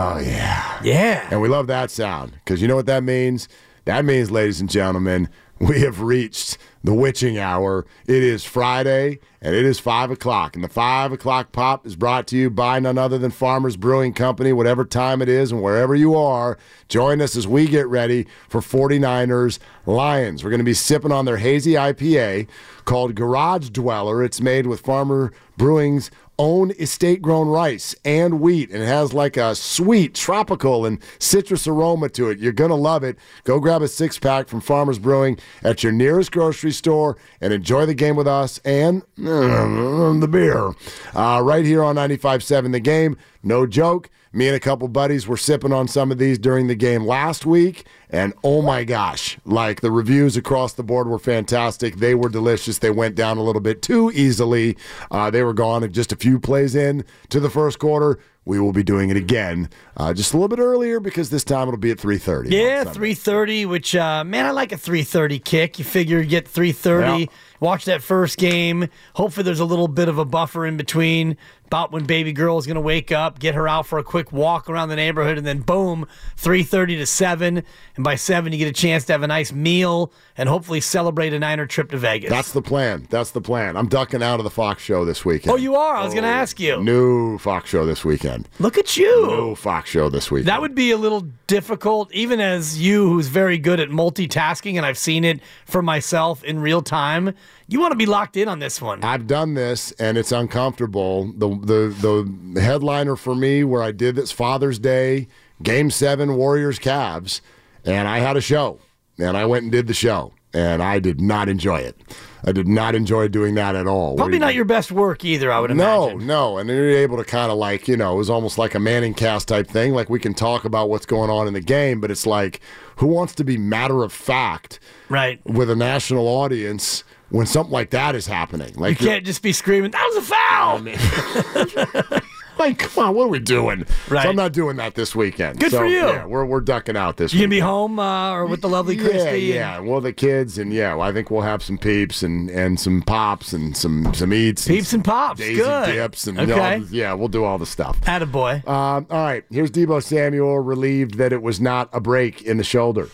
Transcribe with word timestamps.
Oh, 0.00 0.18
yeah. 0.18 0.80
Yeah. 0.84 1.26
And 1.28 1.40
we 1.40 1.48
love 1.48 1.66
that 1.66 1.90
sound 1.90 2.30
because 2.32 2.62
you 2.62 2.68
know 2.68 2.76
what 2.76 2.86
that 2.86 3.02
means? 3.02 3.48
That 3.84 4.04
means, 4.04 4.30
ladies 4.30 4.60
and 4.60 4.70
gentlemen, 4.70 5.28
we 5.58 5.80
have 5.80 6.02
reached 6.02 6.56
the 6.84 6.94
witching 6.94 7.36
hour. 7.36 7.84
It 8.06 8.22
is 8.22 8.44
Friday 8.44 9.18
and 9.42 9.56
it 9.56 9.64
is 9.64 9.80
5 9.80 10.12
o'clock. 10.12 10.54
And 10.54 10.62
the 10.62 10.68
5 10.68 11.10
o'clock 11.10 11.50
pop 11.50 11.84
is 11.84 11.96
brought 11.96 12.28
to 12.28 12.36
you 12.36 12.48
by 12.48 12.78
none 12.78 12.96
other 12.96 13.18
than 13.18 13.32
Farmers 13.32 13.76
Brewing 13.76 14.12
Company, 14.12 14.52
whatever 14.52 14.84
time 14.84 15.20
it 15.20 15.28
is 15.28 15.50
and 15.50 15.64
wherever 15.64 15.96
you 15.96 16.14
are. 16.14 16.58
Join 16.88 17.20
us 17.20 17.34
as 17.34 17.48
we 17.48 17.66
get 17.66 17.88
ready 17.88 18.24
for 18.48 18.60
49ers 18.60 19.58
Lions. 19.84 20.44
We're 20.44 20.50
going 20.50 20.58
to 20.58 20.64
be 20.64 20.74
sipping 20.74 21.10
on 21.10 21.24
their 21.24 21.38
hazy 21.38 21.72
IPA 21.72 22.46
called 22.84 23.16
Garage 23.16 23.70
Dweller. 23.70 24.22
It's 24.22 24.40
made 24.40 24.68
with 24.68 24.80
Farmer 24.80 25.32
Brewing's 25.56 26.12
own 26.38 26.70
estate 26.72 27.20
grown 27.20 27.48
rice 27.48 27.94
and 28.04 28.40
wheat 28.40 28.70
and 28.70 28.82
it 28.82 28.86
has 28.86 29.12
like 29.12 29.36
a 29.36 29.54
sweet 29.54 30.14
tropical 30.14 30.86
and 30.86 31.02
citrus 31.18 31.66
aroma 31.66 32.08
to 32.10 32.30
it. 32.30 32.38
You're 32.38 32.52
going 32.52 32.70
to 32.70 32.76
love 32.76 33.02
it. 33.02 33.18
Go 33.44 33.58
grab 33.60 33.82
a 33.82 33.88
six 33.88 34.18
pack 34.18 34.48
from 34.48 34.60
Farmers 34.60 34.98
Brewing 34.98 35.38
at 35.62 35.82
your 35.82 35.92
nearest 35.92 36.30
grocery 36.32 36.72
store 36.72 37.16
and 37.40 37.52
enjoy 37.52 37.86
the 37.86 37.94
game 37.94 38.16
with 38.16 38.28
us 38.28 38.58
and 38.64 39.02
uh, 39.18 40.12
the 40.18 40.28
beer. 40.30 40.72
Uh, 41.14 41.40
right 41.42 41.64
here 41.64 41.82
on 41.82 41.96
95.7 41.96 42.72
The 42.72 42.80
Game. 42.80 43.16
No 43.42 43.66
joke. 43.66 44.10
Me 44.32 44.46
and 44.46 44.56
a 44.56 44.60
couple 44.60 44.88
buddies 44.88 45.26
were 45.26 45.36
sipping 45.36 45.72
on 45.72 45.88
some 45.88 46.12
of 46.12 46.18
these 46.18 46.38
during 46.38 46.66
the 46.66 46.74
game 46.74 47.04
last 47.04 47.46
week, 47.46 47.86
and 48.10 48.34
oh 48.44 48.60
my 48.62 48.84
gosh, 48.84 49.38
like 49.44 49.80
the 49.80 49.90
reviews 49.90 50.36
across 50.36 50.74
the 50.74 50.82
board 50.82 51.08
were 51.08 51.18
fantastic. 51.18 51.96
They 51.96 52.14
were 52.14 52.28
delicious. 52.28 52.78
They 52.78 52.90
went 52.90 53.14
down 53.14 53.38
a 53.38 53.42
little 53.42 53.62
bit 53.62 53.80
too 53.80 54.10
easily. 54.14 54.76
Uh, 55.10 55.30
they 55.30 55.42
were 55.42 55.54
gone 55.54 55.90
just 55.92 56.12
a 56.12 56.16
few 56.16 56.38
plays 56.38 56.74
in 56.74 57.04
to 57.30 57.40
the 57.40 57.50
first 57.50 57.78
quarter. 57.78 58.18
We 58.44 58.58
will 58.58 58.72
be 58.72 58.82
doing 58.82 59.10
it 59.10 59.16
again, 59.18 59.68
uh, 59.98 60.14
just 60.14 60.32
a 60.32 60.36
little 60.38 60.48
bit 60.48 60.58
earlier 60.58 61.00
because 61.00 61.28
this 61.28 61.44
time 61.44 61.68
it'll 61.68 61.76
be 61.76 61.90
at 61.90 62.00
three 62.00 62.16
thirty. 62.16 62.56
Yeah, 62.56 62.84
three 62.84 63.12
thirty. 63.12 63.66
Which 63.66 63.94
uh, 63.94 64.24
man, 64.24 64.46
I 64.46 64.52
like 64.52 64.72
a 64.72 64.78
three 64.78 65.02
thirty 65.02 65.38
kick. 65.38 65.78
You 65.78 65.84
figure 65.84 66.18
you 66.18 66.24
get 66.24 66.48
three 66.48 66.72
thirty. 66.72 67.24
Yeah. 67.24 67.26
Watch 67.60 67.84
that 67.84 68.02
first 68.02 68.38
game. 68.38 68.88
Hopefully, 69.16 69.44
there's 69.44 69.60
a 69.60 69.66
little 69.66 69.88
bit 69.88 70.08
of 70.08 70.16
a 70.16 70.24
buffer 70.24 70.64
in 70.64 70.78
between 70.78 71.36
about 71.68 71.92
when 71.92 72.04
baby 72.04 72.32
girl 72.32 72.56
is 72.56 72.66
going 72.66 72.76
to 72.76 72.80
wake 72.80 73.12
up, 73.12 73.38
get 73.38 73.54
her 73.54 73.68
out 73.68 73.86
for 73.86 73.98
a 73.98 74.02
quick 74.02 74.32
walk 74.32 74.70
around 74.70 74.88
the 74.88 74.96
neighborhood, 74.96 75.36
and 75.36 75.46
then 75.46 75.60
boom, 75.60 76.06
3.30 76.38 76.96
to 76.96 77.06
7. 77.06 77.62
And 77.94 78.04
by 78.04 78.14
7, 78.14 78.52
you 78.52 78.58
get 78.58 78.68
a 78.68 78.72
chance 78.72 79.04
to 79.04 79.12
have 79.12 79.22
a 79.22 79.26
nice 79.26 79.52
meal 79.52 80.10
and 80.38 80.48
hopefully 80.48 80.80
celebrate 80.80 81.34
a 81.34 81.38
Niner 81.38 81.66
trip 81.66 81.90
to 81.90 81.98
Vegas. 81.98 82.30
That's 82.30 82.52
the 82.52 82.62
plan. 82.62 83.06
That's 83.10 83.32
the 83.32 83.42
plan. 83.42 83.76
I'm 83.76 83.86
ducking 83.86 84.22
out 84.22 84.40
of 84.40 84.44
the 84.44 84.50
Fox 84.50 84.82
show 84.82 85.04
this 85.04 85.26
weekend. 85.26 85.52
oh, 85.52 85.56
you 85.56 85.76
are? 85.76 85.96
I 85.96 86.04
was 86.04 86.14
going 86.14 86.24
to 86.24 86.30
oh, 86.30 86.32
ask 86.32 86.58
you. 86.58 86.82
New 86.82 87.36
Fox 87.36 87.68
show 87.68 87.84
this 87.84 88.02
weekend. 88.02 88.48
Look 88.58 88.78
at 88.78 88.96
you. 88.96 89.26
New 89.26 89.54
Fox 89.54 89.90
show 89.90 90.08
this 90.08 90.30
weekend. 90.30 90.48
That 90.48 90.62
would 90.62 90.74
be 90.74 90.90
a 90.90 90.96
little 90.96 91.26
difficult, 91.46 92.10
even 92.14 92.40
as 92.40 92.80
you, 92.80 93.08
who's 93.10 93.28
very 93.28 93.58
good 93.58 93.78
at 93.78 93.90
multitasking, 93.90 94.76
and 94.76 94.86
I've 94.86 94.96
seen 94.96 95.24
it 95.24 95.40
for 95.66 95.82
myself 95.82 96.42
in 96.44 96.60
real 96.60 96.80
time. 96.80 97.34
You 97.70 97.80
want 97.80 97.92
to 97.92 97.96
be 97.96 98.06
locked 98.06 98.36
in 98.38 98.48
on 98.48 98.60
this 98.60 98.80
one. 98.80 99.04
I've 99.04 99.26
done 99.26 99.52
this 99.54 99.92
and 99.92 100.16
it's 100.16 100.32
uncomfortable. 100.32 101.30
The 101.36 101.48
the 101.48 102.34
the 102.54 102.60
headliner 102.62 103.14
for 103.14 103.34
me 103.34 103.62
where 103.62 103.82
I 103.82 103.92
did 103.92 104.16
this 104.16 104.32
Father's 104.32 104.78
Day 104.78 105.28
Game 105.62 105.90
Seven 105.90 106.36
Warriors 106.36 106.78
Cavs, 106.78 107.40
and 107.84 108.08
I 108.08 108.20
had 108.20 108.36
a 108.36 108.40
show, 108.40 108.80
and 109.18 109.36
I 109.36 109.44
went 109.44 109.64
and 109.64 109.72
did 109.72 109.86
the 109.86 109.92
show, 109.94 110.32
and 110.54 110.82
I 110.82 110.98
did 110.98 111.20
not 111.20 111.48
enjoy 111.48 111.80
it. 111.80 112.00
I 112.44 112.52
did 112.52 112.68
not 112.68 112.94
enjoy 112.94 113.28
doing 113.28 113.56
that 113.56 113.74
at 113.74 113.86
all. 113.86 114.16
Probably 114.16 114.38
Where 114.38 114.46
not 114.46 114.54
your 114.54 114.64
best 114.64 114.92
work 114.92 115.24
either, 115.24 115.50
I 115.52 115.58
would 115.58 115.72
imagine. 115.72 116.20
No, 116.20 116.52
no, 116.54 116.58
and 116.58 116.70
you're 116.70 116.88
able 116.90 117.16
to 117.18 117.24
kind 117.24 117.50
of 117.50 117.58
like 117.58 117.86
you 117.86 117.96
know, 117.98 118.14
it 118.14 118.16
was 118.16 118.30
almost 118.30 118.56
like 118.56 118.74
a 118.74 118.80
Manning 118.80 119.12
cast 119.12 119.48
type 119.48 119.68
thing. 119.68 119.92
Like 119.92 120.08
we 120.08 120.20
can 120.20 120.32
talk 120.32 120.64
about 120.64 120.88
what's 120.88 121.04
going 121.04 121.28
on 121.28 121.46
in 121.46 121.52
the 121.52 121.60
game, 121.60 122.00
but 122.00 122.10
it's 122.10 122.24
like 122.26 122.60
who 122.96 123.08
wants 123.08 123.34
to 123.34 123.44
be 123.44 123.58
matter 123.58 124.04
of 124.04 124.12
fact 124.12 124.80
Right. 125.10 125.44
with 125.44 125.68
a 125.68 125.76
national 125.76 126.26
audience 126.28 127.04
when 127.30 127.46
something 127.46 127.72
like 127.72 127.90
that 127.90 128.14
is 128.14 128.26
happening? 128.26 128.72
Like 128.76 129.00
you're- 129.00 129.12
can't 129.14 129.24
just 129.26 129.42
be 129.42 129.52
screaming, 129.52 129.90
that 129.92 130.10
was 130.12 130.16
a 130.16 131.66
foul! 132.04 132.20
Like, 132.58 132.80
come 132.80 133.04
on, 133.10 133.14
what 133.14 133.26
are 133.26 133.28
we 133.28 133.38
doing? 133.38 133.84
Right. 134.08 134.24
So 134.24 134.30
I'm 134.30 134.34
not 134.34 134.52
doing 134.52 134.78
that 134.78 134.96
this 134.96 135.14
weekend. 135.14 135.60
Good 135.60 135.70
So, 135.70 135.78
for 135.78 135.86
you. 135.86 135.98
Yeah, 136.00 136.24
we're, 136.24 136.44
we're 136.44 136.60
ducking 136.60 136.96
out 136.96 137.16
this 137.16 137.32
You 137.32 137.38
gonna 137.38 137.50
be 137.50 137.60
home 137.60 138.00
uh, 138.00 138.32
or 138.32 138.46
with 138.46 138.62
the 138.62 138.68
lovely 138.68 138.96
Christy? 138.96 139.18
Yeah, 139.42 139.76
and- 139.76 139.86
yeah. 139.86 139.88
Well, 139.92 140.00
the 140.00 140.12
kids 140.12 140.58
and 140.58 140.72
yeah, 140.72 140.92
well, 140.96 141.08
I 141.08 141.12
think 141.12 141.30
we'll 141.30 141.42
have 141.42 141.62
some 141.62 141.78
peeps 141.78 142.24
and, 142.24 142.50
and 142.50 142.80
some 142.80 143.02
pops 143.02 143.52
and 143.52 143.76
some 143.76 144.12
some 144.12 144.32
eats. 144.32 144.66
Peeps 144.66 144.92
and 144.92 145.04
pops. 145.04 145.38
Daisy 145.38 145.54
Good. 145.62 145.86
dips 145.92 146.26
and 146.26 146.36
Okay. 146.36 146.74
all 146.74 146.80
the- 146.80 146.96
yeah, 146.96 147.12
we'll 147.12 147.28
do 147.28 147.44
all 147.44 147.58
the 147.58 147.64
stuff. 147.66 148.00
Attaboy. 148.00 148.66
Um, 148.66 149.06
all 149.08 149.22
right, 149.22 149.44
here's 149.52 149.70
Deebo 149.70 150.02
Samuel 150.02 150.58
relieved 150.58 151.14
that 151.18 151.32
it 151.32 151.42
was 151.42 151.60
not 151.60 151.88
a 151.92 152.00
break 152.00 152.42
in 152.42 152.56
the 152.56 152.64
shoulder. 152.64 153.08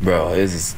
Bro, 0.00 0.30
it's 0.32 0.74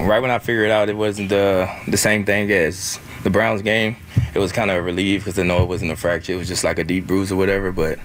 right 0.00 0.20
when 0.20 0.30
I 0.30 0.38
figured 0.38 0.70
out 0.70 0.88
it 0.88 0.96
wasn't 0.96 1.28
the 1.28 1.68
the 1.88 1.96
same 1.96 2.24
thing 2.24 2.50
as 2.50 2.98
the 3.22 3.30
Browns 3.30 3.62
game. 3.62 3.96
It 4.34 4.38
was 4.38 4.52
kind 4.52 4.70
of 4.70 4.76
a 4.76 4.82
relief 4.82 5.24
because 5.24 5.38
I 5.38 5.44
know 5.44 5.62
it 5.62 5.68
wasn't 5.68 5.92
a 5.92 5.96
fracture. 5.96 6.32
It 6.32 6.36
was 6.36 6.48
just 6.48 6.64
like 6.64 6.78
a 6.78 6.84
deep 6.84 7.06
bruise 7.06 7.32
or 7.32 7.36
whatever. 7.36 7.72
But 7.72 7.98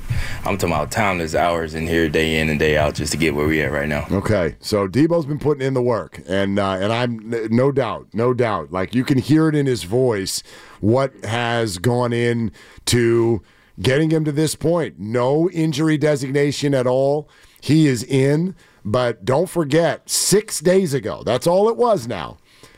I'm 0.46 0.58
talking 0.58 0.74
about 0.74 0.92
timeless 0.92 1.36
hours 1.36 1.76
in 1.76 1.88
here, 1.88 2.08
day 2.08 2.40
in 2.40 2.50
and 2.50 2.60
day 2.60 2.78
out, 2.78 2.96
just 2.96 3.12
to 3.12 3.18
get 3.18 3.36
where 3.36 3.48
we 3.48 3.62
at 3.62 3.72
right 3.72 3.90
now. 3.90 4.06
Okay, 4.12 4.56
so 4.60 4.88
Deebo's 4.88 5.26
been 5.26 5.40
putting 5.40 5.66
in 5.66 5.74
the 5.74 5.82
work, 5.82 6.22
and 6.28 6.58
uh, 6.60 6.78
and 6.80 6.94
I'm 6.94 7.20
no 7.50 7.72
doubt, 7.72 8.08
no 8.14 8.34
doubt, 8.34 8.72
like 8.72 8.96
you 8.96 9.04
can 9.04 9.18
hear 9.18 9.50
it 9.50 9.56
in 9.56 9.66
his 9.66 9.84
voice 9.84 10.44
what 10.80 11.14
has 11.26 11.78
gone 11.78 12.14
in 12.14 12.52
to 12.86 13.42
getting 13.82 14.10
him 14.10 14.26
to 14.26 14.32
this 14.32 14.56
point. 14.56 15.00
No 15.00 15.50
injury 15.50 15.98
designation 15.98 16.74
at 16.74 16.88
all. 16.88 17.30
He 17.62 17.88
is 17.88 18.04
in, 18.04 18.56
but 18.86 19.26
don't 19.26 19.50
forget, 19.50 20.10
six 20.10 20.60
days 20.60 20.94
ago, 20.94 21.24
that's 21.26 21.48
all 21.48 21.70
it 21.70 21.78
was 21.78 22.08
now. 22.08 22.38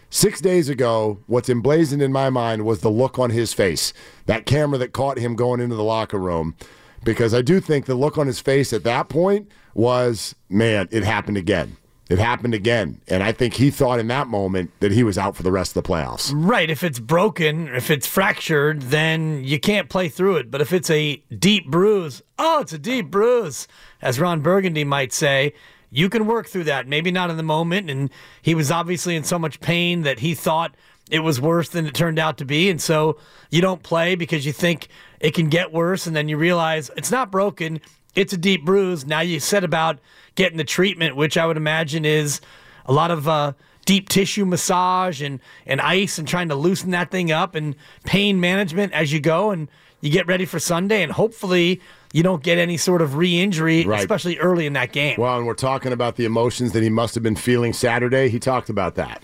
Six 0.09 0.41
days 0.41 0.67
ago, 0.67 1.19
what's 1.27 1.49
emblazoned 1.49 2.01
in 2.01 2.11
my 2.11 2.29
mind 2.29 2.65
was 2.65 2.81
the 2.81 2.89
look 2.89 3.17
on 3.17 3.29
his 3.29 3.53
face. 3.53 3.93
That 4.25 4.45
camera 4.45 4.77
that 4.79 4.91
caught 4.91 5.17
him 5.17 5.35
going 5.37 5.61
into 5.61 5.75
the 5.75 5.83
locker 5.83 6.19
room. 6.19 6.55
Because 7.03 7.33
I 7.33 7.41
do 7.41 7.61
think 7.61 7.85
the 7.85 7.95
look 7.95 8.17
on 8.17 8.27
his 8.27 8.41
face 8.41 8.73
at 8.73 8.83
that 8.83 9.07
point 9.07 9.49
was, 9.73 10.35
man, 10.49 10.89
it 10.91 11.03
happened 11.03 11.37
again. 11.37 11.77
It 12.09 12.19
happened 12.19 12.53
again. 12.53 12.99
And 13.07 13.23
I 13.23 13.31
think 13.31 13.53
he 13.53 13.71
thought 13.71 13.99
in 13.99 14.07
that 14.07 14.27
moment 14.27 14.71
that 14.81 14.91
he 14.91 15.01
was 15.01 15.17
out 15.17 15.37
for 15.37 15.43
the 15.43 15.51
rest 15.51 15.77
of 15.77 15.81
the 15.81 15.89
playoffs. 15.89 16.29
Right. 16.35 16.69
If 16.69 16.83
it's 16.83 16.99
broken, 16.99 17.69
if 17.69 17.89
it's 17.89 18.05
fractured, 18.05 18.81
then 18.81 19.45
you 19.45 19.61
can't 19.61 19.87
play 19.87 20.09
through 20.09 20.35
it. 20.35 20.51
But 20.51 20.59
if 20.59 20.73
it's 20.73 20.89
a 20.89 21.23
deep 21.39 21.67
bruise, 21.67 22.21
oh, 22.37 22.59
it's 22.59 22.73
a 22.73 22.77
deep 22.77 23.09
bruise, 23.09 23.65
as 24.01 24.19
Ron 24.19 24.41
Burgundy 24.41 24.83
might 24.83 25.13
say, 25.13 25.53
you 25.91 26.09
can 26.09 26.25
work 26.25 26.47
through 26.47 26.63
that. 26.63 26.87
Maybe 26.87 27.11
not 27.11 27.29
in 27.29 27.37
the 27.37 27.43
moment. 27.43 27.89
And 27.89 28.09
he 28.41 28.55
was 28.55 28.71
obviously 28.71 29.15
in 29.15 29.23
so 29.23 29.37
much 29.37 29.59
pain 29.59 30.03
that 30.03 30.19
he 30.19 30.33
thought 30.33 30.73
it 31.11 31.19
was 31.19 31.41
worse 31.41 31.69
than 31.69 31.85
it 31.85 31.93
turned 31.93 32.17
out 32.17 32.37
to 32.37 32.45
be. 32.45 32.69
And 32.69 32.81
so 32.81 33.17
you 33.49 33.61
don't 33.61 33.83
play 33.83 34.15
because 34.15 34.45
you 34.45 34.53
think 34.53 34.87
it 35.19 35.33
can 35.33 35.49
get 35.49 35.73
worse. 35.73 36.07
And 36.07 36.15
then 36.15 36.29
you 36.29 36.37
realize 36.37 36.89
it's 36.95 37.11
not 37.11 37.29
broken, 37.29 37.81
it's 38.15 38.33
a 38.33 38.37
deep 38.37 38.65
bruise. 38.65 39.05
Now 39.05 39.19
you 39.19 39.39
set 39.39 39.63
about 39.63 39.99
getting 40.35 40.57
the 40.57 40.63
treatment, 40.63 41.17
which 41.17 41.37
I 41.37 41.45
would 41.45 41.57
imagine 41.57 42.05
is 42.05 42.39
a 42.85 42.93
lot 42.93 43.11
of 43.11 43.27
uh, 43.27 43.53
deep 43.85 44.07
tissue 44.07 44.45
massage 44.45 45.21
and, 45.21 45.41
and 45.65 45.81
ice 45.81 46.17
and 46.17 46.27
trying 46.27 46.47
to 46.49 46.55
loosen 46.55 46.91
that 46.91 47.11
thing 47.11 47.31
up 47.31 47.55
and 47.55 47.75
pain 48.05 48.39
management 48.39 48.93
as 48.93 49.11
you 49.11 49.19
go. 49.19 49.51
And 49.51 49.67
you 50.01 50.09
get 50.09 50.27
ready 50.27 50.45
for 50.45 50.59
Sunday, 50.59 51.03
and 51.03 51.11
hopefully 51.11 51.79
you 52.13 52.23
don't 52.23 52.43
get 52.43 52.57
any 52.57 52.77
sort 52.77 53.01
of 53.01 53.15
re-injury, 53.15 53.85
Right. 53.85 53.99
especially 53.99 54.37
early 54.39 54.65
in 54.65 54.73
that 54.73 54.91
game. 54.91 55.15
Well, 55.17 55.37
and 55.37 55.45
we're 55.47 55.53
talking 55.53 55.91
about 55.93 56.15
the 56.15 56.25
emotions 56.25 56.71
that 56.73 56.83
he 56.83 56.89
must 56.89 57.13
have 57.15 57.23
been 57.23 57.35
feeling 57.35 57.73
Saturday. 57.73 58.29
He 58.29 58.39
talked 58.39 58.69
about 58.69 58.95
that. 58.95 59.21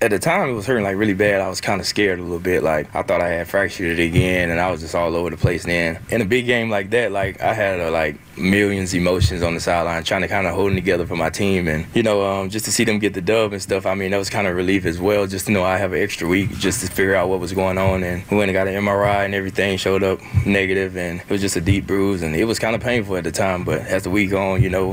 At 0.00 0.10
the 0.10 0.18
time, 0.20 0.48
it 0.48 0.52
was 0.52 0.64
hurting 0.64 0.84
like 0.84 0.96
really 0.96 1.12
bad. 1.12 1.40
I 1.40 1.48
was 1.48 1.60
kind 1.60 1.80
of 1.80 1.86
scared 1.86 2.20
a 2.20 2.22
little 2.22 2.38
bit. 2.38 2.62
Like 2.62 2.94
I 2.94 3.02
thought 3.02 3.20
I 3.20 3.30
had 3.30 3.48
fractured 3.48 3.98
it 3.98 4.00
again, 4.00 4.48
and 4.48 4.60
I 4.60 4.70
was 4.70 4.80
just 4.80 4.94
all 4.94 5.16
over 5.16 5.28
the 5.28 5.36
place. 5.36 5.64
Then 5.64 5.98
in 6.08 6.20
a 6.20 6.24
big 6.24 6.46
game 6.46 6.70
like 6.70 6.90
that, 6.90 7.10
like 7.10 7.40
I 7.40 7.52
had 7.52 7.80
uh, 7.80 7.90
like 7.90 8.16
millions 8.38 8.94
emotions 8.94 9.42
on 9.42 9.54
the 9.54 9.60
sideline, 9.60 10.04
trying 10.04 10.20
to 10.20 10.28
kind 10.28 10.46
of 10.46 10.54
hold 10.54 10.68
them 10.68 10.76
together 10.76 11.04
for 11.04 11.16
my 11.16 11.30
team, 11.30 11.66
and 11.66 11.84
you 11.96 12.04
know, 12.04 12.24
um, 12.24 12.48
just 12.48 12.64
to 12.66 12.70
see 12.70 12.84
them 12.84 13.00
get 13.00 13.14
the 13.14 13.20
dub 13.20 13.52
and 13.52 13.60
stuff. 13.60 13.86
I 13.86 13.94
mean, 13.96 14.12
that 14.12 14.18
was 14.18 14.30
kind 14.30 14.46
of 14.46 14.54
relief 14.54 14.86
as 14.86 15.00
well, 15.00 15.26
just 15.26 15.46
to 15.46 15.52
know 15.52 15.64
I 15.64 15.78
have 15.78 15.92
an 15.92 16.00
extra 16.00 16.28
week 16.28 16.50
just 16.58 16.80
to 16.86 16.92
figure 16.92 17.16
out 17.16 17.28
what 17.28 17.40
was 17.40 17.52
going 17.52 17.76
on. 17.76 18.04
And 18.04 18.22
we 18.30 18.36
went 18.36 18.50
and 18.50 18.54
got 18.54 18.68
an 18.68 18.74
MRI, 18.74 19.24
and 19.24 19.34
everything 19.34 19.78
showed 19.78 20.04
up 20.04 20.20
negative, 20.46 20.96
and 20.96 21.22
it 21.22 21.28
was 21.28 21.40
just 21.40 21.56
a 21.56 21.60
deep 21.60 21.88
bruise, 21.88 22.22
and 22.22 22.36
it 22.36 22.44
was 22.44 22.60
kind 22.60 22.76
of 22.76 22.82
painful 22.82 23.16
at 23.16 23.24
the 23.24 23.32
time. 23.32 23.64
But 23.64 23.80
as 23.80 24.04
the 24.04 24.10
week 24.10 24.32
on, 24.32 24.62
you 24.62 24.70
know, 24.70 24.90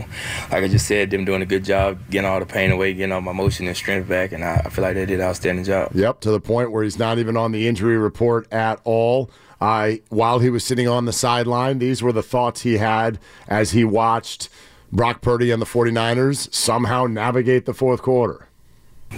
like 0.51 0.63
I 0.63 0.67
just 0.67 0.87
said, 0.87 1.11
them 1.11 1.25
doing 1.25 1.43
a 1.43 1.45
good 1.45 1.63
job 1.63 1.99
getting 2.09 2.27
all 2.27 2.39
the 2.39 2.47
pain 2.47 2.71
away, 2.71 2.95
getting 2.95 3.11
all 3.11 3.21
my 3.21 3.33
motion 3.33 3.67
and 3.67 3.77
strength 3.77 4.09
back, 4.09 4.31
and 4.31 4.43
I, 4.43 4.63
I 4.65 4.69
feel 4.69 4.81
like 4.81 4.94
they 4.97 5.05
did 5.05 5.19
an 5.19 5.25
outstanding 5.25 5.65
job. 5.65 5.91
Yep, 5.93 6.21
to 6.21 6.31
the 6.31 6.39
point 6.39 6.71
where 6.71 6.83
he's 6.83 6.99
not 6.99 7.17
even 7.17 7.37
on 7.37 7.51
the 7.51 7.67
injury 7.67 7.97
report 7.97 8.51
at 8.51 8.79
all. 8.83 9.29
I 9.61 10.01
while 10.09 10.39
he 10.39 10.49
was 10.49 10.63
sitting 10.63 10.87
on 10.87 11.05
the 11.05 11.13
sideline, 11.13 11.79
these 11.79 12.03
were 12.03 12.11
the 12.11 12.23
thoughts 12.23 12.61
he 12.61 12.77
had 12.77 13.19
as 13.47 13.71
he 13.71 13.83
watched 13.83 14.49
Brock 14.91 15.21
Purdy 15.21 15.51
and 15.51 15.61
the 15.61 15.65
49ers 15.65 16.53
somehow 16.53 17.05
navigate 17.05 17.65
the 17.65 17.73
fourth 17.73 18.01
quarter. 18.01 18.47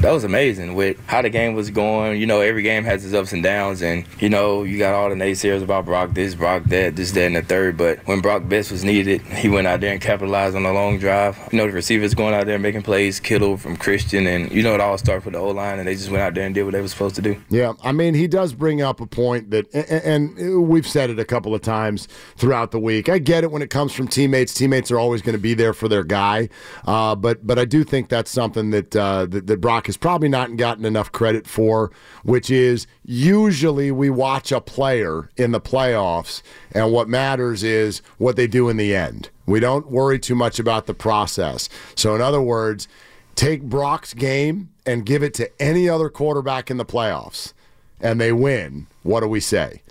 That 0.02 0.12
was 0.12 0.24
amazing 0.24 0.76
with 0.76 1.00
how 1.08 1.24
the 1.24 1.30
game 1.30 1.56
was 1.56 1.72
going. 1.72 2.22
You 2.22 2.28
know, 2.28 2.40
every 2.40 2.62
game 2.62 2.84
has 2.84 3.04
its 3.04 3.16
ups 3.16 3.34
and 3.34 3.42
downs, 3.42 3.82
and 3.82 4.06
you 4.20 4.30
know, 4.30 4.64
you 4.64 4.78
got 4.78 4.94
all 4.94 5.10
the 5.10 5.16
naysayers 5.16 5.64
about 5.64 5.86
Brock 5.86 6.14
this, 6.14 6.36
Brock 6.36 6.66
that, 6.66 6.96
this, 6.96 7.12
that, 7.14 7.26
and 7.26 7.36
the 7.36 7.42
third. 7.42 7.78
But 7.78 8.06
when 8.06 8.22
Brock 8.22 8.48
best 8.48 8.72
was 8.72 8.84
needed, 8.84 9.22
he 9.22 9.50
went 9.50 9.66
out 9.66 9.82
there 9.82 9.92
and 9.92 10.00
capitalized 10.00 10.56
on 10.56 10.64
the 10.64 10.72
long 10.72 11.00
drive. 11.00 11.38
You 11.52 11.58
know, 11.58 11.66
the 11.66 11.74
receivers 11.74 12.14
going 12.14 12.36
out 12.36 12.46
there 12.46 12.60
making 12.60 12.84
plays, 12.84 13.20
Kittle 13.20 13.58
from 13.58 13.76
Christian, 13.76 14.28
and 14.28 14.52
you 14.52 14.62
know, 14.62 14.76
it 14.76 14.82
all 14.82 15.00
started 15.00 15.26
with 15.26 15.34
the 15.34 15.40
O 15.40 15.50
line, 15.50 15.80
and 15.80 15.88
they 15.88 15.96
just 15.96 16.12
went 16.12 16.22
out 16.22 16.36
there 16.36 16.46
and 16.46 16.54
did 16.54 16.64
what 16.64 16.74
they 16.74 16.82
were 16.82 16.88
supposed 16.88 17.16
to 17.16 17.22
do. 17.24 17.42
Yeah, 17.50 17.74
I 17.84 17.92
mean, 17.92 18.14
he 18.14 18.28
does 18.28 18.54
bring 18.54 18.84
up 18.84 19.02
a 19.02 19.08
point 19.08 19.50
that, 19.50 19.74
and 19.74 20.68
we've 20.70 20.88
said 20.88 21.10
it 21.10 21.18
a 21.20 21.26
couple 21.26 21.56
of 21.56 21.62
times 21.62 22.08
throughout 22.36 22.70
the 22.70 22.80
week. 22.80 23.10
I 23.10 23.18
get 23.18 23.44
it 23.44 23.50
when 23.52 23.64
it 23.64 23.72
comes 23.72 23.94
from 23.94 24.08
teammates. 24.08 24.54
Teammates 24.54 24.92
are 24.92 25.00
always 25.00 25.24
going 25.24 25.34
to 25.36 25.42
be 25.42 25.56
there 25.56 25.74
for 25.74 25.88
their 25.88 26.04
guy, 26.04 26.50
uh, 26.86 27.16
but 27.16 27.48
but 27.48 27.58
I 27.58 27.66
do 27.66 27.84
think 27.84 28.10
that's 28.10 28.30
something 28.30 28.70
that, 28.70 28.96
uh, 28.96 29.26
that 29.26 29.48
that 29.48 29.60
Brock 29.60 29.87
has 29.88 29.98
probably 29.98 30.30
not 30.30 30.56
gotten 30.56 30.86
enough 30.86 31.12
credit 31.12 31.48
for, 31.48 31.92
which 32.24 32.50
is 32.50 32.88
usually 33.04 33.92
we 33.92 34.10
watch 34.10 34.52
a 34.52 34.62
player 34.62 35.30
in 35.36 35.52
the 35.52 35.60
playoffs, 35.60 36.42
and 36.72 36.92
what 36.92 37.10
matters 37.10 37.64
is 37.64 38.02
what 38.18 38.36
they 38.36 38.48
do 38.48 38.70
in 38.70 38.78
the 38.78 38.96
end. 38.96 39.30
We 39.46 39.60
don't 39.60 39.90
worry 39.90 40.20
too 40.20 40.36
much 40.36 40.60
about 40.60 40.86
the 40.86 40.94
process. 40.94 41.70
So, 41.96 42.16
in 42.16 42.22
other 42.22 42.42
words, 42.42 42.88
take 43.36 43.64
Brock's 43.64 44.14
game 44.14 44.70
and 44.86 45.06
give 45.06 45.24
it 45.24 45.34
to 45.36 45.50
any 45.62 45.90
other 45.90 46.10
quarterback 46.10 46.70
in 46.70 46.78
the 46.78 46.86
playoffs 46.86 47.54
and 48.00 48.22
they 48.22 48.32
win, 48.32 48.88
what 49.04 49.22
do 49.22 49.28
we 49.28 49.40
say? 49.40 49.82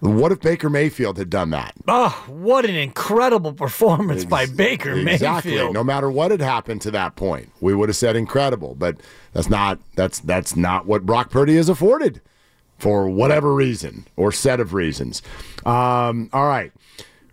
What 0.00 0.30
if 0.30 0.40
Baker 0.40 0.70
Mayfield 0.70 1.18
had 1.18 1.28
done 1.28 1.50
that? 1.50 1.74
Oh, 1.88 2.24
what 2.28 2.64
an 2.64 2.76
incredible 2.76 3.52
performance 3.52 4.24
by 4.24 4.46
Baker 4.46 4.92
Exactly. 4.92 5.52
Mayfield. 5.52 5.74
No 5.74 5.82
matter 5.82 6.08
what 6.10 6.30
had 6.30 6.40
happened 6.40 6.82
to 6.82 6.90
that 6.92 7.16
point, 7.16 7.50
we 7.60 7.74
would 7.74 7.88
have 7.88 7.96
said 7.96 8.14
incredible, 8.14 8.76
but 8.76 8.96
that's 9.32 9.50
not 9.50 9.80
that's 9.96 10.20
that's 10.20 10.54
not 10.54 10.86
what 10.86 11.04
Brock 11.04 11.30
Purdy 11.30 11.56
has 11.56 11.68
afforded 11.68 12.20
for 12.78 13.08
whatever 13.08 13.52
reason 13.52 14.06
or 14.14 14.30
set 14.30 14.60
of 14.60 14.72
reasons. 14.72 15.20
Um, 15.66 16.30
all 16.32 16.46
right. 16.46 16.72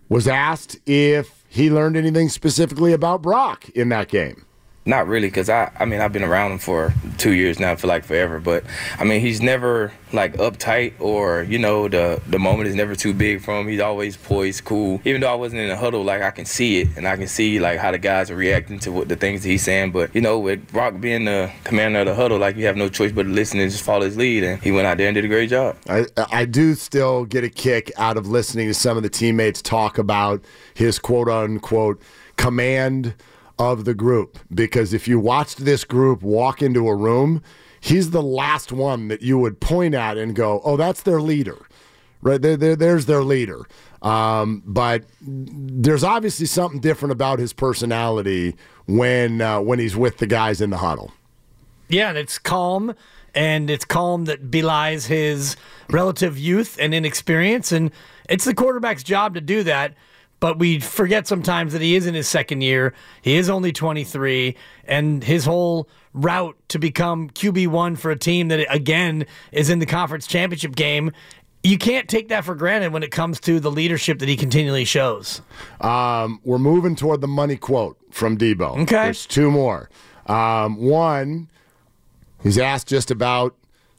Was 0.08 0.26
asked 0.26 0.78
if 0.86 1.44
he 1.48 1.70
learned 1.70 1.96
anything 1.96 2.28
specifically 2.28 2.92
about 2.92 3.22
Brock 3.22 3.68
in 3.70 3.88
that 3.90 4.08
game. 4.08 4.44
Not 4.86 5.08
really, 5.08 5.26
because 5.26 5.50
I, 5.50 5.72
I 5.80 5.84
mean, 5.84 6.00
I've 6.00 6.12
been 6.12 6.22
around 6.22 6.52
him 6.52 6.58
for 6.58 6.94
two 7.18 7.32
years 7.32 7.58
now, 7.58 7.74
for 7.74 7.88
like 7.88 8.04
forever. 8.04 8.38
But 8.38 8.62
I 8.98 9.04
mean, 9.04 9.20
he's 9.20 9.42
never 9.42 9.92
like 10.12 10.34
uptight 10.34 10.94
or 11.00 11.42
you 11.42 11.58
know 11.58 11.88
the 11.88 12.22
the 12.28 12.38
moment 12.38 12.68
is 12.68 12.76
never 12.76 12.94
too 12.94 13.12
big 13.12 13.40
for 13.40 13.58
him. 13.58 13.66
He's 13.66 13.80
always 13.80 14.16
poised, 14.16 14.64
cool. 14.64 15.00
Even 15.04 15.20
though 15.20 15.30
I 15.30 15.34
wasn't 15.34 15.62
in 15.62 15.68
the 15.68 15.76
huddle, 15.76 16.04
like 16.04 16.22
I 16.22 16.30
can 16.30 16.44
see 16.44 16.80
it 16.80 16.88
and 16.96 17.08
I 17.08 17.16
can 17.16 17.26
see 17.26 17.58
like 17.58 17.80
how 17.80 17.90
the 17.90 17.98
guys 17.98 18.30
are 18.30 18.36
reacting 18.36 18.78
to 18.80 18.92
what 18.92 19.08
the 19.08 19.16
things 19.16 19.42
he's 19.42 19.62
saying. 19.62 19.90
But 19.90 20.14
you 20.14 20.20
know, 20.20 20.38
with 20.38 20.70
Brock 20.72 21.00
being 21.00 21.24
the 21.24 21.50
commander 21.64 22.00
of 22.00 22.06
the 22.06 22.14
huddle, 22.14 22.38
like 22.38 22.56
you 22.56 22.66
have 22.66 22.76
no 22.76 22.88
choice 22.88 23.10
but 23.10 23.24
to 23.24 23.28
listen 23.28 23.58
and 23.58 23.70
just 23.70 23.82
follow 23.82 24.04
his 24.04 24.16
lead. 24.16 24.44
And 24.44 24.62
he 24.62 24.70
went 24.70 24.86
out 24.86 24.98
there 24.98 25.08
and 25.08 25.16
did 25.16 25.24
a 25.24 25.28
great 25.28 25.50
job. 25.50 25.76
I, 25.88 26.06
I 26.30 26.44
do 26.44 26.74
still 26.74 27.24
get 27.24 27.42
a 27.42 27.50
kick 27.50 27.90
out 27.96 28.16
of 28.16 28.28
listening 28.28 28.68
to 28.68 28.74
some 28.74 28.96
of 28.96 29.02
the 29.02 29.10
teammates 29.10 29.60
talk 29.62 29.98
about 29.98 30.44
his 30.74 31.00
quote 31.00 31.28
unquote 31.28 32.00
command 32.36 33.14
of 33.58 33.84
the 33.84 33.94
group. 33.94 34.38
Because 34.52 34.92
if 34.92 35.08
you 35.08 35.18
watched 35.18 35.64
this 35.64 35.84
group 35.84 36.22
walk 36.22 36.62
into 36.62 36.88
a 36.88 36.94
room, 36.94 37.42
he's 37.80 38.10
the 38.10 38.22
last 38.22 38.72
one 38.72 39.08
that 39.08 39.22
you 39.22 39.38
would 39.38 39.60
point 39.60 39.94
at 39.94 40.16
and 40.16 40.34
go, 40.34 40.60
oh, 40.64 40.76
that's 40.76 41.02
their 41.02 41.20
leader. 41.20 41.58
Right 42.22 42.40
there, 42.40 42.56
there 42.56 42.76
there's 42.76 43.06
their 43.06 43.22
leader. 43.22 43.66
Um, 44.02 44.62
but 44.66 45.04
there's 45.20 46.04
obviously 46.04 46.46
something 46.46 46.80
different 46.80 47.12
about 47.12 47.38
his 47.38 47.52
personality 47.52 48.56
when 48.86 49.40
uh, 49.40 49.60
when 49.60 49.78
he's 49.78 49.96
with 49.96 50.18
the 50.18 50.26
guys 50.26 50.60
in 50.60 50.70
the 50.70 50.78
huddle. 50.78 51.12
Yeah, 51.88 52.08
and 52.08 52.18
it's 52.18 52.38
calm, 52.38 52.94
and 53.34 53.70
it's 53.70 53.84
calm 53.84 54.24
that 54.24 54.50
belies 54.50 55.06
his 55.06 55.56
relative 55.90 56.38
youth 56.38 56.76
and 56.80 56.94
inexperience, 56.94 57.70
and 57.70 57.92
it's 58.28 58.44
the 58.44 58.54
quarterback's 58.54 59.04
job 59.04 59.34
to 59.34 59.40
do 59.40 59.62
that. 59.62 59.94
But 60.38 60.58
we 60.58 60.80
forget 60.80 61.26
sometimes 61.26 61.72
that 61.72 61.80
he 61.80 61.96
is 61.96 62.06
in 62.06 62.14
his 62.14 62.28
second 62.28 62.60
year. 62.60 62.92
He 63.22 63.36
is 63.36 63.48
only 63.48 63.72
23, 63.72 64.54
and 64.84 65.24
his 65.24 65.44
whole 65.44 65.88
route 66.12 66.56
to 66.68 66.78
become 66.78 67.30
QB1 67.30 67.98
for 67.98 68.10
a 68.10 68.18
team 68.18 68.48
that, 68.48 68.66
again, 68.72 69.26
is 69.52 69.70
in 69.70 69.78
the 69.78 69.86
conference 69.86 70.26
championship 70.26 70.76
game. 70.76 71.10
You 71.62 71.78
can't 71.78 72.08
take 72.08 72.28
that 72.28 72.44
for 72.44 72.54
granted 72.54 72.92
when 72.92 73.02
it 73.02 73.10
comes 73.10 73.40
to 73.40 73.58
the 73.58 73.70
leadership 73.70 74.18
that 74.20 74.28
he 74.28 74.36
continually 74.36 74.84
shows. 74.84 75.40
Um, 75.80 76.40
we're 76.44 76.58
moving 76.58 76.94
toward 76.96 77.22
the 77.22 77.28
money 77.28 77.56
quote 77.56 77.96
from 78.10 78.38
Deebo. 78.38 78.78
Okay. 78.82 78.94
There's 78.94 79.26
two 79.26 79.50
more. 79.50 79.90
Um, 80.26 80.76
one, 80.76 81.48
he's 82.42 82.58
asked 82.58 82.88
just 82.88 83.10
about 83.10 83.56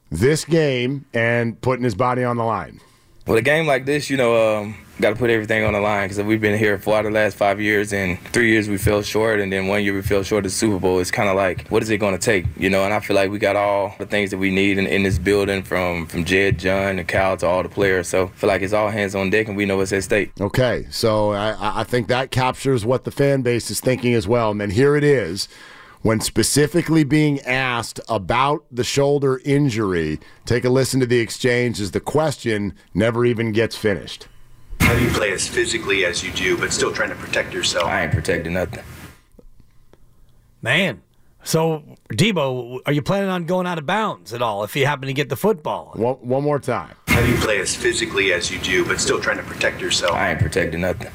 this 0.10 0.46
game 0.46 1.06
and 1.14 1.60
putting 1.60 1.84
his 1.84 1.96
body 1.96 2.24
on 2.24 2.38
the 2.38 2.44
line. 2.44 2.80
With 3.26 3.38
a 3.38 3.42
game 3.42 3.68
like 3.68 3.86
this, 3.86 4.10
you 4.10 4.16
know, 4.16 4.60
um, 4.60 4.76
got 5.00 5.12
to 5.12 5.16
put 5.16 5.30
everything 5.30 5.64
on 5.64 5.74
the 5.74 5.80
line 5.80 6.08
because 6.08 6.24
we've 6.24 6.42
been 6.42 6.58
here 6.58 6.78
for 6.78 7.02
the 7.04 7.12
last 7.12 7.38
five 7.38 7.62
years, 7.62 7.94
and 7.94 8.20
three 8.30 8.52
years 8.52 8.68
we 8.68 8.78
fell 8.78 9.02
short, 9.02 9.40
and 9.40 9.52
then 9.52 9.68
one 9.68 9.84
year 9.84 9.94
we 9.94 10.02
fell 10.02 10.24
short 10.24 10.46
of 10.46 10.52
the 10.52 10.56
Super 10.56 10.80
Bowl. 10.80 11.00
It's 11.00 11.12
kind 11.12 11.30
of 11.30 11.36
like, 11.36 11.68
what 11.70 11.84
is 11.84 11.90
it 11.90 11.98
going 11.98 12.14
to 12.14 12.20
take, 12.20 12.46
you 12.58 12.70
know? 12.70 12.84
And 12.84 12.94
I 12.94 13.00
feel 13.00 13.16
like 13.16 13.32
we 13.32 13.40
got 13.40 13.56
all 13.56 13.96
the 14.00 14.06
things 14.06 14.32
that 14.32 14.38
we 14.38 14.50
need 14.52 14.78
in, 14.78 14.88
in 14.88 15.04
this 15.04 15.20
building, 15.20 15.64
from 15.64 16.08
from 16.08 16.26
Jed, 16.26 16.60
John, 16.60 17.00
and 17.00 17.08
Cal 17.08 17.38
to 17.38 17.48
all 17.48 17.64
the 17.64 17.70
players. 17.70 18.08
So 18.08 18.26
I 18.26 18.28
feel 18.30 18.48
like 18.48 18.62
it's 18.62 18.74
all 18.74 18.90
hands 18.90 19.16
on 19.16 19.30
deck, 19.30 19.48
and 19.48 19.56
we 19.58 19.66
know 19.66 19.78
what's 19.78 19.94
at 19.94 20.04
stake. 20.04 20.32
Okay, 20.40 20.88
so 20.90 21.32
I, 21.32 21.82
I 21.82 21.84
think 21.84 22.08
that 22.08 22.32
captures 22.32 22.86
what 22.86 23.04
the 23.04 23.12
fan 23.12 23.42
base 23.42 23.70
is 23.70 23.80
thinking 23.80 24.14
as 24.14 24.28
well. 24.28 24.52
And 24.52 24.62
then 24.62 24.72
here 24.72 24.96
it 24.96 25.04
is. 25.04 25.48
When 26.04 26.22
specifically 26.22 27.04
being 27.04 27.42
asked 27.42 28.00
about 28.08 28.64
the 28.72 28.84
shoulder 28.84 29.42
injury, 29.44 30.20
take 30.46 30.64
a 30.64 30.70
listen 30.70 31.00
to 31.00 31.06
the 31.06 31.20
exchange 31.20 31.82
as 31.82 31.92
the 31.92 32.00
question 32.00 32.76
never 32.94 33.26
even 33.26 33.52
gets 33.52 33.76
finished. 33.76 34.28
How 34.88 34.96
do 34.96 35.04
you 35.04 35.10
play 35.10 35.34
as 35.34 35.46
physically 35.46 36.06
as 36.06 36.24
you 36.24 36.32
do, 36.32 36.58
but 36.58 36.72
still 36.72 36.94
trying 36.94 37.10
to 37.10 37.16
protect 37.18 37.54
yourself? 37.54 37.84
I 37.88 38.04
ain't 38.04 38.14
protecting 38.14 38.54
nothing. 38.54 38.86
Man. 40.62 41.02
So, 41.44 41.84
Deebo, 42.14 42.80
are 42.86 42.94
you 42.94 43.02
planning 43.02 43.30
on 43.30 43.44
going 43.44 43.68
out 43.68 43.78
of 43.78 43.86
bounds 43.86 44.32
at 44.32 44.42
all 44.42 44.64
if 44.64 44.78
you 44.78 44.86
happen 44.86 45.08
to 45.08 45.14
get 45.14 45.28
the 45.28 45.36
football? 45.36 45.92
One, 45.96 46.16
one 46.16 46.42
more 46.42 46.58
time. 46.58 46.96
How 47.08 47.20
do 47.20 47.30
you 47.30 47.36
play 47.36 47.60
as 47.60 47.76
physically 47.76 48.32
as 48.32 48.50
you 48.50 48.60
do, 48.60 48.86
but 48.86 49.02
still 49.02 49.20
trying 49.20 49.36
to 49.36 49.44
protect 49.44 49.82
yourself? 49.82 50.14
I 50.14 50.32
ain't 50.32 50.40
protecting 50.40 50.80
nothing. 50.80 51.12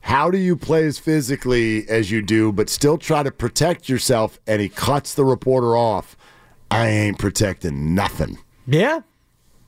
How 0.00 0.28
do 0.28 0.38
you 0.38 0.56
play 0.56 0.84
as 0.84 0.98
physically 0.98 1.88
as 1.88 2.10
you 2.10 2.22
do, 2.22 2.50
but 2.50 2.68
still 2.68 2.98
try 2.98 3.22
to 3.22 3.30
protect 3.30 3.88
yourself? 3.88 4.40
And 4.48 4.60
he 4.60 4.68
cuts 4.68 5.14
the 5.14 5.24
reporter 5.24 5.76
off. 5.76 6.16
I 6.72 6.88
ain't 6.88 7.20
protecting 7.20 7.94
nothing. 7.94 8.38
Yeah. 8.66 9.02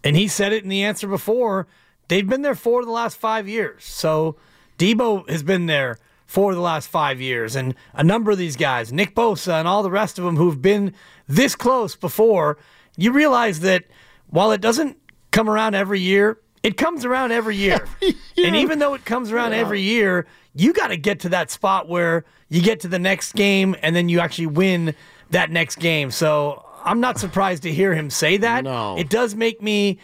And 0.02 0.16
he 0.16 0.26
said 0.26 0.52
it 0.52 0.64
in 0.64 0.68
the 0.68 0.82
answer 0.82 1.06
before. 1.06 1.68
They've 2.08 2.26
been 2.28 2.42
there 2.42 2.54
for 2.54 2.84
the 2.84 2.90
last 2.90 3.16
five 3.16 3.48
years. 3.48 3.84
So 3.84 4.36
Deebo 4.78 5.28
has 5.28 5.42
been 5.42 5.66
there 5.66 5.98
for 6.26 6.54
the 6.54 6.60
last 6.60 6.88
five 6.88 7.20
years. 7.20 7.56
And 7.56 7.74
a 7.94 8.04
number 8.04 8.30
of 8.30 8.38
these 8.38 8.56
guys, 8.56 8.92
Nick 8.92 9.14
Bosa 9.14 9.54
and 9.54 9.66
all 9.68 9.82
the 9.82 9.90
rest 9.90 10.18
of 10.18 10.24
them 10.24 10.36
who've 10.36 10.60
been 10.60 10.94
this 11.26 11.54
close 11.54 11.96
before, 11.96 12.58
you 12.96 13.12
realize 13.12 13.60
that 13.60 13.84
while 14.28 14.52
it 14.52 14.60
doesn't 14.60 14.98
come 15.30 15.48
around 15.48 15.74
every 15.74 16.00
year, 16.00 16.38
it 16.62 16.76
comes 16.76 17.04
around 17.04 17.32
every 17.32 17.56
year. 17.56 17.86
And 18.38 18.54
even 18.54 18.78
though 18.78 18.94
it 18.94 19.04
comes 19.04 19.32
around 19.32 19.52
every 19.54 19.80
year, 19.80 20.24
you 20.54 20.72
got 20.72 20.88
to 20.88 20.96
get 20.96 21.18
to 21.20 21.28
that 21.30 21.50
spot 21.50 21.88
where 21.88 22.24
you 22.48 22.62
get 22.62 22.78
to 22.80 22.88
the 22.88 22.98
next 23.00 23.32
game 23.32 23.74
and 23.82 23.96
then 23.96 24.08
you 24.08 24.20
actually 24.20 24.46
win 24.46 24.94
that 25.30 25.50
next 25.50 25.80
game. 25.80 26.12
So 26.12 26.64
I'm 26.84 27.00
not 27.00 27.18
surprised 27.18 27.64
to 27.64 27.72
hear 27.72 27.94
him 27.94 28.10
say 28.10 28.36
that. 28.36 28.62
No. 28.62 28.96
It 28.96 29.08
does 29.08 29.34
make 29.34 29.60
me 29.60 29.98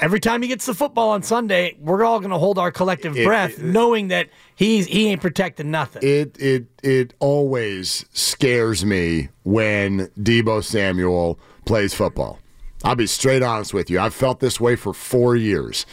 every 0.00 0.20
time 0.20 0.42
he 0.42 0.48
gets 0.48 0.66
the 0.66 0.74
football 0.74 1.10
on 1.10 1.22
Sunday, 1.22 1.76
we're 1.80 2.04
all 2.04 2.20
going 2.20 2.30
to 2.30 2.38
hold 2.38 2.58
our 2.58 2.70
collective 2.70 3.14
breath, 3.14 3.58
knowing 3.58 4.08
that 4.08 4.28
he's 4.54 4.86
he 4.86 5.08
ain't 5.08 5.20
protecting 5.20 5.70
nothing. 5.70 6.02
It 6.02 6.36
it 6.40 6.66
it 6.82 7.14
always 7.18 8.04
scares 8.12 8.84
me 8.84 9.28
when 9.44 10.08
Deebo 10.18 10.62
Samuel 10.64 11.38
plays 11.64 11.94
football. 11.94 12.38
I'll 12.84 12.94
be 12.94 13.06
straight 13.06 13.42
honest 13.42 13.74
with 13.74 13.90
you. 13.90 13.98
I've 13.98 14.14
felt 14.14 14.40
this 14.40 14.60
way 14.60 14.76
for 14.76 14.92
four 14.92 15.34
years. 15.36 15.84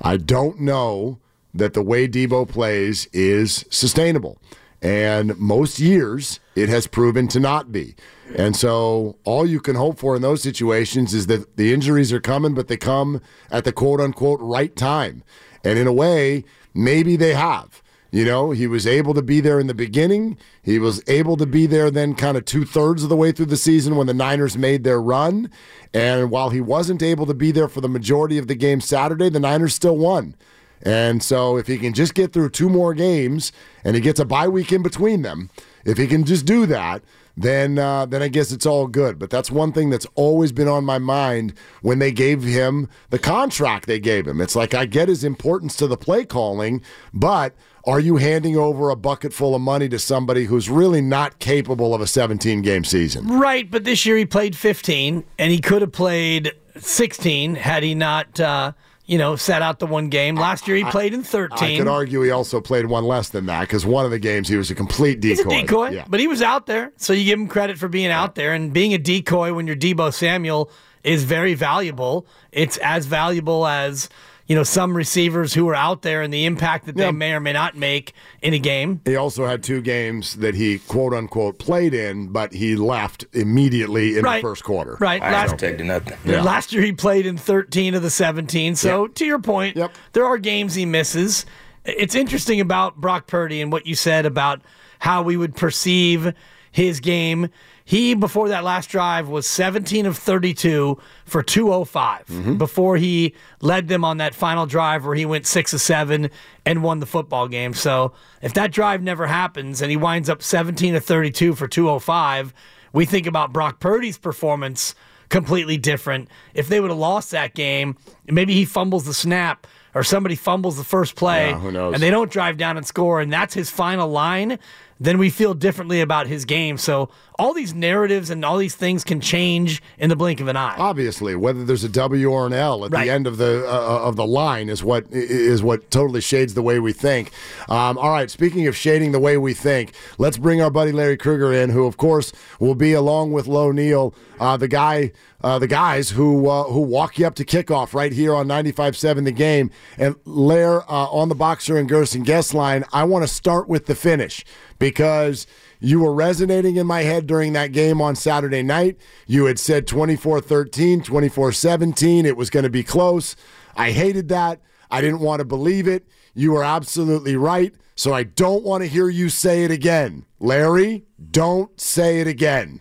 I 0.00 0.16
don't 0.16 0.60
know 0.60 1.18
that 1.54 1.74
the 1.74 1.82
way 1.82 2.06
Deebo 2.06 2.48
plays 2.48 3.06
is 3.12 3.64
sustainable. 3.70 4.38
And 4.80 5.36
most 5.38 5.80
years, 5.80 6.38
it 6.54 6.68
has 6.68 6.86
proven 6.86 7.26
to 7.28 7.40
not 7.40 7.72
be. 7.72 7.96
And 8.36 8.54
so, 8.54 9.16
all 9.24 9.46
you 9.46 9.60
can 9.60 9.74
hope 9.74 9.98
for 9.98 10.14
in 10.14 10.22
those 10.22 10.42
situations 10.42 11.14
is 11.14 11.26
that 11.26 11.56
the 11.56 11.72
injuries 11.72 12.12
are 12.12 12.20
coming, 12.20 12.54
but 12.54 12.68
they 12.68 12.76
come 12.76 13.20
at 13.50 13.64
the 13.64 13.72
quote 13.72 14.00
unquote 14.00 14.40
right 14.40 14.74
time. 14.76 15.24
And 15.64 15.78
in 15.78 15.86
a 15.86 15.92
way, 15.92 16.44
maybe 16.74 17.16
they 17.16 17.34
have. 17.34 17.82
You 18.10 18.24
know, 18.24 18.52
he 18.52 18.66
was 18.66 18.86
able 18.86 19.12
to 19.12 19.20
be 19.20 19.40
there 19.40 19.60
in 19.60 19.66
the 19.66 19.74
beginning. 19.74 20.38
He 20.62 20.78
was 20.78 21.02
able 21.08 21.36
to 21.36 21.44
be 21.44 21.66
there 21.66 21.90
then 21.90 22.14
kind 22.14 22.38
of 22.38 22.46
two 22.46 22.64
thirds 22.64 23.02
of 23.02 23.10
the 23.10 23.16
way 23.16 23.32
through 23.32 23.46
the 23.46 23.56
season 23.56 23.96
when 23.96 24.06
the 24.06 24.14
Niners 24.14 24.56
made 24.56 24.82
their 24.82 25.00
run. 25.00 25.50
And 25.92 26.30
while 26.30 26.48
he 26.48 26.60
wasn't 26.60 27.02
able 27.02 27.26
to 27.26 27.34
be 27.34 27.50
there 27.50 27.68
for 27.68 27.82
the 27.82 27.88
majority 27.88 28.38
of 28.38 28.46
the 28.46 28.54
game 28.54 28.80
Saturday, 28.80 29.28
the 29.28 29.40
Niners 29.40 29.74
still 29.74 29.96
won. 29.98 30.36
And 30.82 31.22
so 31.22 31.56
if 31.56 31.66
he 31.66 31.78
can 31.78 31.92
just 31.92 32.14
get 32.14 32.32
through 32.32 32.50
two 32.50 32.68
more 32.68 32.94
games 32.94 33.52
and 33.84 33.94
he 33.94 34.00
gets 34.00 34.20
a 34.20 34.24
bye 34.24 34.48
week 34.48 34.72
in 34.72 34.82
between 34.82 35.22
them, 35.22 35.50
if 35.84 35.98
he 35.98 36.06
can 36.06 36.24
just 36.24 36.44
do 36.46 36.66
that, 36.66 37.02
then 37.36 37.78
uh, 37.78 38.04
then 38.04 38.20
I 38.20 38.28
guess 38.28 38.50
it's 38.50 38.66
all 38.66 38.86
good. 38.88 39.18
But 39.18 39.30
that's 39.30 39.50
one 39.50 39.72
thing 39.72 39.90
that's 39.90 40.06
always 40.16 40.50
been 40.50 40.68
on 40.68 40.84
my 40.84 40.98
mind 40.98 41.54
when 41.82 42.00
they 42.00 42.10
gave 42.10 42.42
him 42.42 42.88
the 43.10 43.18
contract 43.18 43.86
they 43.86 44.00
gave 44.00 44.26
him. 44.26 44.40
It's 44.40 44.56
like 44.56 44.74
I 44.74 44.86
get 44.86 45.08
his 45.08 45.22
importance 45.22 45.76
to 45.76 45.86
the 45.86 45.96
play 45.96 46.24
calling, 46.24 46.82
but 47.14 47.54
are 47.84 48.00
you 48.00 48.16
handing 48.16 48.56
over 48.56 48.90
a 48.90 48.96
bucket 48.96 49.32
full 49.32 49.54
of 49.54 49.62
money 49.62 49.88
to 49.88 49.98
somebody 49.98 50.44
who's 50.44 50.68
really 50.68 51.00
not 51.00 51.38
capable 51.38 51.94
of 51.94 52.00
a 52.00 52.06
17 52.06 52.60
game 52.60 52.84
season? 52.84 53.26
Right, 53.26 53.70
but 53.70 53.84
this 53.84 54.04
year 54.04 54.16
he 54.16 54.26
played 54.26 54.56
15, 54.56 55.24
and 55.38 55.52
he 55.52 55.60
could 55.60 55.80
have 55.80 55.92
played 55.92 56.52
16 56.76 57.54
had 57.54 57.82
he 57.82 57.94
not. 57.94 58.38
Uh, 58.38 58.72
you 59.08 59.18
know, 59.18 59.34
sat 59.34 59.62
out 59.62 59.78
the 59.80 59.86
one 59.86 60.10
game. 60.10 60.36
Last 60.36 60.68
year 60.68 60.76
he 60.76 60.84
played 60.84 61.14
in 61.14 61.24
13. 61.24 61.58
I 61.58 61.78
could 61.78 61.88
argue 61.88 62.20
he 62.22 62.30
also 62.30 62.60
played 62.60 62.86
one 62.86 63.04
less 63.04 63.30
than 63.30 63.46
that 63.46 63.62
because 63.62 63.84
one 63.84 64.04
of 64.04 64.10
the 64.12 64.18
games 64.20 64.46
he 64.48 64.56
was 64.56 64.70
a 64.70 64.74
complete 64.74 65.18
decoy. 65.20 65.36
He's 65.36 65.40
a 65.46 65.48
decoy, 65.66 65.88
Yeah. 65.90 66.04
but 66.08 66.20
he 66.20 66.28
was 66.28 66.42
out 66.42 66.66
there, 66.66 66.92
so 66.98 67.12
you 67.14 67.24
give 67.24 67.40
him 67.40 67.48
credit 67.48 67.78
for 67.78 67.88
being 67.88 68.08
out 68.10 68.34
there. 68.36 68.52
And 68.52 68.72
being 68.72 68.92
a 68.94 68.98
decoy 68.98 69.54
when 69.54 69.66
you're 69.66 69.76
Deebo 69.76 70.12
Samuel 70.12 70.70
is 71.02 71.24
very 71.24 71.54
valuable. 71.54 72.26
It's 72.52 72.76
as 72.78 73.06
valuable 73.06 73.66
as 73.66 74.08
you 74.48 74.56
know 74.56 74.62
some 74.64 74.96
receivers 74.96 75.54
who 75.54 75.68
are 75.68 75.74
out 75.74 76.02
there 76.02 76.22
and 76.22 76.32
the 76.32 76.44
impact 76.46 76.86
that 76.86 76.96
they 76.96 77.04
Yeah. 77.04 77.10
may 77.12 77.32
or 77.32 77.40
may 77.40 77.52
not 77.52 77.76
make 77.76 78.12
in 78.42 78.54
a 78.54 78.58
game. 78.58 79.00
He 79.04 79.14
also 79.14 79.46
had 79.46 79.62
two 79.62 79.80
games 79.82 80.34
that 80.36 80.54
he 80.54 80.78
quote 80.78 81.12
unquote 81.14 81.58
played 81.58 81.94
in, 81.94 82.28
but 82.28 82.52
he 82.54 82.74
left 82.74 83.26
immediately 83.34 84.16
in 84.18 84.24
Right. 84.24 84.36
the 84.42 84.48
first 84.48 84.64
quarter. 84.64 84.96
Right, 85.00 85.22
I 85.22 85.30
last 85.30 85.50
protecting 85.50 85.86
nothing. 85.88 86.16
Yeah. 86.24 86.42
Last 86.42 86.72
year 86.72 86.82
he 86.82 86.92
played 86.92 87.26
in 87.26 87.36
13 87.36 87.94
of 87.94 88.02
the 88.02 88.10
17. 88.10 88.74
So 88.74 89.04
Yep. 89.04 89.14
to 89.16 89.24
your 89.26 89.38
point, 89.38 89.76
Yep. 89.76 89.92
there 90.14 90.24
are 90.24 90.38
games 90.38 90.74
he 90.74 90.86
misses. 90.86 91.44
It's 91.84 92.14
interesting 92.14 92.60
about 92.60 92.96
Brock 93.00 93.26
Purdy 93.26 93.60
and 93.60 93.70
what 93.70 93.86
you 93.86 93.94
said 93.94 94.26
about 94.26 94.60
how 94.98 95.22
we 95.22 95.36
would 95.36 95.54
perceive 95.56 96.32
his 96.72 97.00
game. 97.00 97.48
He 97.88 98.12
before 98.12 98.48
that 98.50 98.64
last 98.64 98.90
drive 98.90 99.28
was 99.28 99.48
17 99.48 100.04
of 100.04 100.18
32 100.18 100.98
for 101.24 101.42
205 101.42 102.26
Mm-hmm. 102.26 102.54
before 102.58 102.98
he 102.98 103.32
led 103.62 103.88
them 103.88 104.04
on 104.04 104.18
that 104.18 104.34
final 104.34 104.66
drive 104.66 105.06
where 105.06 105.14
he 105.14 105.24
went 105.24 105.46
6 105.46 105.72
of 105.72 105.80
7 105.80 106.28
and 106.66 106.82
won 106.82 107.00
the 107.00 107.06
football 107.06 107.48
game. 107.48 107.72
So 107.72 108.12
if 108.42 108.52
that 108.52 108.72
drive 108.72 109.02
never 109.02 109.26
happens 109.26 109.80
and 109.80 109.90
he 109.90 109.96
winds 109.96 110.28
up 110.28 110.42
17 110.42 110.96
of 110.96 111.02
32 111.04 111.54
for 111.54 111.66
205, 111.66 112.52
we 112.92 113.06
think 113.06 113.26
about 113.26 113.54
Brock 113.54 113.80
Purdy's 113.80 114.18
performance 114.18 114.94
completely 115.30 115.78
different. 115.78 116.28
If 116.52 116.68
they 116.68 116.80
would 116.80 116.90
have 116.90 116.98
lost 116.98 117.30
that 117.30 117.54
game, 117.54 117.96
maybe 118.26 118.52
he 118.52 118.66
fumbles 118.66 119.04
the 119.06 119.14
snap 119.14 119.66
or 119.94 120.04
somebody 120.04 120.34
fumbles 120.36 120.76
the 120.76 120.84
first 120.84 121.16
play 121.16 121.50
Yeah, 121.50 121.58
who 121.58 121.72
knows? 121.72 121.94
and 121.94 122.02
they 122.02 122.10
don't 122.10 122.30
drive 122.30 122.58
down 122.58 122.76
and 122.76 122.86
score 122.86 123.22
and 123.22 123.32
that's 123.32 123.54
his 123.54 123.70
final 123.70 124.08
line, 124.10 124.58
then 125.00 125.16
we 125.16 125.30
feel 125.30 125.54
differently 125.54 126.00
about 126.00 126.26
his 126.26 126.44
game. 126.44 126.76
So 126.76 127.08
all 127.38 127.54
these 127.54 127.72
narratives 127.74 128.30
and 128.30 128.44
all 128.44 128.58
these 128.58 128.74
things 128.74 129.04
can 129.04 129.20
change 129.20 129.80
in 129.98 130.08
the 130.10 130.16
blink 130.16 130.40
of 130.40 130.48
an 130.48 130.56
eye. 130.56 130.74
Obviously, 130.76 131.36
whether 131.36 131.64
there's 131.64 131.84
a 131.84 131.88
W 131.88 132.30
or 132.30 132.46
an 132.46 132.52
L 132.52 132.84
at 132.84 132.90
Right. 132.92 133.04
the 133.06 133.12
end 133.12 133.26
of 133.26 133.36
the 133.36 133.64
uh, 133.66 134.00
of 134.08 134.16
the 134.16 134.26
line 134.26 134.68
is 134.68 134.82
what 134.82 135.04
is 135.10 135.62
what 135.62 135.90
totally 135.90 136.20
shades 136.20 136.54
the 136.54 136.62
way 136.62 136.80
we 136.80 136.92
think. 136.92 137.30
Um, 137.68 137.96
all 137.98 138.10
right, 138.10 138.30
speaking 138.30 138.66
of 138.66 138.76
shading 138.76 139.12
the 139.12 139.20
way 139.20 139.38
we 139.38 139.54
think, 139.54 139.92
let's 140.18 140.36
bring 140.38 140.60
our 140.60 140.70
buddy 140.70 140.90
Larry 140.92 141.16
Krueger 141.16 141.52
in, 141.52 141.70
who 141.70 141.86
of 141.86 141.96
course 141.96 142.32
will 142.58 142.74
be 142.74 142.92
along 142.92 143.32
with 143.32 143.46
Low 143.46 143.70
Neal, 143.70 144.14
uh, 144.40 144.56
the 144.56 144.68
guy, 144.68 145.12
uh, 145.42 145.58
the 145.60 145.68
guys 145.68 146.10
who 146.10 146.48
uh, 146.48 146.64
who 146.64 146.80
walk 146.80 147.18
you 147.18 147.26
up 147.26 147.34
to 147.36 147.44
kickoff 147.44 147.94
right 147.94 148.12
here 148.12 148.34
on 148.34 148.48
95.7 148.48 149.24
The 149.24 149.32
Game. 149.32 149.70
And 149.96 150.16
Lair 150.24 150.82
uh, 150.90 151.06
on 151.06 151.28
the 151.28 151.34
Boxer 151.36 151.76
and 151.76 151.88
Gerson 151.88 152.24
guest 152.24 152.52
line, 152.54 152.84
I 152.92 153.04
want 153.04 153.22
to 153.22 153.28
start 153.28 153.68
with 153.68 153.86
the 153.86 153.94
finish 153.94 154.44
because 154.78 155.46
you 155.80 156.00
were 156.00 156.12
resonating 156.12 156.76
in 156.76 156.86
my 156.86 157.02
head 157.02 157.26
during 157.26 157.52
that 157.52 157.72
game 157.72 158.00
on 158.00 158.16
Saturday 158.16 158.62
night. 158.62 158.96
You 159.26 159.44
had 159.46 159.58
said 159.58 159.86
24 159.86 160.40
13, 160.40 161.02
24 161.02 161.52
17. 161.52 162.26
It 162.26 162.36
was 162.36 162.50
going 162.50 162.64
to 162.64 162.70
be 162.70 162.82
close. 162.82 163.36
I 163.76 163.92
hated 163.92 164.28
that. 164.28 164.60
I 164.90 165.00
didn't 165.00 165.20
want 165.20 165.40
to 165.40 165.44
believe 165.44 165.86
it. 165.86 166.08
You 166.34 166.52
were 166.52 166.64
absolutely 166.64 167.36
right. 167.36 167.74
So 167.94 168.12
I 168.14 168.22
don't 168.22 168.64
want 168.64 168.82
to 168.82 168.88
hear 168.88 169.08
you 169.08 169.28
say 169.28 169.64
it 169.64 169.70
again. 169.70 170.24
Larry, 170.38 171.04
don't 171.30 171.80
say 171.80 172.20
it 172.20 172.26
again. 172.26 172.80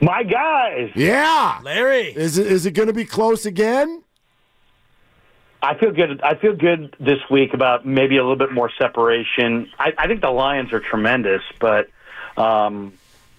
My 0.00 0.22
guys, 0.22 0.90
Yeah. 0.94 1.58
Larry. 1.64 2.12
Is 2.14 2.38
it, 2.38 2.46
is 2.46 2.66
it 2.66 2.70
going 2.70 2.86
to 2.86 2.92
be 2.92 3.04
close 3.04 3.44
again? 3.46 4.04
I 5.60 5.76
feel 5.76 5.90
good. 5.90 6.20
I 6.22 6.36
feel 6.36 6.54
good 6.54 6.94
this 7.00 7.18
week 7.30 7.52
about 7.52 7.84
maybe 7.84 8.16
a 8.16 8.22
little 8.22 8.36
bit 8.36 8.52
more 8.52 8.70
separation. 8.78 9.70
I, 9.78 9.92
I 9.98 10.06
think 10.06 10.20
the 10.20 10.30
Lions 10.30 10.72
are 10.72 10.80
tremendous, 10.80 11.42
but 11.58 11.88
um, 12.36 12.92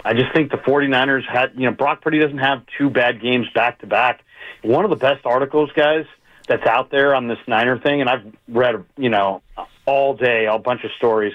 I 0.03 0.13
just 0.13 0.33
think 0.33 0.51
the 0.51 0.57
49ers 0.57 1.25
had, 1.25 1.53
you 1.55 1.65
know, 1.65 1.71
Brock 1.71 2.01
Purdy 2.01 2.19
doesn't 2.19 2.39
have 2.39 2.63
two 2.77 2.89
bad 2.89 3.21
games 3.21 3.47
back 3.55 3.79
to 3.79 3.87
back. 3.87 4.23
One 4.63 4.83
of 4.83 4.89
the 4.89 4.97
best 4.97 5.25
articles, 5.25 5.71
guys, 5.73 6.05
that's 6.47 6.65
out 6.65 6.89
there 6.91 7.15
on 7.15 7.27
this 7.27 7.37
Niner 7.47 7.79
thing, 7.79 8.01
and 8.01 8.09
I've 8.09 8.35
read, 8.49 8.83
you 8.97 9.09
know, 9.09 9.41
all 9.85 10.15
day, 10.15 10.45
a 10.45 10.57
bunch 10.57 10.83
of 10.83 10.91
stories, 10.97 11.33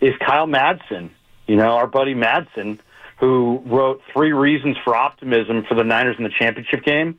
is 0.00 0.14
Kyle 0.24 0.46
Madson. 0.46 1.10
You 1.46 1.56
know, 1.56 1.76
our 1.76 1.86
buddy 1.86 2.14
Madson, 2.14 2.78
who 3.16 3.62
wrote 3.66 4.02
three 4.12 4.32
reasons 4.32 4.76
for 4.84 4.94
optimism 4.94 5.64
for 5.68 5.74
the 5.74 5.84
Niners 5.84 6.16
in 6.18 6.24
the 6.24 6.30
championship 6.30 6.84
game, 6.84 7.18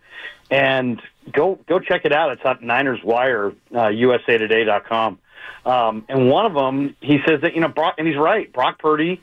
and 0.51 1.01
go 1.31 1.59
go 1.67 1.79
check 1.79 2.05
it 2.05 2.13
out. 2.13 2.31
It's 2.31 2.45
on 2.45 2.59
Niners 2.61 3.03
Wire, 3.03 3.53
uh, 3.71 3.87
USAToday.com. 3.89 5.19
Um, 5.65 6.05
and 6.07 6.29
one 6.29 6.45
of 6.45 6.53
them, 6.53 6.95
he 7.01 7.19
says 7.27 7.41
that 7.41 7.55
you 7.55 7.61
know, 7.61 7.67
Brock, 7.67 7.95
and 7.97 8.07
he's 8.07 8.17
right. 8.17 8.51
Brock 8.51 8.79
Purdy 8.79 9.21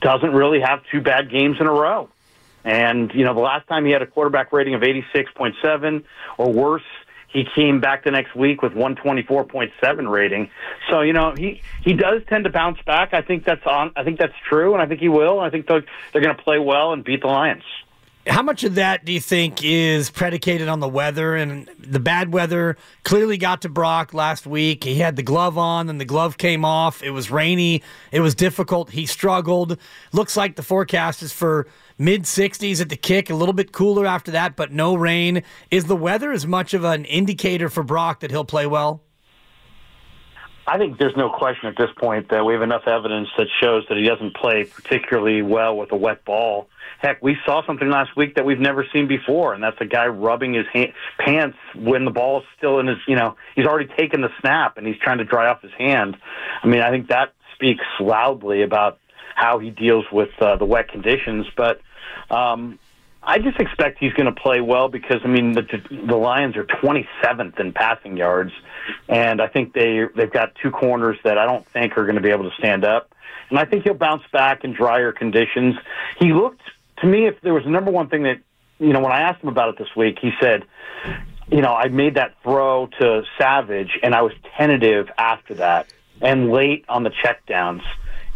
doesn't 0.00 0.32
really 0.32 0.60
have 0.60 0.80
two 0.90 1.00
bad 1.00 1.30
games 1.30 1.56
in 1.60 1.66
a 1.66 1.72
row. 1.72 2.08
And 2.64 3.10
you 3.14 3.24
know, 3.24 3.34
the 3.34 3.40
last 3.40 3.66
time 3.68 3.86
he 3.86 3.92
had 3.92 4.02
a 4.02 4.06
quarterback 4.06 4.52
rating 4.52 4.74
of 4.74 4.82
86.7 4.82 6.04
or 6.36 6.52
worse, 6.52 6.82
he 7.32 7.44
came 7.54 7.80
back 7.80 8.04
the 8.04 8.10
next 8.10 8.34
week 8.34 8.62
with 8.62 8.72
124.7 8.72 10.10
rating. 10.10 10.50
So 10.88 11.00
you 11.00 11.12
know, 11.12 11.34
he 11.36 11.62
he 11.82 11.92
does 11.92 12.22
tend 12.28 12.44
to 12.44 12.50
bounce 12.50 12.78
back. 12.86 13.14
I 13.14 13.22
think 13.22 13.44
that's 13.44 13.66
on. 13.66 13.92
I 13.96 14.04
think 14.04 14.18
that's 14.18 14.34
true, 14.48 14.72
and 14.72 14.82
I 14.82 14.86
think 14.86 15.00
he 15.00 15.08
will. 15.08 15.40
I 15.40 15.50
think 15.50 15.66
they're 15.66 15.84
they're 16.12 16.22
going 16.22 16.36
to 16.36 16.42
play 16.42 16.58
well 16.58 16.92
and 16.92 17.04
beat 17.04 17.22
the 17.22 17.28
Lions. 17.28 17.64
How 18.26 18.42
much 18.42 18.64
of 18.64 18.74
that 18.74 19.06
do 19.06 19.12
you 19.12 19.20
think 19.20 19.64
is 19.64 20.10
predicated 20.10 20.68
on 20.68 20.80
the 20.80 20.88
weather? 20.88 21.34
And 21.34 21.70
the 21.78 21.98
bad 21.98 22.34
weather 22.34 22.76
clearly 23.02 23.38
got 23.38 23.62
to 23.62 23.70
Brock 23.70 24.12
last 24.12 24.46
week. 24.46 24.84
He 24.84 24.96
had 24.96 25.16
the 25.16 25.22
glove 25.22 25.56
on, 25.56 25.88
and 25.88 25.98
the 25.98 26.04
glove 26.04 26.36
came 26.36 26.62
off. 26.62 27.02
It 27.02 27.10
was 27.10 27.30
rainy. 27.30 27.82
It 28.12 28.20
was 28.20 28.34
difficult. 28.34 28.90
He 28.90 29.06
struggled. 29.06 29.78
Looks 30.12 30.36
like 30.36 30.56
the 30.56 30.62
forecast 30.62 31.22
is 31.22 31.32
for 31.32 31.66
mid 32.00 32.22
60s 32.22 32.80
at 32.80 32.88
the 32.88 32.96
kick, 32.96 33.28
a 33.28 33.34
little 33.34 33.52
bit 33.52 33.72
cooler 33.72 34.06
after 34.06 34.30
that, 34.32 34.56
but 34.56 34.72
no 34.72 34.94
rain. 34.94 35.42
Is 35.70 35.84
the 35.84 35.94
weather 35.94 36.32
as 36.32 36.46
much 36.46 36.72
of 36.72 36.82
an 36.82 37.04
indicator 37.04 37.68
for 37.68 37.82
Brock 37.82 38.20
that 38.20 38.30
he'll 38.30 38.44
play 38.44 38.66
well? 38.66 39.02
I 40.66 40.78
think 40.78 40.98
there's 40.98 41.16
no 41.16 41.28
question 41.30 41.68
at 41.68 41.76
this 41.76 41.90
point 41.98 42.30
that 42.30 42.44
we 42.44 42.54
have 42.54 42.62
enough 42.62 42.86
evidence 42.86 43.28
that 43.36 43.48
shows 43.60 43.84
that 43.88 43.98
he 43.98 44.04
doesn't 44.04 44.34
play 44.34 44.64
particularly 44.64 45.42
well 45.42 45.76
with 45.76 45.92
a 45.92 45.96
wet 45.96 46.24
ball. 46.24 46.68
Heck, 47.00 47.22
we 47.22 47.36
saw 47.44 47.64
something 47.66 47.88
last 47.90 48.16
week 48.16 48.34
that 48.36 48.44
we've 48.44 48.60
never 48.60 48.86
seen 48.92 49.08
before, 49.08 49.52
and 49.52 49.62
that's 49.62 49.80
a 49.80 49.86
guy 49.86 50.06
rubbing 50.06 50.54
his 50.54 50.66
hand, 50.72 50.92
pants 51.18 51.58
when 51.74 52.04
the 52.04 52.10
ball 52.10 52.40
is 52.40 52.46
still 52.56 52.78
in 52.78 52.86
his, 52.86 52.98
you 53.08 53.16
know, 53.16 53.36
he's 53.56 53.66
already 53.66 53.90
taken 53.98 54.20
the 54.20 54.28
snap 54.40 54.78
and 54.78 54.86
he's 54.86 54.98
trying 54.98 55.18
to 55.18 55.24
dry 55.24 55.48
off 55.48 55.60
his 55.60 55.72
hand. 55.76 56.16
I 56.62 56.66
mean, 56.66 56.80
I 56.80 56.90
think 56.90 57.08
that 57.08 57.34
speaks 57.54 57.84
loudly 57.98 58.62
about 58.62 58.98
how 59.34 59.58
he 59.58 59.70
deals 59.70 60.04
with 60.12 60.30
uh, 60.40 60.56
the 60.56 60.66
wet 60.66 60.88
conditions. 60.88 61.46
But 61.56 61.80
um, 62.30 62.78
I 63.22 63.38
just 63.38 63.58
expect 63.60 63.98
he's 63.98 64.12
going 64.14 64.32
to 64.32 64.40
play 64.40 64.60
well 64.60 64.88
because 64.88 65.20
I 65.24 65.28
mean 65.28 65.52
the 65.52 65.62
the 66.06 66.16
Lions 66.16 66.56
are 66.56 66.64
27th 66.64 67.60
in 67.60 67.72
passing 67.72 68.16
yards, 68.16 68.52
and 69.08 69.42
I 69.42 69.46
think 69.46 69.74
they 69.74 70.06
they've 70.16 70.32
got 70.32 70.54
two 70.62 70.70
corners 70.70 71.18
that 71.24 71.36
I 71.36 71.44
don't 71.44 71.66
think 71.66 71.98
are 71.98 72.04
going 72.04 72.16
to 72.16 72.22
be 72.22 72.30
able 72.30 72.48
to 72.48 72.56
stand 72.56 72.84
up, 72.84 73.14
and 73.50 73.58
I 73.58 73.66
think 73.66 73.84
he'll 73.84 73.94
bounce 73.94 74.22
back 74.32 74.64
in 74.64 74.72
drier 74.72 75.12
conditions. 75.12 75.74
He 76.18 76.32
looked 76.32 76.62
to 77.00 77.06
me 77.06 77.26
if 77.26 77.40
there 77.42 77.52
was 77.52 77.64
the 77.64 77.70
number 77.70 77.90
one 77.90 78.08
thing 78.08 78.22
that 78.22 78.38
you 78.78 78.92
know 78.94 79.00
when 79.00 79.12
I 79.12 79.20
asked 79.20 79.42
him 79.42 79.50
about 79.50 79.68
it 79.68 79.78
this 79.78 79.94
week, 79.94 80.18
he 80.20 80.30
said, 80.40 80.64
you 81.50 81.60
know, 81.60 81.74
I 81.74 81.88
made 81.88 82.14
that 82.14 82.36
throw 82.42 82.86
to 83.00 83.22
Savage, 83.36 83.98
and 84.02 84.14
I 84.14 84.22
was 84.22 84.32
tentative 84.56 85.10
after 85.18 85.54
that 85.56 85.92
and 86.22 86.50
late 86.50 86.86
on 86.88 87.02
the 87.02 87.10
checkdowns, 87.10 87.82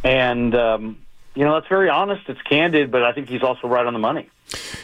and 0.02 0.54
um, 0.54 1.03
you 1.34 1.44
know 1.44 1.54
that's 1.54 1.68
very 1.68 1.88
honest, 1.88 2.28
it's 2.28 2.40
candid, 2.42 2.90
but 2.90 3.02
I 3.02 3.12
think 3.12 3.28
he's 3.28 3.42
also 3.42 3.68
right 3.68 3.86
on 3.86 3.92
the 3.92 3.98
money. 3.98 4.28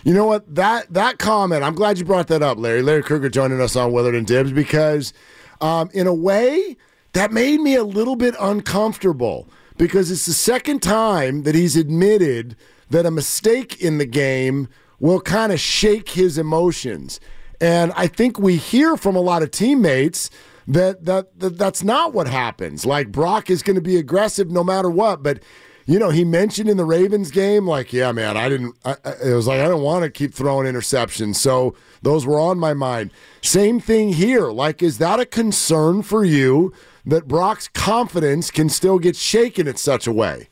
You 0.05 0.15
know 0.15 0.27
what? 0.27 0.55
That 0.55 0.93
that 0.93 1.19
comment, 1.19 1.63
I'm 1.63 1.75
glad 1.75 1.99
you 1.99 2.05
brought 2.05 2.29
that 2.29 2.43
up, 2.43 2.59
Larry. 2.59 2.83
Larry 2.83 3.03
Krueger 3.03 3.29
joining 3.29 3.61
us 3.61 3.77
on 3.77 3.93
Willard 3.93 4.15
and 4.15 4.27
Dibs 4.27 4.53
because, 4.53 5.13
um, 5.61 5.91
in 5.93 6.07
a 6.07 6.15
way, 6.15 6.77
that 7.13 7.33
made 7.33 7.61
me 7.61 7.75
a 7.75 7.85
little 7.85 8.17
bit 8.17 8.35
uncomfortable 8.41 9.49
because 9.77 10.11
it's 10.11 10.27
the 10.27 10.33
second 10.33 10.83
time 10.83 11.43
that 11.45 11.55
he's 11.55 11.77
admitted 11.77 12.57
that 12.91 13.07
a 13.07 13.11
mistake 13.11 13.81
in 13.81 13.99
the 13.99 14.07
game 14.07 14.69
will 14.99 15.21
kind 15.21 15.53
of 15.53 15.61
shake 15.61 16.11
his 16.11 16.37
emotions. 16.37 17.21
And 17.61 17.93
I 17.97 18.07
think 18.07 18.39
we 18.39 18.57
hear 18.57 18.97
from 18.97 19.17
a 19.17 19.21
lot 19.21 19.43
of 19.43 19.51
teammates 19.51 20.31
that, 20.67 21.05
that, 21.05 21.39
that 21.41 21.59
that's 21.59 21.83
not 21.83 22.13
what 22.13 22.27
happens. 22.27 22.85
Like 22.85 23.11
Brock 23.11 23.51
is 23.51 23.63
going 23.63 23.77
to 23.77 23.83
be 23.83 23.97
aggressive 23.97 24.51
no 24.51 24.63
matter 24.63 24.91
what, 24.91 25.23
but 25.23 25.43
you 25.87 25.99
know, 25.99 26.11
he 26.11 26.25
mentioned 26.25 26.69
in 26.69 26.77
the 26.77 26.85
Ravens 26.85 27.31
game, 27.31 27.67
like, 27.67 27.93
yeah, 27.93 28.13
man, 28.13 28.37
I 28.37 28.49
didn't, 28.49 28.77
I, 28.85 28.97
it 29.25 29.35
was 29.35 29.47
like, 29.47 29.61
I 29.61 29.69
don't 29.69 29.83
want 29.83 30.05
to 30.05 30.11
keep 30.11 30.35
throwing 30.35 30.73
interceptions. 30.73 31.37
So 31.37 31.75
those 32.03 32.27
were 32.27 32.39
on 32.39 32.59
my 32.59 32.75
mind. 32.75 33.11
Same 33.43 33.81
thing 33.81 34.13
here. 34.13 34.51
Like, 34.51 34.83
is 34.83 34.99
that 34.99 35.21
a 35.21 35.27
concern 35.27 36.03
for 36.03 36.25
you 36.25 36.73
that 37.07 37.27
Brock's 37.27 37.69
confidence 37.69 38.51
can 38.51 38.69
still 38.69 38.99
get 38.99 39.17
shaken 39.17 39.67
in 39.67 39.77
such 39.77 40.07
a 40.07 40.13
way? 40.13 40.49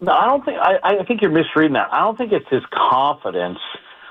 No, 0.00 0.12
I 0.12 0.26
don't 0.26 0.44
think, 0.44 0.58
I, 0.58 0.78
I 0.82 1.04
think 1.04 1.22
you're 1.22 1.30
misreading 1.30 1.74
that. 1.74 1.92
I 1.92 2.00
don't 2.00 2.18
think 2.18 2.32
it's 2.32 2.48
his 2.48 2.62
confidence. 2.72 3.58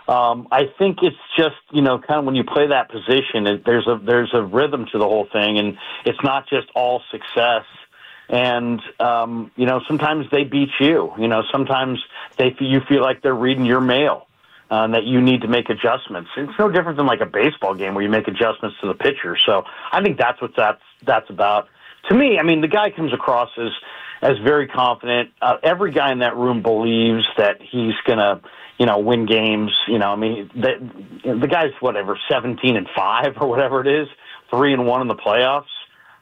Um, 0.07 0.47
I 0.51 0.63
think 0.77 0.97
it's 1.03 1.15
just 1.37 1.55
you 1.71 1.81
know 1.81 1.99
kind 1.99 2.19
of 2.19 2.25
when 2.25 2.35
you 2.35 2.43
play 2.43 2.67
that 2.67 2.89
position, 2.89 3.47
it, 3.47 3.63
there's 3.65 3.87
a 3.87 3.97
there's 4.03 4.31
a 4.33 4.41
rhythm 4.41 4.85
to 4.91 4.97
the 4.97 5.05
whole 5.05 5.27
thing, 5.31 5.57
and 5.57 5.77
it's 6.05 6.17
not 6.23 6.49
just 6.49 6.67
all 6.75 7.01
success 7.11 7.63
and 8.29 8.81
um, 8.99 9.51
you 9.55 9.65
know 9.65 9.81
sometimes 9.87 10.25
they 10.31 10.43
beat 10.43 10.69
you. 10.79 11.13
You 11.17 11.27
know 11.27 11.43
sometimes 11.51 11.99
they 12.37 12.55
you 12.59 12.81
feel 12.87 13.01
like 13.01 13.21
they're 13.21 13.33
reading 13.33 13.65
your 13.65 13.81
mail. 13.81 14.27
Uh, 14.69 14.87
that 14.87 15.03
you 15.03 15.19
need 15.19 15.41
to 15.41 15.49
make 15.49 15.69
adjustments. 15.69 16.29
It's 16.37 16.57
no 16.57 16.71
different 16.71 16.95
than 16.95 17.05
like 17.05 17.19
a 17.19 17.25
baseball 17.25 17.75
game 17.75 17.93
where 17.93 18.05
you 18.05 18.09
make 18.09 18.29
adjustments 18.29 18.77
to 18.79 18.87
the 18.87 18.93
pitcher. 18.93 19.35
So 19.45 19.63
I 19.91 20.01
think 20.01 20.17
that's 20.17 20.41
what 20.41 20.51
that's 20.55 20.81
that's 21.03 21.29
about. 21.29 21.67
To 22.07 22.15
me, 22.15 22.39
I 22.39 22.43
mean, 22.43 22.61
the 22.61 22.69
guy 22.69 22.89
comes 22.89 23.11
across 23.11 23.49
as 23.57 23.71
as 24.21 24.37
very 24.37 24.67
confident. 24.67 25.31
Uh, 25.41 25.57
every 25.61 25.91
guy 25.91 26.13
in 26.13 26.19
that 26.19 26.37
room 26.37 26.61
believes 26.61 27.25
that 27.37 27.61
he's 27.61 27.95
gonna, 28.07 28.39
you 28.77 28.85
know, 28.85 28.99
win 28.99 29.25
games. 29.25 29.71
You 29.89 29.99
know, 29.99 30.13
I 30.13 30.15
mean, 30.15 30.49
the, 30.55 31.37
the 31.37 31.47
guy's 31.47 31.71
whatever 31.81 32.17
seventeen 32.29 32.77
and 32.77 32.87
five 32.95 33.33
or 33.41 33.47
whatever 33.49 33.81
it 33.81 33.87
is, 33.87 34.07
three 34.49 34.71
and 34.71 34.87
one 34.87 35.01
in 35.01 35.09
the 35.09 35.15
playoffs. 35.15 35.65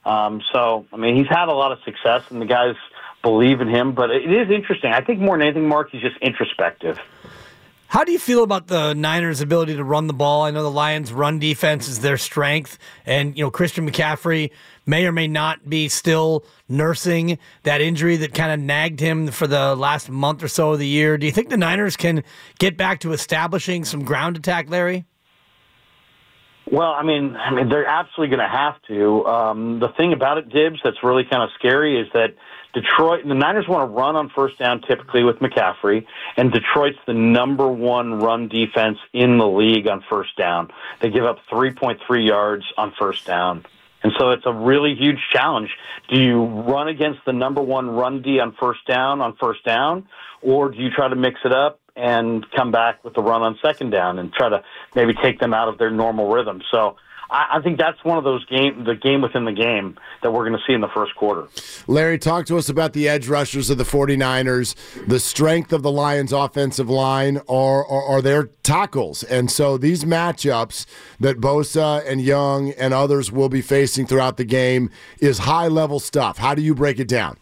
Um, 0.05 0.41
so, 0.53 0.85
I 0.93 0.97
mean, 0.97 1.15
he's 1.15 1.27
had 1.27 1.49
a 1.49 1.53
lot 1.53 1.71
of 1.71 1.79
success, 1.83 2.23
and 2.29 2.41
the 2.41 2.45
guys 2.45 2.75
believe 3.21 3.61
in 3.61 3.67
him. 3.67 3.93
But 3.93 4.11
it 4.11 4.31
is 4.31 4.49
interesting. 4.49 4.91
I 4.91 5.01
think 5.01 5.19
more 5.19 5.37
than 5.37 5.47
anything, 5.47 5.67
Mark, 5.67 5.91
he's 5.91 6.01
just 6.01 6.17
introspective. 6.17 6.99
How 7.89 8.03
do 8.03 8.11
you 8.11 8.19
feel 8.19 8.43
about 8.43 8.67
the 8.67 8.93
Niners' 8.93 9.41
ability 9.41 9.75
to 9.75 9.83
run 9.83 10.05
the 10.05 10.13
ball? 10.13 10.43
I 10.43 10.51
know 10.51 10.61
the 10.61 10.69
Lions' 10.69 11.11
run 11.11 11.39
defense 11.39 11.87
is 11.87 12.01
their 12.01 12.17
strength, 12.17 12.77
and 13.03 13.35
you 13.35 13.43
know 13.43 13.49
Christian 13.49 13.89
McCaffrey 13.89 14.51
may 14.85 15.07
or 15.07 15.11
may 15.11 15.27
not 15.27 15.67
be 15.67 15.89
still 15.89 16.45
nursing 16.67 17.39
that 17.63 17.81
injury 17.81 18.15
that 18.17 18.35
kind 18.35 18.51
of 18.51 18.59
nagged 18.59 18.99
him 18.99 19.29
for 19.29 19.47
the 19.47 19.75
last 19.75 20.07
month 20.07 20.43
or 20.43 20.47
so 20.47 20.73
of 20.73 20.79
the 20.79 20.85
year. 20.85 21.17
Do 21.17 21.25
you 21.25 21.31
think 21.31 21.49
the 21.49 21.57
Niners 21.57 21.97
can 21.97 22.23
get 22.59 22.77
back 22.77 22.99
to 22.99 23.11
establishing 23.11 23.83
some 23.85 24.03
ground 24.03 24.37
attack, 24.37 24.69
Larry? 24.69 25.05
Well, 26.71 26.91
I 26.91 27.03
mean, 27.03 27.35
I 27.35 27.51
mean, 27.51 27.69
they're 27.69 27.85
absolutely 27.85 28.35
going 28.35 28.47
to 28.47 28.55
have 28.57 28.75
to. 28.87 29.25
Um, 29.25 29.79
the 29.79 29.89
thing 29.89 30.13
about 30.13 30.37
it, 30.37 30.49
Dibs, 30.49 30.79
that's 30.83 31.03
really 31.03 31.23
kind 31.23 31.41
of 31.41 31.49
scary 31.57 31.99
is 31.99 32.07
that 32.13 32.35
Detroit, 32.73 33.27
the 33.27 33.33
Niners 33.33 33.67
want 33.67 33.89
to 33.89 33.93
run 33.93 34.15
on 34.15 34.29
first 34.29 34.59
down 34.59 34.81
typically 34.81 35.23
with 35.23 35.37
McCaffrey, 35.37 36.05
and 36.37 36.51
Detroit's 36.51 36.99
the 37.07 37.13
number 37.13 37.67
one 37.67 38.19
run 38.19 38.47
defense 38.47 38.99
in 39.13 39.39
the 39.39 39.47
league 39.47 39.87
on 39.87 40.03
first 40.07 40.35
down. 40.37 40.69
They 41.01 41.09
give 41.09 41.25
up 41.25 41.39
3.3 41.51 42.27
yards 42.27 42.65
on 42.77 42.93
first 42.99 43.25
down. 43.25 43.65
And 44.03 44.13
so 44.17 44.29
it's 44.29 44.45
a 44.45 44.53
really 44.53 44.95
huge 44.95 45.19
challenge. 45.33 45.71
Do 46.09 46.19
you 46.19 46.43
run 46.43 46.87
against 46.87 47.19
the 47.25 47.33
number 47.33 47.61
one 47.61 47.89
run 47.89 48.21
D 48.21 48.39
on 48.39 48.55
first 48.59 48.85
down 48.87 49.21
on 49.21 49.35
first 49.37 49.65
down, 49.65 50.07
or 50.41 50.69
do 50.69 50.77
you 50.77 50.91
try 50.91 51.07
to 51.07 51.15
mix 51.15 51.39
it 51.43 51.51
up 51.51 51.79
and 51.99 52.45
come 52.51 52.71
back 52.71 53.03
with 53.03 53.13
the 53.13 53.21
run 53.21 53.41
on 53.41 53.59
second 53.61 53.89
down 53.89 54.19
and 54.19 54.31
try 54.33 54.49
to 54.49 54.63
maybe 54.95 55.13
take 55.21 55.39
them 55.39 55.53
out 55.53 55.67
of 55.67 55.77
their 55.77 55.91
normal 55.91 56.31
rhythm. 56.31 56.61
So 56.71 56.95
I, 57.29 57.57
I 57.57 57.61
think 57.61 57.77
that's 57.77 58.03
one 58.03 58.17
of 58.17 58.23
those 58.23 58.45
game, 58.45 58.83
the 58.85 58.95
game 58.95 59.21
within 59.21 59.45
the 59.45 59.51
game 59.51 59.97
that 60.23 60.31
we're 60.31 60.47
going 60.47 60.57
to 60.57 60.63
see 60.65 60.73
in 60.73 60.81
the 60.81 60.89
first 60.89 61.15
quarter. 61.15 61.47
Larry, 61.87 62.17
talk 62.17 62.45
to 62.47 62.57
us 62.57 62.69
about 62.69 62.93
the 62.93 63.07
edge 63.07 63.27
rushers 63.27 63.69
of 63.69 63.77
the 63.77 63.83
49ers, 63.83 64.75
the 65.07 65.19
strength 65.19 65.73
of 65.73 65.83
the 65.83 65.91
Lions' 65.91 66.31
offensive 66.31 66.89
line, 66.89 67.41
or 67.47 67.85
are, 67.89 68.03
are 68.17 68.21
their 68.21 68.45
tackles. 68.63 69.23
And 69.23 69.51
so 69.51 69.77
these 69.77 70.03
matchups 70.03 70.85
that 71.19 71.39
Bosa 71.39 72.05
and 72.07 72.21
Young 72.21 72.71
and 72.71 72.93
others 72.93 73.31
will 73.31 73.49
be 73.49 73.61
facing 73.61 74.07
throughout 74.07 74.37
the 74.37 74.45
game 74.45 74.89
is 75.19 75.39
high 75.39 75.67
level 75.67 75.99
stuff. 75.99 76.37
How 76.37 76.55
do 76.55 76.61
you 76.61 76.73
break 76.73 76.99
it 76.99 77.07
down? 77.07 77.37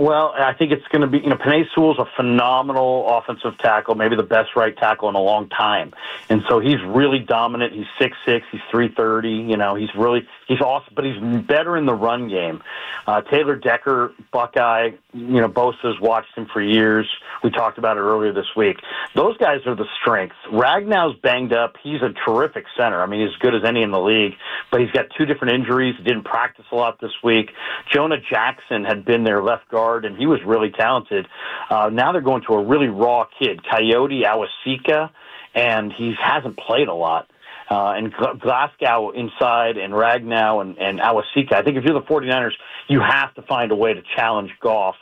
Well, 0.00 0.32
I 0.34 0.54
think 0.54 0.72
it's 0.72 0.88
going 0.88 1.02
to 1.02 1.06
be, 1.06 1.18
you 1.18 1.28
know, 1.28 1.36
Penei 1.36 1.64
Sewell's 1.74 1.98
a 1.98 2.06
phenomenal 2.16 3.06
offensive 3.06 3.58
tackle, 3.58 3.96
maybe 3.96 4.16
the 4.16 4.22
best 4.22 4.56
right 4.56 4.74
tackle 4.74 5.10
in 5.10 5.14
a 5.14 5.20
long 5.20 5.50
time. 5.50 5.92
And 6.30 6.42
so 6.48 6.58
he's 6.58 6.80
really 6.86 7.18
dominant. 7.18 7.74
He's 7.74 7.84
six 7.98 8.16
six. 8.24 8.46
He's 8.50 8.62
330. 8.70 9.28
You 9.28 9.58
know, 9.58 9.74
he's 9.74 9.94
really, 9.94 10.26
he's 10.48 10.62
awesome, 10.62 10.94
but 10.96 11.04
he's 11.04 11.20
better 11.42 11.76
in 11.76 11.84
the 11.84 11.92
run 11.92 12.30
game. 12.30 12.62
Uh, 13.06 13.20
Taylor 13.20 13.56
Decker, 13.56 14.14
Buckeye, 14.32 14.92
you 15.12 15.40
know, 15.40 15.48
Bosa's 15.48 16.00
watched 16.00 16.34
him 16.34 16.46
for 16.50 16.62
years. 16.62 17.06
We 17.42 17.50
talked 17.50 17.76
about 17.76 17.98
it 17.98 18.00
earlier 18.00 18.32
this 18.32 18.56
week. 18.56 18.78
Those 19.14 19.36
guys 19.36 19.66
are 19.66 19.74
the 19.74 19.86
strengths. 20.00 20.36
Ragnow's 20.50 21.16
banged 21.16 21.52
up. 21.52 21.74
He's 21.82 22.00
a 22.00 22.14
terrific 22.24 22.64
center. 22.74 23.02
I 23.02 23.06
mean, 23.06 23.20
he's 23.20 23.34
as 23.34 23.36
good 23.36 23.54
as 23.54 23.64
any 23.64 23.82
in 23.82 23.90
the 23.90 24.00
league, 24.00 24.32
but 24.70 24.80
he's 24.80 24.92
got 24.92 25.06
two 25.18 25.26
different 25.26 25.52
injuries. 25.52 25.94
He 25.98 26.04
didn't 26.04 26.24
practice 26.24 26.64
a 26.72 26.76
lot 26.76 27.00
this 27.00 27.12
week. 27.22 27.50
Jonah 27.92 28.18
Jackson 28.18 28.84
had 28.84 29.04
been 29.04 29.24
their 29.24 29.42
left 29.42 29.68
guard, 29.68 29.89
and 29.98 30.16
he 30.16 30.26
was 30.26 30.40
really 30.46 30.70
talented. 30.70 31.26
Uh, 31.68 31.90
now 31.92 32.12
they're 32.12 32.20
going 32.20 32.42
to 32.48 32.54
a 32.54 32.64
really 32.64 32.88
raw 32.88 33.26
kid, 33.38 33.60
Kayode 33.62 34.22
Awosika, 34.24 35.10
and 35.54 35.92
he 35.92 36.14
hasn't 36.22 36.56
played 36.56 36.88
a 36.88 36.94
lot 36.94 37.28
uh, 37.70 37.92
and 37.96 38.12
Glasgow 38.40 39.10
inside 39.10 39.76
and 39.76 39.92
Ragnow 39.92 40.60
and, 40.60 40.76
and 40.78 40.98
Awosika. 40.98 41.54
I 41.54 41.62
think 41.62 41.76
if 41.76 41.84
you're 41.84 41.94
the 41.94 42.06
49ers, 42.06 42.52
you 42.88 43.00
have 43.00 43.32
to 43.34 43.42
find 43.42 43.70
a 43.70 43.76
way 43.76 43.94
to 43.94 44.02
challenge 44.16 44.50
Goff 44.60 44.96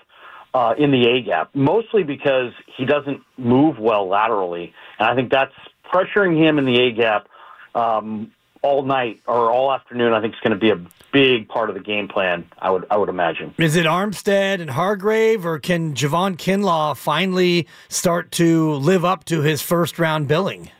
uh, 0.52 0.74
in 0.78 0.90
the 0.90 1.08
A 1.08 1.22
gap, 1.22 1.50
mostly 1.54 2.02
because 2.02 2.52
he 2.76 2.84
doesn't 2.84 3.22
move 3.38 3.78
well 3.78 4.06
laterally. 4.06 4.74
And 4.98 5.08
I 5.08 5.14
think 5.14 5.30
that's 5.30 5.54
pressuring 5.92 6.36
him 6.38 6.58
in 6.58 6.66
the 6.66 6.78
A 6.82 6.92
gap 6.92 7.28
um, 7.74 8.32
all 8.62 8.82
night 8.82 9.20
or 9.26 9.50
all 9.50 9.72
afternoon. 9.72 10.12
I 10.12 10.20
think 10.20 10.34
is 10.34 10.40
going 10.40 10.52
to 10.52 10.58
be 10.58 10.70
a 10.70 10.80
big 11.12 11.48
part 11.48 11.68
of 11.68 11.74
the 11.74 11.80
game 11.80 12.08
plan. 12.08 12.44
I 12.58 12.70
would 12.70 12.86
I 12.90 12.96
would 12.96 13.08
imagine. 13.08 13.54
Is 13.58 13.76
it 13.76 13.86
Armstead 13.86 14.60
and 14.60 14.70
Hargrave, 14.70 15.46
or 15.46 15.58
can 15.58 15.94
Javon 15.94 16.36
Kinlaw 16.36 16.96
finally 16.96 17.66
start 17.88 18.30
to 18.32 18.74
live 18.74 19.04
up 19.04 19.24
to 19.26 19.42
his 19.42 19.62
first 19.62 19.98
round 19.98 20.28
billing? 20.28 20.70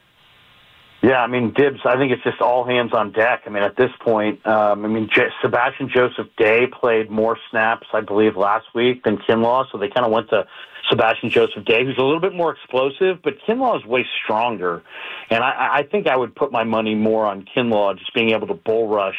Yeah, 1.00 1.22
I 1.22 1.28
mean, 1.28 1.52
Dibs, 1.56 1.80
I 1.84 1.96
think 1.96 2.11
it's 2.11 2.24
just 2.24 2.40
all 2.40 2.64
hands 2.64 2.92
on 2.92 3.12
deck. 3.12 3.42
I 3.46 3.50
mean, 3.50 3.62
at 3.62 3.76
this 3.76 3.90
point, 4.00 4.44
um, 4.46 4.84
I 4.84 4.88
mean, 4.88 5.08
J- 5.14 5.28
Sebastian 5.40 5.88
Joseph 5.94 6.26
Day 6.37 6.66
played 6.66 7.08
more 7.08 7.38
snaps, 7.50 7.87
I 7.92 8.00
believe, 8.00 8.37
last 8.37 8.66
week 8.74 9.04
than 9.04 9.18
Kinlaw, 9.18 9.66
so 9.70 9.78
they 9.78 9.88
kind 9.88 10.04
of 10.04 10.11
went 10.11 10.28
to 10.30 10.44
Sebastian 10.88 11.30
Joseph 11.30 11.64
Day, 11.64 11.84
who's 11.84 11.98
a 11.98 12.02
little 12.02 12.20
bit 12.20 12.34
more 12.34 12.52
explosive, 12.52 13.22
but 13.22 13.34
Kinlaw 13.46 13.78
is 13.78 13.84
way 13.84 14.04
stronger. 14.24 14.82
And 15.30 15.44
I, 15.44 15.78
I 15.78 15.82
think 15.84 16.08
I 16.08 16.16
would 16.16 16.34
put 16.34 16.50
my 16.50 16.64
money 16.64 16.96
more 16.96 17.26
on 17.26 17.46
Kinlaw 17.56 17.96
just 17.96 18.12
being 18.12 18.30
able 18.30 18.48
to 18.48 18.54
bull 18.54 18.88
rush 18.88 19.18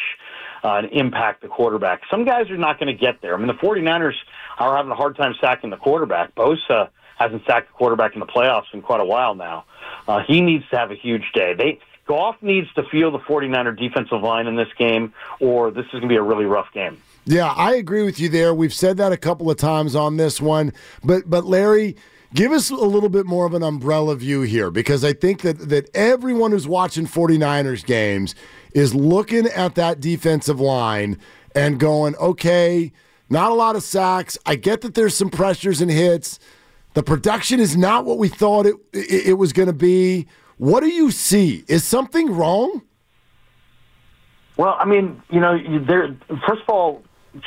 uh, 0.63 0.73
and 0.73 0.91
impact 0.91 1.43
the 1.43 1.47
quarterback. 1.47 2.01
Some 2.11 2.25
guys 2.25 2.49
are 2.49 2.57
not 2.57 2.79
going 2.79 2.93
to 2.93 2.99
get 2.99 3.21
there. 3.21 3.35
I 3.35 3.37
mean, 3.37 3.47
the 3.47 3.53
49ers 3.53 4.15
are 4.57 4.75
having 4.75 4.91
a 4.91 4.95
hard 4.95 5.15
time 5.15 5.33
sacking 5.39 5.69
the 5.69 5.77
quarterback. 5.77 6.35
Bosa 6.35 6.89
hasn't 7.19 7.45
sacked 7.45 7.69
a 7.69 7.73
quarterback 7.73 8.13
in 8.13 8.19
the 8.19 8.25
playoffs 8.25 8.73
in 8.73 8.81
quite 8.81 9.01
a 9.01 9.05
while 9.05 9.35
now. 9.35 9.65
Uh, 10.07 10.21
he 10.25 10.41
needs 10.41 10.63
to 10.69 10.77
have 10.77 10.89
a 10.89 10.95
huge 10.95 11.31
day. 11.33 11.53
They 11.53 11.79
Goff 12.09 12.37
needs 12.41 12.67
to 12.73 12.81
feel 12.89 13.11
the 13.11 13.19
49er 13.19 13.77
defensive 13.77 14.23
line 14.23 14.47
in 14.47 14.55
this 14.55 14.69
game, 14.79 15.13
or 15.39 15.69
this 15.69 15.85
is 15.85 15.91
going 15.91 16.03
to 16.03 16.07
be 16.07 16.15
a 16.15 16.23
really 16.23 16.45
rough 16.45 16.73
game. 16.73 16.97
Yeah, 17.25 17.53
I 17.55 17.75
agree 17.75 18.01
with 18.01 18.19
you 18.19 18.29
there. 18.29 18.51
We've 18.51 18.73
said 18.73 18.97
that 18.97 19.11
a 19.11 19.17
couple 19.17 19.51
of 19.51 19.57
times 19.57 19.95
on 19.95 20.17
this 20.17 20.41
one, 20.41 20.73
but 21.03 21.29
but 21.29 21.45
Larry, 21.45 21.95
give 22.33 22.51
us 22.51 22.71
a 22.71 22.75
little 22.75 23.09
bit 23.09 23.27
more 23.27 23.45
of 23.45 23.53
an 23.53 23.61
umbrella 23.61 24.15
view 24.15 24.41
here 24.41 24.71
because 24.71 25.03
I 25.03 25.13
think 25.13 25.41
that 25.41 25.69
that 25.69 25.95
everyone 25.95 26.49
who's 26.49 26.67
watching 26.67 27.05
49ers 27.05 27.85
games 27.85 28.33
is 28.73 28.95
looking 28.95 29.45
at 29.45 29.75
that 29.75 29.99
defensive 29.99 30.59
line 30.59 31.19
and 31.53 31.79
going, 31.79 32.15
okay, 32.15 32.91
not 33.29 33.51
a 33.51 33.55
lot 33.55 33.75
of 33.75 33.83
sacks. 33.83 34.35
I 34.47 34.55
get 34.55 34.81
that 34.81 34.95
there's 34.95 35.15
some 35.15 35.29
pressures 35.29 35.81
and 35.81 35.91
hits. 35.91 36.39
The 36.93 37.03
production 37.03 37.59
is 37.59 37.77
not 37.77 38.05
what 38.05 38.17
we 38.17 38.27
thought 38.27 38.65
it 38.65 38.75
it, 38.93 39.27
it 39.27 39.33
was 39.33 39.53
going 39.53 39.67
to 39.67 39.73
be. 39.73 40.27
What 40.57 40.81
do 40.81 40.89
you 40.89 41.11
see? 41.11 41.63
Is 41.67 41.83
something 41.83 42.35
wrong? 42.35 42.81
Well, 44.57 44.75
I 44.77 44.85
mean, 44.85 45.21
you 45.29 45.39
know, 45.39 45.57
there. 45.85 46.17
First 46.45 46.63
of 46.63 46.69
all, 46.69 47.03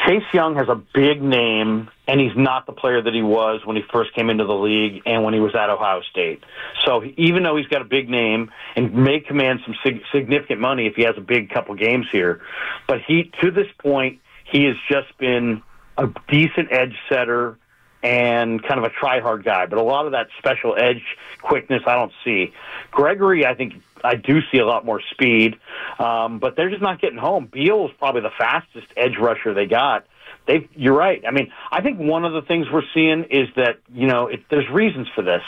Chase 0.06 0.22
Young 0.32 0.54
has 0.56 0.68
a 0.68 0.80
big 0.94 1.22
name, 1.22 1.90
and 2.06 2.20
he's 2.20 2.36
not 2.36 2.66
the 2.66 2.72
player 2.72 3.02
that 3.02 3.12
he 3.12 3.22
was 3.22 3.60
when 3.66 3.76
he 3.76 3.82
first 3.92 4.14
came 4.14 4.30
into 4.30 4.44
the 4.44 4.54
league 4.54 5.02
and 5.04 5.24
when 5.24 5.34
he 5.34 5.40
was 5.40 5.54
at 5.54 5.68
Ohio 5.68 6.02
State. 6.10 6.42
So 6.86 7.02
even 7.16 7.42
though 7.42 7.56
he's 7.56 7.66
got 7.66 7.82
a 7.82 7.84
big 7.84 8.08
name 8.08 8.50
and 8.76 8.94
may 8.94 9.20
command 9.20 9.60
some 9.66 9.74
sig- 9.84 10.02
significant 10.12 10.60
money 10.60 10.86
if 10.86 10.94
he 10.94 11.02
has 11.02 11.16
a 11.18 11.20
big 11.20 11.50
couple 11.50 11.74
games 11.74 12.06
here, 12.12 12.40
but 12.86 13.00
he 13.06 13.30
to 13.40 13.50
this 13.50 13.68
point 13.78 14.20
he 14.44 14.64
has 14.64 14.76
just 14.88 15.16
been 15.18 15.62
a 15.98 16.08
decent 16.28 16.70
edge 16.70 16.96
setter 17.08 17.58
and 18.02 18.62
kind 18.62 18.78
of 18.78 18.84
a 18.84 18.90
try 18.90 19.20
hard 19.20 19.44
guy. 19.44 19.66
But 19.66 19.78
a 19.78 19.82
lot 19.82 20.06
of 20.06 20.12
that 20.12 20.28
special 20.38 20.74
edge 20.76 21.02
quickness 21.40 21.82
I 21.86 21.94
don't 21.94 22.12
see. 22.24 22.52
Gregory, 22.90 23.46
I 23.46 23.54
think 23.54 23.74
I 24.04 24.16
do 24.16 24.40
see 24.50 24.58
a 24.58 24.66
lot 24.66 24.84
more 24.84 25.00
speed, 25.10 25.56
um, 25.98 26.38
but 26.38 26.56
they're 26.56 26.70
just 26.70 26.82
not 26.82 27.00
getting 27.00 27.18
home. 27.18 27.48
Beal 27.50 27.86
is 27.86 27.92
probably 27.98 28.22
the 28.22 28.32
fastest 28.36 28.86
edge 28.96 29.16
rusher 29.18 29.54
they 29.54 29.66
got 29.66 30.06
they 30.46 30.68
you're 30.74 30.96
right. 30.96 31.22
I 31.26 31.30
mean, 31.30 31.52
I 31.70 31.82
think 31.82 31.98
one 31.98 32.24
of 32.24 32.32
the 32.32 32.42
things 32.42 32.66
we're 32.72 32.82
seeing 32.94 33.24
is 33.24 33.48
that 33.56 33.78
you 33.92 34.06
know 34.06 34.26
it, 34.26 34.40
there's 34.50 34.68
reasons 34.68 35.08
for 35.14 35.22
this. 35.22 35.42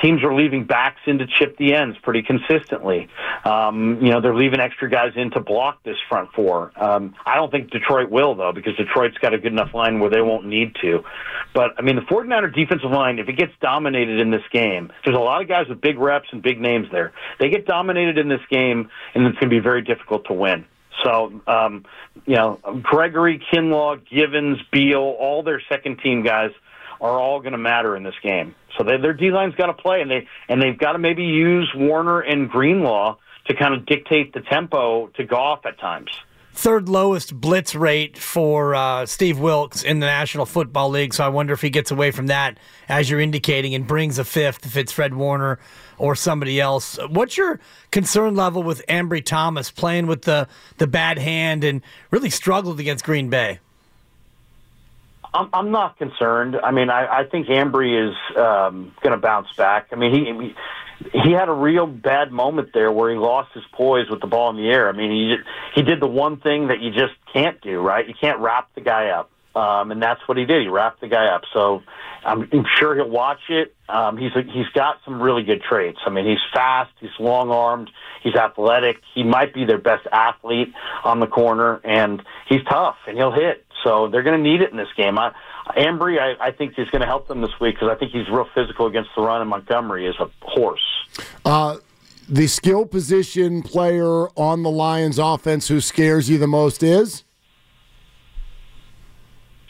Teams 0.00 0.22
are 0.22 0.34
leaving 0.34 0.64
backs 0.64 1.00
in 1.06 1.18
to 1.18 1.26
chip 1.26 1.58
the 1.58 1.74
ends 1.74 1.98
pretty 2.02 2.22
consistently. 2.22 3.08
Um, 3.44 3.98
you 4.00 4.10
know, 4.10 4.20
they're 4.20 4.34
leaving 4.34 4.60
extra 4.60 4.88
guys 4.88 5.12
in 5.16 5.30
to 5.32 5.40
block 5.40 5.82
this 5.82 5.96
front 6.08 6.32
four. 6.32 6.72
Um, 6.76 7.14
I 7.26 7.34
don't 7.34 7.50
think 7.50 7.70
Detroit 7.70 8.10
will 8.10 8.34
though, 8.34 8.52
because 8.52 8.74
Detroit's 8.76 9.18
got 9.18 9.34
a 9.34 9.38
good 9.38 9.52
enough 9.52 9.74
line 9.74 10.00
where 10.00 10.10
they 10.10 10.22
won't 10.22 10.46
need 10.46 10.76
to. 10.80 11.04
But 11.52 11.72
I 11.78 11.82
mean, 11.82 11.96
the 11.96 12.02
49er 12.02 12.54
defensive 12.54 12.90
line, 12.90 13.18
if 13.18 13.28
it 13.28 13.34
gets 13.34 13.52
dominated 13.60 14.20
in 14.20 14.30
this 14.30 14.42
game, 14.50 14.90
there's 15.04 15.16
a 15.16 15.20
lot 15.20 15.42
of 15.42 15.48
guys 15.48 15.68
with 15.68 15.80
big 15.80 15.98
reps 15.98 16.28
and 16.32 16.42
big 16.42 16.60
names 16.60 16.88
there. 16.90 17.12
They 17.38 17.50
get 17.50 17.66
dominated 17.66 18.16
in 18.16 18.28
this 18.28 18.40
game, 18.50 18.90
and 19.14 19.26
it's 19.26 19.38
going 19.38 19.50
to 19.50 19.56
be 19.56 19.60
very 19.60 19.82
difficult 19.82 20.26
to 20.26 20.32
win. 20.32 20.64
So, 21.04 21.40
um, 21.46 21.84
you 22.26 22.36
know, 22.36 22.58
Gregory, 22.82 23.42
Kinlaw, 23.52 24.00
Givens, 24.08 24.58
Beal, 24.72 24.98
all 24.98 25.42
their 25.42 25.62
second 25.68 26.00
team 26.02 26.22
guys 26.22 26.50
are 27.00 27.20
all 27.20 27.40
going 27.40 27.52
to 27.52 27.58
matter 27.58 27.96
in 27.96 28.02
this 28.02 28.14
game. 28.22 28.54
So 28.76 28.84
they, 28.84 28.96
their 28.96 29.12
D 29.12 29.30
line's 29.30 29.54
got 29.54 29.66
to 29.66 29.74
play, 29.74 30.00
and 30.00 30.10
they 30.10 30.26
and 30.48 30.60
they've 30.60 30.78
got 30.78 30.92
to 30.92 30.98
maybe 30.98 31.24
use 31.24 31.70
Warner 31.74 32.20
and 32.20 32.50
Greenlaw 32.50 33.16
to 33.46 33.54
kind 33.54 33.74
of 33.74 33.86
dictate 33.86 34.32
the 34.32 34.40
tempo 34.40 35.08
to 35.16 35.24
Goff 35.24 35.64
at 35.66 35.78
times 35.78 36.10
third 36.58 36.88
lowest 36.88 37.40
blitz 37.40 37.76
rate 37.76 38.18
for 38.18 38.74
uh, 38.74 39.06
Steve 39.06 39.38
Wilks 39.38 39.84
in 39.84 40.00
the 40.00 40.06
National 40.06 40.44
Football 40.44 40.90
League. 40.90 41.14
So 41.14 41.24
I 41.24 41.28
wonder 41.28 41.52
if 41.52 41.62
he 41.62 41.70
gets 41.70 41.92
away 41.92 42.10
from 42.10 42.26
that, 42.26 42.58
as 42.88 43.08
you're 43.08 43.20
indicating, 43.20 43.76
and 43.76 43.86
brings 43.86 44.18
a 44.18 44.24
fifth 44.24 44.66
if 44.66 44.76
it's 44.76 44.90
Fred 44.90 45.14
Warner 45.14 45.60
or 45.98 46.16
somebody 46.16 46.60
else. 46.60 46.98
What's 47.10 47.36
your 47.36 47.60
concern 47.92 48.34
level 48.34 48.64
with 48.64 48.84
Ambry 48.88 49.24
Thomas 49.24 49.70
playing 49.70 50.08
with 50.08 50.22
the, 50.22 50.48
the 50.78 50.88
bad 50.88 51.18
hand 51.18 51.62
and 51.62 51.80
really 52.10 52.30
struggled 52.30 52.80
against 52.80 53.04
Green 53.04 53.30
Bay? 53.30 53.60
I'm, 55.32 55.48
I'm 55.52 55.70
not 55.70 55.96
concerned. 55.96 56.56
I 56.56 56.72
mean, 56.72 56.90
I, 56.90 57.20
I 57.20 57.24
think 57.24 57.46
Ambry 57.46 58.08
is 58.10 58.16
um, 58.36 58.92
going 59.00 59.12
to 59.12 59.18
bounce 59.18 59.52
back. 59.56 59.90
I 59.92 59.94
mean, 59.94 60.12
he 60.12 60.54
he 61.12 61.32
had 61.32 61.48
a 61.48 61.52
real 61.52 61.86
bad 61.86 62.32
moment 62.32 62.70
there 62.74 62.90
where 62.90 63.10
he 63.10 63.16
lost 63.16 63.52
his 63.54 63.64
poise 63.72 64.10
with 64.10 64.20
the 64.20 64.26
ball 64.26 64.50
in 64.50 64.56
the 64.56 64.68
air. 64.68 64.88
I 64.88 64.92
mean, 64.92 65.10
he 65.10 65.36
he 65.74 65.82
did 65.82 66.00
the 66.00 66.08
one 66.08 66.38
thing 66.38 66.68
that 66.68 66.80
you 66.80 66.90
just 66.90 67.14
can't 67.32 67.60
do, 67.60 67.80
right? 67.80 68.06
You 68.06 68.14
can't 68.20 68.40
wrap 68.40 68.74
the 68.74 68.80
guy 68.80 69.08
up, 69.08 69.30
um, 69.54 69.90
and 69.90 70.02
that's 70.02 70.20
what 70.26 70.36
he 70.36 70.44
did. 70.44 70.62
He 70.62 70.68
wrapped 70.68 71.00
the 71.00 71.08
guy 71.08 71.26
up. 71.26 71.42
So 71.52 71.82
I'm, 72.24 72.48
I'm 72.52 72.64
sure 72.78 72.94
he'll 72.94 73.08
watch 73.08 73.40
it. 73.48 73.74
Um, 73.88 74.16
he's 74.16 74.32
a, 74.34 74.42
he's 74.42 74.68
got 74.74 74.96
some 75.04 75.22
really 75.22 75.44
good 75.44 75.62
traits. 75.62 75.98
I 76.04 76.10
mean, 76.10 76.26
he's 76.26 76.38
fast, 76.52 76.90
he's 77.00 77.10
long 77.18 77.50
armed, 77.50 77.90
he's 78.22 78.34
athletic. 78.34 78.96
He 79.14 79.22
might 79.22 79.54
be 79.54 79.64
their 79.64 79.78
best 79.78 80.06
athlete 80.12 80.72
on 81.04 81.20
the 81.20 81.26
corner, 81.26 81.80
and 81.84 82.22
he's 82.48 82.62
tough 82.68 82.96
and 83.06 83.16
he'll 83.16 83.32
hit. 83.32 83.64
So 83.84 84.08
they're 84.08 84.24
going 84.24 84.42
to 84.42 84.42
need 84.42 84.60
it 84.62 84.70
in 84.70 84.76
this 84.76 84.92
game. 84.96 85.18
I, 85.18 85.32
Ambry, 85.76 86.18
I, 86.18 86.48
I 86.48 86.50
think 86.52 86.78
is 86.78 86.88
going 86.90 87.00
to 87.00 87.06
help 87.06 87.28
them 87.28 87.40
this 87.40 87.58
week 87.60 87.74
because 87.74 87.88
I 87.88 87.94
think 87.94 88.12
he's 88.12 88.28
real 88.28 88.48
physical 88.54 88.86
against 88.86 89.10
the 89.16 89.22
run, 89.22 89.40
and 89.40 89.50
Montgomery 89.50 90.06
is 90.06 90.16
a 90.18 90.30
horse. 90.42 90.80
Uh, 91.44 91.76
the 92.28 92.46
skill 92.46 92.84
position 92.86 93.62
player 93.62 94.28
on 94.36 94.62
the 94.62 94.70
Lions 94.70 95.18
offense 95.18 95.68
who 95.68 95.80
scares 95.80 96.28
you 96.28 96.38
the 96.38 96.46
most 96.46 96.82
is? 96.82 97.24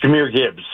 Jahmyr 0.02 0.32
Gibbs. 0.32 0.64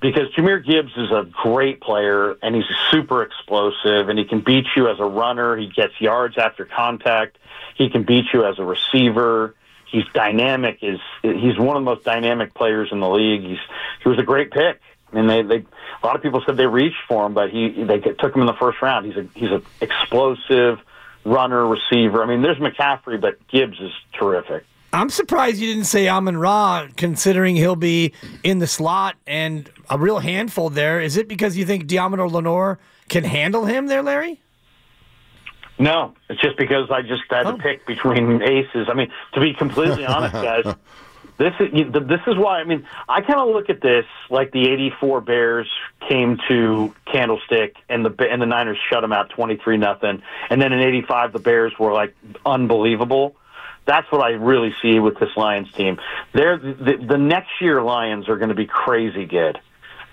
Because 0.00 0.32
Jahmyr 0.36 0.64
Gibbs 0.64 0.92
is 0.96 1.10
a 1.10 1.28
great 1.30 1.80
player 1.80 2.36
and 2.42 2.54
he's 2.54 2.64
super 2.90 3.22
explosive 3.22 4.08
and 4.08 4.18
he 4.18 4.24
can 4.24 4.40
beat 4.40 4.66
you 4.74 4.88
as 4.88 4.98
a 4.98 5.04
runner. 5.04 5.56
He 5.56 5.68
gets 5.68 5.92
yards 6.00 6.38
after 6.38 6.64
contact. 6.64 7.38
He 7.76 7.90
can 7.90 8.02
beat 8.04 8.26
you 8.32 8.44
as 8.44 8.58
a 8.58 8.64
receiver 8.64 9.54
he's 9.90 10.04
dynamic. 10.14 10.78
Is 10.82 11.00
he's 11.22 11.58
one 11.58 11.76
of 11.76 11.82
the 11.82 11.90
most 11.90 12.04
dynamic 12.04 12.54
players 12.54 12.88
in 12.92 13.00
the 13.00 13.08
league. 13.08 13.42
He's 13.42 13.58
he 14.02 14.08
was 14.08 14.18
a 14.18 14.22
great 14.22 14.50
pick. 14.50 14.80
I 15.12 15.16
mean, 15.16 15.26
they, 15.26 15.42
they 15.42 15.66
a 16.02 16.06
lot 16.06 16.16
of 16.16 16.22
people 16.22 16.42
said 16.46 16.56
they 16.56 16.66
reached 16.66 17.02
for 17.08 17.26
him, 17.26 17.34
but 17.34 17.50
he 17.50 17.84
they 17.84 17.98
took 17.98 18.34
him 18.34 18.40
in 18.40 18.46
the 18.46 18.54
first 18.54 18.80
round. 18.82 19.06
He's 19.06 19.16
a 19.16 19.28
he's 19.34 19.50
an 19.50 19.62
explosive 19.80 20.78
runner 21.24 21.66
receiver. 21.66 22.22
I 22.22 22.26
mean, 22.26 22.42
there's 22.42 22.58
McCaffrey, 22.58 23.20
but 23.20 23.46
Gibbs 23.48 23.78
is 23.80 23.92
terrific. 24.18 24.64
I'm 24.92 25.08
surprised 25.08 25.58
you 25.58 25.72
didn't 25.72 25.86
say 25.86 26.08
Amon 26.08 26.36
Ra, 26.36 26.88
considering 26.96 27.54
he'll 27.54 27.76
be 27.76 28.12
in 28.42 28.58
the 28.58 28.66
slot 28.66 29.16
and 29.24 29.70
a 29.88 29.96
real 29.96 30.18
handful 30.18 30.68
there. 30.68 31.00
Is 31.00 31.16
it 31.16 31.28
because 31.28 31.56
you 31.56 31.64
think 31.64 31.84
Deommodore 31.84 32.30
Lenoir 32.30 32.80
can 33.08 33.22
handle 33.22 33.66
him 33.66 33.86
there, 33.86 34.02
Larry? 34.02 34.40
No, 35.80 36.12
it's 36.28 36.40
just 36.42 36.58
because 36.58 36.90
I 36.90 37.00
just 37.00 37.22
had 37.30 37.46
oh. 37.46 37.56
to 37.56 37.62
pick 37.62 37.86
between 37.86 38.42
aces. 38.42 38.88
I 38.90 38.94
mean, 38.94 39.10
to 39.32 39.40
be 39.40 39.54
completely 39.54 40.04
honest, 40.06 40.34
guys, 40.34 40.74
this 41.38 41.54
is 41.58 41.92
this 41.92 42.20
is 42.26 42.36
why. 42.36 42.60
I 42.60 42.64
mean, 42.64 42.86
I 43.08 43.22
kind 43.22 43.40
of 43.40 43.48
look 43.48 43.70
at 43.70 43.80
this 43.80 44.04
like 44.28 44.52
the 44.52 44.68
'84 44.68 45.22
Bears 45.22 45.68
came 46.06 46.38
to 46.48 46.94
Candlestick 47.10 47.76
and 47.88 48.04
the 48.04 48.14
and 48.30 48.42
the 48.42 48.46
Niners 48.46 48.76
shut 48.90 49.00
them 49.00 49.12
out 49.12 49.30
23 49.30 49.78
nothing, 49.78 50.22
and 50.50 50.60
then 50.60 50.74
in 50.74 50.80
'85 50.80 51.32
the 51.32 51.38
Bears 51.38 51.72
were 51.78 51.94
like 51.94 52.14
unbelievable. 52.44 53.36
That's 53.86 54.06
what 54.12 54.22
I 54.22 54.32
really 54.32 54.74
see 54.82 55.00
with 55.00 55.18
this 55.18 55.30
Lions 55.34 55.72
team. 55.72 55.98
They're 56.34 56.58
the, 56.58 57.06
the 57.08 57.16
next 57.16 57.52
year 57.62 57.82
Lions 57.82 58.28
are 58.28 58.36
going 58.36 58.50
to 58.50 58.54
be 58.54 58.66
crazy 58.66 59.24
good 59.24 59.58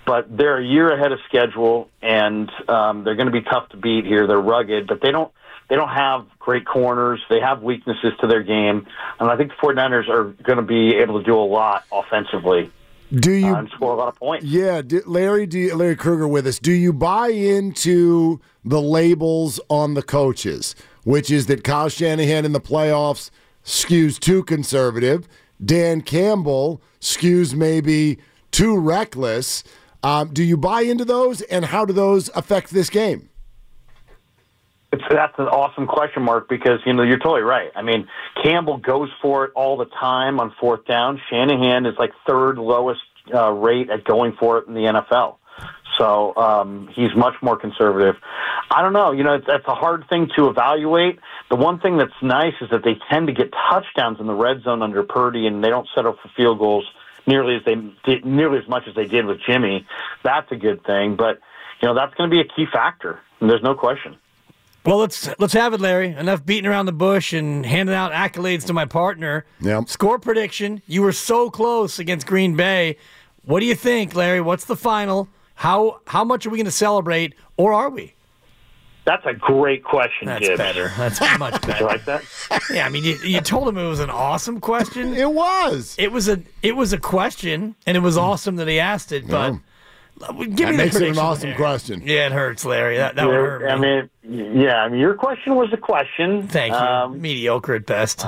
but 0.06 0.34
they're 0.34 0.56
a 0.56 0.64
year 0.64 0.90
ahead 0.90 1.12
of 1.12 1.18
schedule, 1.28 1.90
and 2.00 2.50
um, 2.66 3.04
they're 3.04 3.14
going 3.14 3.26
to 3.26 3.32
be 3.32 3.42
tough 3.42 3.68
to 3.68 3.76
beat 3.76 4.06
here. 4.06 4.26
They're 4.26 4.40
rugged, 4.40 4.86
but 4.86 5.02
they 5.02 5.10
don't 5.10 5.30
they 5.68 5.76
don't 5.76 5.88
have 5.88 6.26
great 6.38 6.66
corners. 6.66 7.20
They 7.28 7.40
have 7.40 7.62
weaknesses 7.62 8.12
to 8.20 8.26
their 8.26 8.42
game. 8.42 8.86
And 9.20 9.30
I 9.30 9.36
think 9.36 9.50
the 9.50 9.56
49ers 9.56 10.08
are 10.08 10.24
going 10.42 10.56
to 10.56 10.62
be 10.62 10.96
able 10.96 11.18
to 11.18 11.24
do 11.24 11.36
a 11.36 11.44
lot 11.44 11.84
offensively. 11.92 12.70
Do 13.12 13.32
you 13.32 13.54
uh, 13.54 13.60
and 13.60 13.70
score 13.70 13.92
a 13.92 13.96
lot 13.96 14.08
of 14.08 14.16
points? 14.16 14.44
Yeah, 14.44 14.82
do, 14.82 15.02
Larry. 15.06 15.46
Do 15.46 15.58
you, 15.58 15.74
Larry 15.74 15.96
Krueger 15.96 16.28
with 16.28 16.46
us? 16.46 16.58
Do 16.58 16.72
you 16.72 16.92
buy 16.92 17.28
into 17.28 18.40
the 18.64 18.82
labels 18.82 19.60
on 19.70 19.94
the 19.94 20.02
coaches, 20.02 20.74
which 21.04 21.30
is 21.30 21.46
that 21.46 21.64
Kyle 21.64 21.88
Shanahan 21.88 22.44
in 22.44 22.52
the 22.52 22.60
playoffs 22.60 23.30
skews 23.64 24.18
too 24.18 24.42
conservative, 24.42 25.26
Dan 25.64 26.02
Campbell 26.02 26.82
skews 27.00 27.54
maybe 27.54 28.18
too 28.50 28.78
reckless? 28.78 29.64
Um, 30.02 30.32
do 30.32 30.44
you 30.44 30.58
buy 30.58 30.82
into 30.82 31.06
those, 31.06 31.40
and 31.42 31.64
how 31.64 31.86
do 31.86 31.94
those 31.94 32.28
affect 32.34 32.70
this 32.70 32.90
game? 32.90 33.30
It's, 34.90 35.02
that's 35.10 35.38
an 35.38 35.46
awesome 35.46 35.86
question, 35.86 36.22
Mark, 36.22 36.48
because 36.48 36.80
you 36.86 36.94
know 36.94 37.02
you're 37.02 37.18
totally 37.18 37.42
right. 37.42 37.70
I 37.76 37.82
mean, 37.82 38.08
Campbell 38.42 38.78
goes 38.78 39.10
for 39.20 39.44
it 39.44 39.52
all 39.54 39.76
the 39.76 39.84
time 39.84 40.40
on 40.40 40.54
fourth 40.58 40.86
down. 40.86 41.20
Shanahan 41.30 41.84
is 41.84 41.94
like 41.98 42.12
third 42.26 42.58
lowest 42.58 43.00
uh, 43.34 43.50
rate 43.50 43.90
at 43.90 44.04
going 44.04 44.34
for 44.38 44.58
it 44.58 44.66
in 44.66 44.74
the 44.74 44.80
NFL. 44.80 45.36
So 45.98 46.34
um, 46.36 46.88
he's 46.94 47.14
much 47.16 47.34
more 47.42 47.56
conservative. 47.56 48.14
I 48.70 48.82
don't 48.82 48.92
know. 48.92 49.12
You 49.12 49.24
know, 49.24 49.34
it's, 49.34 49.46
it's 49.48 49.66
a 49.66 49.74
hard 49.74 50.04
thing 50.08 50.30
to 50.36 50.48
evaluate. 50.48 51.18
The 51.50 51.56
one 51.56 51.80
thing 51.80 51.98
that's 51.98 52.12
nice 52.22 52.54
is 52.60 52.70
that 52.70 52.84
they 52.84 52.96
tend 53.10 53.26
to 53.26 53.32
get 53.32 53.52
touchdowns 53.70 54.20
in 54.20 54.26
the 54.26 54.34
red 54.34 54.62
zone 54.62 54.82
under 54.82 55.02
Purdy, 55.02 55.46
and 55.46 55.62
they 55.62 55.68
don't 55.68 55.88
settle 55.94 56.16
for 56.22 56.28
field 56.36 56.60
goals 56.60 56.86
nearly 57.26 57.56
as 57.56 57.64
they 57.64 57.74
did, 58.04 58.24
nearly 58.24 58.58
as 58.58 58.68
much 58.68 58.84
as 58.88 58.94
they 58.94 59.06
did 59.06 59.26
with 59.26 59.38
Jimmy. 59.46 59.86
That's 60.22 60.50
a 60.52 60.56
good 60.56 60.84
thing. 60.84 61.16
But 61.16 61.40
you 61.80 61.88
know, 61.88 61.94
that's 61.94 62.14
going 62.14 62.30
to 62.30 62.34
be 62.34 62.40
a 62.40 62.44
key 62.44 62.66
factor. 62.72 63.20
And 63.40 63.50
there's 63.50 63.62
no 63.62 63.74
question. 63.74 64.16
Well, 64.88 64.96
let's 64.96 65.28
let's 65.38 65.52
have 65.52 65.74
it, 65.74 65.82
Larry. 65.82 66.14
Enough 66.14 66.46
beating 66.46 66.64
around 66.64 66.86
the 66.86 66.92
bush 66.92 67.34
and 67.34 67.66
handing 67.66 67.94
out 67.94 68.10
accolades 68.12 68.64
to 68.68 68.72
my 68.72 68.86
partner. 68.86 69.44
Yeah. 69.60 69.84
Score 69.84 70.18
prediction. 70.18 70.80
You 70.86 71.02
were 71.02 71.12
so 71.12 71.50
close 71.50 71.98
against 71.98 72.26
Green 72.26 72.56
Bay. 72.56 72.96
What 73.44 73.60
do 73.60 73.66
you 73.66 73.74
think, 73.74 74.14
Larry? 74.14 74.40
What's 74.40 74.64
the 74.64 74.76
final? 74.76 75.28
How 75.56 76.00
how 76.06 76.24
much 76.24 76.46
are 76.46 76.48
we 76.48 76.56
going 76.56 76.64
to 76.64 76.70
celebrate, 76.70 77.34
or 77.58 77.74
are 77.74 77.90
we? 77.90 78.14
That's 79.04 79.26
a 79.26 79.34
great 79.34 79.84
question, 79.84 80.26
Jim. 80.26 80.28
That's 80.28 80.48
Gibbs. 80.48 80.58
better. 80.58 80.92
That's 80.96 81.20
much 81.38 81.80
You 81.80 81.84
like 81.84 82.06
that? 82.06 82.22
Yeah, 82.72 82.86
I 82.86 82.88
mean, 82.88 83.04
you, 83.04 83.16
you 83.16 83.42
told 83.42 83.68
him 83.68 83.76
it 83.76 83.88
was 83.88 84.00
an 84.00 84.08
awesome 84.08 84.58
question. 84.58 85.12
It 85.14 85.30
was. 85.30 85.96
It 85.98 86.12
was 86.12 86.30
a 86.30 86.42
it 86.62 86.76
was 86.76 86.94
a 86.94 86.98
question, 86.98 87.74
and 87.86 87.94
it 87.94 88.00
was 88.00 88.14
hmm. 88.14 88.22
awesome 88.22 88.56
that 88.56 88.68
he 88.68 88.80
asked 88.80 89.12
it. 89.12 89.28
But 89.28 89.56
give 90.18 90.56
That 90.56 90.70
me 90.72 90.76
makes 90.76 90.96
it 90.96 91.08
an 91.08 91.18
awesome 91.18 91.50
Larry. 91.50 91.56
question. 91.56 92.02
Yeah, 92.04 92.26
it 92.26 92.32
hurts, 92.32 92.64
Larry. 92.64 92.96
That 92.96 93.14
that 93.16 93.26
would 93.26 93.34
hurt 93.34 93.62
me. 93.62 93.68
I 93.68 93.76
mean, 93.76 94.56
yeah. 94.60 94.82
I 94.82 94.88
mean, 94.88 95.00
your 95.00 95.14
question 95.14 95.54
was 95.54 95.72
a 95.72 95.76
question. 95.76 96.46
Thank 96.48 96.72
you. 96.72 96.78
Um, 96.78 97.20
Mediocre 97.20 97.74
at 97.74 97.86
best. 97.86 98.24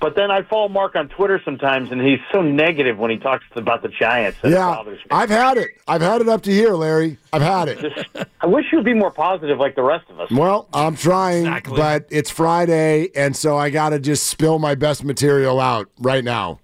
but 0.00 0.14
then 0.16 0.30
I 0.30 0.42
follow 0.42 0.68
Mark 0.68 0.96
on 0.96 1.08
Twitter 1.08 1.40
sometimes, 1.44 1.90
and 1.92 2.00
he's 2.00 2.20
so 2.32 2.40
negative 2.40 2.96
when 2.98 3.10
he 3.10 3.18
talks 3.18 3.44
about 3.54 3.82
the 3.82 3.88
Giants. 3.88 4.38
That 4.42 4.52
Yeah, 4.52 4.82
me. 4.86 4.96
I've 5.10 5.28
had 5.28 5.58
it. 5.58 5.68
I've 5.86 6.00
had 6.00 6.20
it 6.22 6.28
up 6.28 6.42
to 6.44 6.50
here, 6.50 6.72
Larry. 6.74 7.18
I've 7.34 7.42
had 7.42 7.68
it. 7.68 8.06
I 8.40 8.46
wish 8.46 8.66
you'd 8.72 8.84
be 8.84 8.94
more 8.94 9.10
positive 9.10 9.58
like 9.58 9.74
the 9.76 9.82
rest 9.82 10.08
of 10.08 10.18
us. 10.20 10.30
Well, 10.30 10.68
I'm 10.72 10.96
trying, 10.96 11.46
Exactly. 11.46 11.76
but 11.76 12.06
it's 12.10 12.30
Friday, 12.30 13.10
and 13.14 13.36
so 13.36 13.58
I 13.58 13.68
got 13.70 13.90
to 13.90 13.98
just 13.98 14.26
spill 14.28 14.58
my 14.58 14.74
best 14.74 15.04
material 15.04 15.60
out 15.60 15.88
right 15.98 16.24
now. 16.24 16.59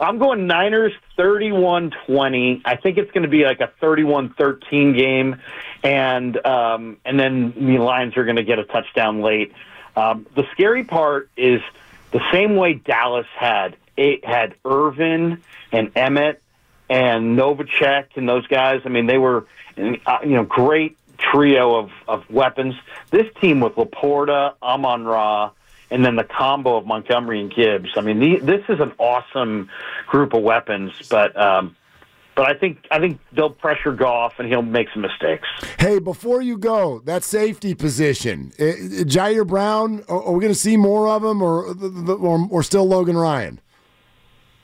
I'm 0.00 0.18
going 0.18 0.46
Niners 0.46 0.92
31-20. 1.18 2.62
I 2.64 2.76
think 2.76 2.98
it's 2.98 3.10
going 3.12 3.22
to 3.22 3.28
be 3.28 3.44
like 3.44 3.60
a 3.60 3.72
31-13 3.82 4.96
game, 4.96 5.36
and 5.82 6.46
um, 6.46 6.98
and 7.04 7.18
then 7.18 7.52
the 7.52 7.78
Lions 7.78 8.16
are 8.16 8.24
going 8.24 8.36
to 8.36 8.44
get 8.44 8.58
a 8.58 8.64
touchdown 8.64 9.22
late. 9.22 9.52
Um, 9.96 10.26
the 10.34 10.44
scary 10.52 10.84
part 10.84 11.30
is 11.36 11.62
the 12.12 12.20
same 12.32 12.56
way 12.56 12.74
Dallas 12.74 13.26
had 13.36 13.76
it 13.96 14.24
had 14.24 14.54
Irvin 14.64 15.42
and 15.72 15.92
Emmitt 15.94 16.38
and 16.88 17.38
Novacek 17.38 18.16
and 18.16 18.28
those 18.28 18.46
guys. 18.46 18.82
I 18.84 18.88
mean, 18.88 19.06
they 19.06 19.18
were 19.18 19.46
uh, 19.78 20.18
you 20.22 20.36
know 20.36 20.44
great 20.44 20.96
trio 21.18 21.76
of 21.76 21.90
of 22.06 22.28
weapons. 22.30 22.74
This 23.10 23.26
team 23.40 23.60
with 23.60 23.74
Laporta, 23.74 24.54
Amon 24.62 25.04
Ra, 25.04 25.50
and 25.90 26.04
then 26.04 26.16
the 26.16 26.24
combo 26.24 26.76
of 26.76 26.86
Montgomery 26.86 27.40
and 27.40 27.54
Gibbs. 27.54 27.90
I 27.96 28.00
mean, 28.00 28.18
the, 28.18 28.38
this 28.40 28.62
is 28.68 28.80
an 28.80 28.92
awesome 28.98 29.70
group 30.06 30.34
of 30.34 30.42
weapons, 30.42 30.92
but 31.08 31.38
um, 31.40 31.76
but 32.34 32.46
I 32.46 32.54
think 32.54 32.86
I 32.90 32.98
think 32.98 33.18
they'll 33.32 33.50
pressure 33.50 33.92
Goff 33.92 34.34
and 34.38 34.46
he'll 34.48 34.62
make 34.62 34.88
some 34.92 35.02
mistakes. 35.02 35.48
Hey, 35.78 35.98
before 35.98 36.42
you 36.42 36.58
go, 36.58 37.00
that 37.06 37.24
safety 37.24 37.74
position, 37.74 38.52
uh, 38.58 38.62
Ji'Ayir 39.04 39.46
Brown, 39.46 40.04
are, 40.08 40.22
are 40.22 40.32
we 40.32 40.40
going 40.40 40.52
to 40.52 40.58
see 40.58 40.76
more 40.76 41.08
of 41.08 41.24
him, 41.24 41.40
or, 41.40 41.74
or 42.14 42.46
or 42.50 42.62
still 42.62 42.86
Logan 42.86 43.16
Ryan? 43.16 43.60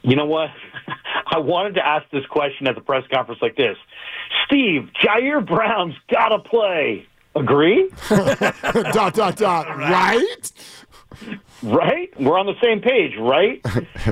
You 0.03 0.17
know 0.17 0.27
what? 0.27 0.51
I 1.27 1.39
wanted 1.39 1.77
to 1.77 1.87
ask 1.87 2.09
this 2.11 2.27
question 2.27 2.67
at 2.67 2.75
the 2.75 2.83
press 2.83 3.05
conference 3.11 3.41
like 3.41 3.57
this. 3.57 3.77
Steve, 4.45 4.91
Ji'Ayir 5.03 5.47
Brown's 5.47 5.95
got 6.11 6.29
to 6.29 6.41
play. 6.41 7.07
Agree? 7.35 7.91
dot 8.11 9.15
dot 9.15 9.37
dot. 9.37 9.67
Right? 9.79 10.53
Right? 11.63 12.09
We're 12.21 12.39
on 12.39 12.47
the 12.47 12.55
same 12.63 12.81
page, 12.81 13.13
right? 13.19 13.61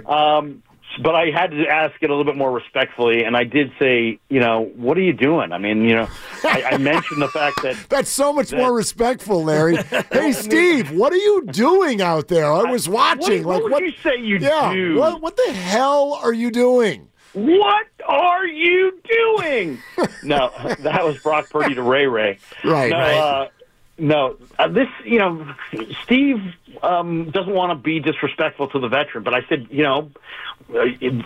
um, 0.06 0.62
but 1.02 1.14
I 1.14 1.26
had 1.30 1.52
to 1.52 1.66
ask 1.68 1.94
it 2.02 2.10
a 2.10 2.12
little 2.12 2.24
bit 2.24 2.36
more 2.36 2.50
respectfully, 2.50 3.22
and 3.22 3.36
I 3.36 3.44
did 3.44 3.70
say, 3.78 4.18
you 4.28 4.40
know, 4.40 4.72
what 4.74 4.98
are 4.98 5.02
you 5.02 5.12
doing? 5.12 5.52
I 5.52 5.58
mean, 5.58 5.84
you 5.84 5.94
know, 5.94 6.08
I, 6.42 6.64
I 6.72 6.76
mentioned 6.78 7.22
the 7.22 7.28
fact 7.28 7.62
that 7.62 7.76
That's 7.88 8.10
so 8.10 8.32
much 8.32 8.52
more 8.52 8.72
respectful, 8.74 9.44
Larry. 9.44 9.76
Hey, 10.12 10.32
Steve, 10.32 10.90
what 10.90 11.12
are 11.12 11.16
you 11.16 11.46
doing 11.46 12.02
out 12.02 12.26
there? 12.28 12.52
I 12.52 12.64
was 12.70 12.88
watching. 12.88 13.44
what, 13.44 13.62
like 13.62 13.72
what 13.72 13.82
would 13.82 13.92
you 13.92 13.98
say 14.02 14.16
you 14.20 14.38
Yeah. 14.38 14.72
do? 14.74 14.96
What 14.96 15.20
what 15.22 15.36
the 15.36 15.52
hell 15.52 16.18
are 16.22 16.32
you 16.32 16.50
doing? 16.50 17.08
What 17.32 17.86
are 18.08 18.44
you 18.46 18.98
doing? 19.08 19.78
no, 20.24 20.50
that 20.80 21.04
was 21.04 21.16
Brock 21.18 21.48
Purdy 21.48 21.74
to 21.76 21.82
Ray 21.82 22.06
Ray. 22.06 22.38
Right, 22.64 22.90
No, 22.90 22.98
right. 22.98 23.16
Uh, 23.16 23.48
no, 24.00 24.36
uh, 24.58 24.68
this 24.68 24.88
you 25.04 25.18
know, 25.18 25.54
Steve 26.02 26.38
um, 26.82 27.30
doesn't 27.30 27.52
want 27.52 27.70
to 27.70 27.82
be 27.82 28.00
disrespectful 28.00 28.68
to 28.68 28.78
the 28.80 28.88
veteran, 28.88 29.22
but 29.22 29.34
I 29.34 29.40
said 29.48 29.68
you 29.70 29.82
know, 29.82 30.10
uh, 30.74 30.84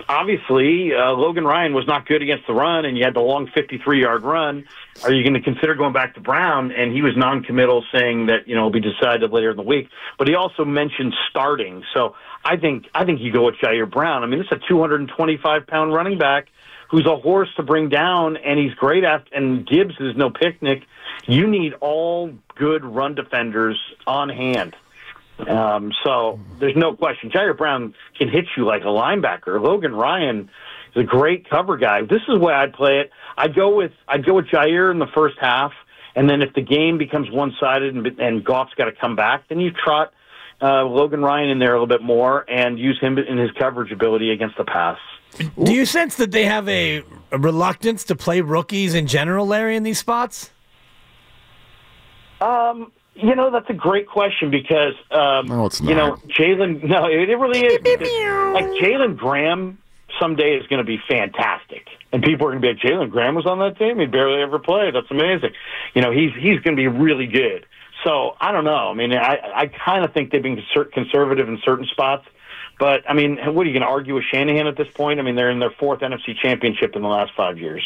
obviously 0.08 0.92
uh, 0.92 1.12
Logan 1.12 1.44
Ryan 1.44 1.72
was 1.72 1.86
not 1.86 2.06
good 2.06 2.22
against 2.22 2.46
the 2.46 2.52
run, 2.52 2.84
and 2.84 2.98
you 2.98 3.04
had 3.04 3.14
the 3.14 3.20
long 3.20 3.46
53-yard 3.46 4.22
run. 4.22 4.64
Are 5.04 5.12
you 5.12 5.22
going 5.22 5.34
to 5.34 5.40
consider 5.40 5.74
going 5.74 5.92
back 5.92 6.14
to 6.14 6.20
Brown? 6.20 6.72
And 6.72 6.92
he 6.92 7.02
was 7.02 7.16
non-committal, 7.16 7.84
saying 7.92 8.26
that 8.26 8.48
you 8.48 8.54
know 8.54 8.68
it'll 8.68 8.70
be 8.70 8.80
decided 8.80 9.30
later 9.30 9.52
in 9.52 9.56
the 9.56 9.62
week. 9.62 9.88
But 10.18 10.28
he 10.28 10.34
also 10.34 10.64
mentioned 10.64 11.14
starting, 11.30 11.84
so 11.94 12.16
I 12.44 12.56
think 12.56 12.86
I 12.94 13.04
think 13.04 13.20
you 13.20 13.32
go 13.32 13.46
with 13.46 13.54
Ji'Ayir 13.56 13.90
Brown. 13.90 14.24
I 14.24 14.26
mean, 14.26 14.40
is 14.40 14.46
a 14.50 14.56
225-pound 14.56 15.92
running 15.92 16.18
back 16.18 16.48
who's 16.94 17.06
a 17.06 17.16
horse 17.16 17.48
to 17.56 17.62
bring 17.64 17.88
down, 17.88 18.36
and 18.36 18.56
he's 18.56 18.72
great 18.74 19.02
at. 19.02 19.26
And 19.32 19.66
Gibbs 19.66 19.94
is 19.98 20.16
no 20.16 20.30
picnic. 20.30 20.84
You 21.26 21.48
need 21.48 21.72
all 21.80 22.32
good 22.54 22.84
run 22.84 23.16
defenders 23.16 23.76
on 24.06 24.28
hand. 24.28 24.76
Um, 25.40 25.90
so 26.04 26.38
there's 26.60 26.76
no 26.76 26.94
question. 26.94 27.30
Ji'Ayir 27.30 27.58
Brown 27.58 27.94
can 28.16 28.28
hit 28.28 28.44
you 28.56 28.64
like 28.64 28.82
a 28.82 28.86
linebacker. 28.86 29.60
Logan 29.60 29.92
Ryan 29.92 30.48
is 30.94 31.02
a 31.02 31.04
great 31.04 31.50
cover 31.50 31.76
guy. 31.76 32.02
This 32.02 32.22
is 32.28 32.38
where 32.38 32.54
I'd 32.54 32.72
play 32.72 33.00
it. 33.00 33.10
I'd 33.36 33.56
go 33.56 33.74
with 33.74 33.90
I'd 34.06 34.24
go 34.24 34.34
with 34.34 34.46
Ji'Ayir 34.46 34.92
in 34.92 35.00
the 35.00 35.08
first 35.12 35.34
half, 35.40 35.72
and 36.14 36.30
then 36.30 36.42
if 36.42 36.54
the 36.54 36.62
game 36.62 36.96
becomes 36.96 37.28
one 37.28 37.56
sided 37.58 37.92
and, 37.92 38.06
and 38.20 38.44
Goff's 38.44 38.74
got 38.74 38.84
to 38.84 38.92
come 38.92 39.16
back, 39.16 39.48
then 39.48 39.58
you 39.58 39.72
trot 39.72 40.12
uh, 40.62 40.84
Logan 40.84 41.22
Ryan 41.22 41.50
in 41.50 41.58
there 41.58 41.74
a 41.74 41.80
little 41.80 41.88
bit 41.88 42.02
more 42.02 42.48
and 42.48 42.78
use 42.78 43.00
him 43.00 43.18
in 43.18 43.36
his 43.36 43.50
coverage 43.58 43.90
ability 43.90 44.30
against 44.30 44.56
the 44.56 44.64
pass. 44.64 44.98
Do 45.62 45.72
you 45.72 45.84
sense 45.86 46.16
that 46.16 46.30
they 46.30 46.44
have 46.44 46.68
a, 46.68 47.02
a 47.32 47.38
reluctance 47.38 48.04
to 48.04 48.16
play 48.16 48.40
rookies 48.40 48.94
in 48.94 49.06
general, 49.06 49.46
Larry, 49.46 49.76
in 49.76 49.82
these 49.82 49.98
spots? 49.98 50.50
Um, 52.40 52.92
you 53.14 53.34
know, 53.34 53.50
that's 53.50 53.68
a 53.70 53.74
great 53.74 54.08
question 54.08 54.50
because 54.50 54.94
um, 55.10 55.46
No, 55.46 55.66
it's 55.66 55.80
you 55.80 55.94
know 55.94 56.10
not. 56.10 56.28
Jalen. 56.28 56.84
No, 56.84 57.06
it, 57.06 57.30
it 57.30 57.36
really 57.36 57.60
is. 57.60 57.78
because, 57.82 58.08
like 58.54 58.66
Jalen 58.82 59.16
Graham 59.16 59.78
someday 60.20 60.56
is 60.56 60.66
going 60.66 60.78
to 60.78 60.84
be 60.84 60.98
fantastic, 61.08 61.86
and 62.12 62.22
people 62.22 62.46
are 62.46 62.50
going 62.50 62.62
to 62.62 62.74
be 62.74 62.74
like, 62.74 62.82
Jalen 62.82 63.10
Graham 63.10 63.34
was 63.34 63.46
on 63.46 63.58
that 63.60 63.78
team. 63.78 63.98
He 63.98 64.06
barely 64.06 64.42
ever 64.42 64.58
played. 64.58 64.94
That's 64.94 65.10
amazing. 65.10 65.50
You 65.94 66.02
know, 66.02 66.10
he's 66.10 66.32
he's 66.34 66.60
going 66.60 66.76
to 66.76 66.80
be 66.80 66.88
really 66.88 67.26
good. 67.26 67.66
So 68.04 68.36
I 68.40 68.52
don't 68.52 68.64
know. 68.64 68.90
I 68.90 68.94
mean, 68.94 69.12
I 69.12 69.38
I 69.54 69.66
kind 69.66 70.04
of 70.04 70.12
think 70.12 70.30
they've 70.30 70.42
been 70.42 70.56
conser- 70.56 70.90
conservative 70.92 71.48
in 71.48 71.58
certain 71.64 71.86
spots. 71.86 72.26
But 72.78 73.02
I 73.08 73.14
mean, 73.14 73.36
what 73.54 73.62
are 73.66 73.70
you 73.70 73.72
going 73.72 73.82
to 73.82 73.88
argue 73.88 74.14
with 74.14 74.24
Shanahan 74.32 74.66
at 74.66 74.76
this 74.76 74.88
point? 74.94 75.20
I 75.20 75.22
mean, 75.22 75.36
they're 75.36 75.50
in 75.50 75.58
their 75.60 75.70
fourth 75.78 76.00
NFC 76.00 76.36
championship 76.36 76.96
in 76.96 77.02
the 77.02 77.08
last 77.08 77.32
five 77.36 77.58
years. 77.58 77.82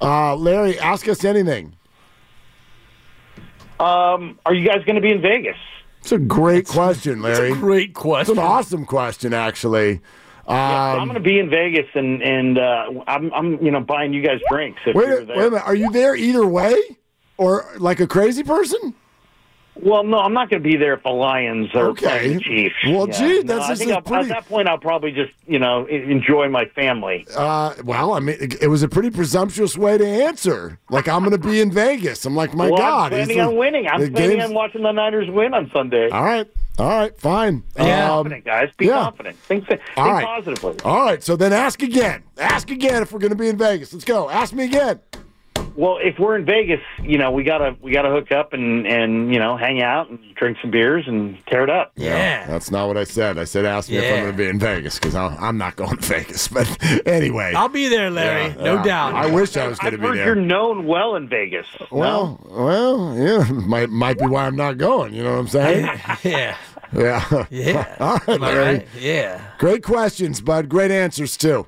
Uh, 0.00 0.34
Larry, 0.36 0.78
ask 0.80 1.06
us 1.08 1.24
anything. 1.24 1.74
Um, 3.78 4.38
are 4.46 4.54
you 4.54 4.66
guys 4.66 4.84
going 4.84 4.96
to 4.96 5.02
be 5.02 5.10
in 5.10 5.20
Vegas? 5.20 5.56
It's 6.00 6.12
a 6.12 6.18
great 6.18 6.66
question, 6.66 7.20
Larry. 7.20 7.52
Great 7.52 7.94
question. 7.94 8.32
It's 8.32 8.38
an 8.38 8.44
awesome 8.44 8.86
question, 8.86 9.34
actually. 9.34 10.00
Yeah, 10.48 10.92
I'm 10.94 11.00
Um, 11.00 11.08
going 11.08 11.14
to 11.22 11.28
be 11.28 11.38
in 11.40 11.50
Vegas, 11.50 11.86
and 11.94 12.22
and 12.22 12.58
uh, 12.58 12.84
I'm 13.08 13.32
I'm 13.34 13.62
you 13.64 13.72
know 13.72 13.80
buying 13.80 14.12
you 14.12 14.22
guys 14.22 14.40
drinks 14.48 14.80
if 14.86 14.94
wait, 14.94 15.06
you're 15.08 15.20
a, 15.22 15.24
there. 15.24 15.36
wait 15.36 15.46
a 15.46 15.50
minute. 15.50 15.66
Are 15.66 15.74
you 15.74 15.90
there 15.90 16.14
either 16.14 16.46
way, 16.46 16.76
or 17.36 17.64
like 17.78 17.98
a 17.98 18.06
crazy 18.06 18.44
person? 18.44 18.94
Well, 19.82 20.04
no, 20.04 20.18
I'm 20.18 20.32
not 20.32 20.48
going 20.50 20.62
to 20.62 20.68
be 20.68 20.76
there 20.76 20.94
if 20.94 21.02
the 21.02 21.10
Lions 21.10 21.74
are 21.74 21.88
Okay. 21.90 22.06
playing 22.06 22.34
the 22.38 22.40
Chiefs. 22.40 22.74
Well, 22.86 23.08
Yeah. 23.08 23.18
gee, 23.18 23.42
No, 23.42 23.56
that's 23.58 23.70
I 23.70 23.74
think 23.74 23.90
a 23.90 23.94
I'll- 23.96 24.00
pretty- 24.02 24.30
at 24.30 24.34
that 24.36 24.48
point 24.48 24.68
I'll 24.68 24.78
probably 24.78 25.12
just 25.12 25.32
you 25.46 25.58
know 25.58 25.84
enjoy 25.86 26.48
my 26.48 26.64
family. 26.66 27.26
Uh, 27.36 27.74
well, 27.84 28.12
I 28.14 28.20
mean, 28.20 28.36
it, 28.40 28.62
it 28.62 28.68
was 28.68 28.82
a 28.82 28.88
pretty 28.88 29.10
presumptuous 29.10 29.76
way 29.76 29.98
to 29.98 30.06
answer. 30.06 30.78
Like, 30.90 31.08
I'm 31.08 31.20
going 31.20 31.32
to 31.32 31.38
be 31.48 31.60
in 31.60 31.70
Vegas. 31.70 32.24
I'm 32.24 32.34
like, 32.34 32.54
my 32.54 32.68
well, 32.70 32.78
God. 32.78 33.12
I'm 33.12 33.18
he's 33.18 33.26
planning 33.28 33.42
the- 33.44 33.48
on 33.50 33.56
winning. 33.56 33.86
I'm 33.86 34.12
planning 34.12 34.38
game's- 34.38 34.44
on 34.50 34.54
watching 34.54 34.82
the 34.82 34.92
Niners 34.92 35.28
win 35.30 35.52
on 35.54 35.70
Sunday. 35.72 36.08
All 36.10 36.24
right. 36.24 36.46
All 36.78 36.88
right. 36.88 37.16
Fine. 37.18 37.62
Be 37.76 37.82
Um, 37.84 38.08
confident, 38.08 38.44
guys. 38.44 38.68
Be 38.76 38.86
yeah. 38.86 39.02
confident. 39.02 39.36
Think, 39.48 39.66
think 39.66 39.80
All 39.96 40.12
right. 40.12 40.24
positively. 40.24 40.76
All 40.84 41.04
right. 41.04 41.22
So 41.22 41.34
then 41.36 41.52
ask 41.52 41.82
again. 41.82 42.22
Ask 42.38 42.70
again 42.70 43.02
if 43.02 43.12
we're 43.12 43.18
going 43.18 43.30
to 43.30 43.36
be 43.36 43.48
in 43.48 43.56
Vegas. 43.56 43.92
Let's 43.92 44.04
go. 44.04 44.28
Ask 44.28 44.52
me 44.52 44.64
again. 44.64 45.00
Well, 45.76 45.98
if 46.02 46.18
we're 46.18 46.36
in 46.36 46.44
Vegas, 46.46 46.80
you 47.02 47.18
know 47.18 47.30
we 47.30 47.44
gotta 47.44 47.76
we 47.82 47.92
gotta 47.92 48.08
hook 48.10 48.32
up 48.32 48.52
and 48.54 48.86
and 48.86 49.32
you 49.32 49.38
know 49.38 49.56
hang 49.56 49.82
out 49.82 50.08
and 50.08 50.18
drink 50.34 50.56
some 50.62 50.70
beers 50.70 51.04
and 51.06 51.36
tear 51.48 51.64
it 51.64 51.70
up. 51.70 51.92
Yeah. 51.96 52.46
That's 52.46 52.70
not 52.70 52.88
what 52.88 52.96
I 52.96 53.04
said. 53.04 53.36
I 53.38 53.44
said 53.44 53.64
ask 53.66 53.90
me 53.90 53.96
if 53.98 54.04
I'm 54.12 54.20
going 54.22 54.32
to 54.32 54.36
be 54.36 54.46
in 54.48 54.58
Vegas 54.58 54.98
because 54.98 55.14
I'm 55.14 55.58
not 55.58 55.76
going 55.76 55.96
to 55.96 56.06
Vegas. 56.06 56.48
But 56.48 56.66
anyway. 57.06 57.52
I'll 57.54 57.68
be 57.68 57.88
there, 57.88 58.10
Larry. 58.10 58.48
Yeah, 58.48 58.54
no 58.64 58.74
yeah. 58.76 58.82
doubt. 58.82 59.14
I 59.14 59.26
wish 59.30 59.56
I 59.56 59.66
was 59.66 59.78
going 59.78 59.94
I've 59.94 60.00
to 60.00 60.02
be 60.02 60.06
heard 60.08 60.16
there. 60.18 60.26
you're 60.26 60.34
known 60.34 60.86
well 60.86 61.14
in 61.16 61.28
Vegas. 61.28 61.66
Well, 61.90 62.40
well, 62.50 63.14
yeah, 63.16 63.50
might 63.50 63.90
might 63.90 64.18
be 64.18 64.26
why 64.26 64.46
I'm 64.46 64.56
not 64.56 64.78
going. 64.78 65.14
You 65.14 65.24
know 65.24 65.32
what 65.32 65.40
I'm 65.40 65.48
saying? 65.48 65.84
yeah. 66.22 66.56
yeah. 66.94 67.44
Yeah. 67.50 67.96
All 68.00 68.14
right, 68.26 68.28
Am 68.28 68.42
I 68.42 68.46
Larry. 68.52 68.78
right? 68.78 68.88
Yeah. 68.98 69.40
Great 69.58 69.82
questions, 69.82 70.40
bud. 70.40 70.68
Great 70.68 70.90
answers 70.90 71.36
too. 71.36 71.66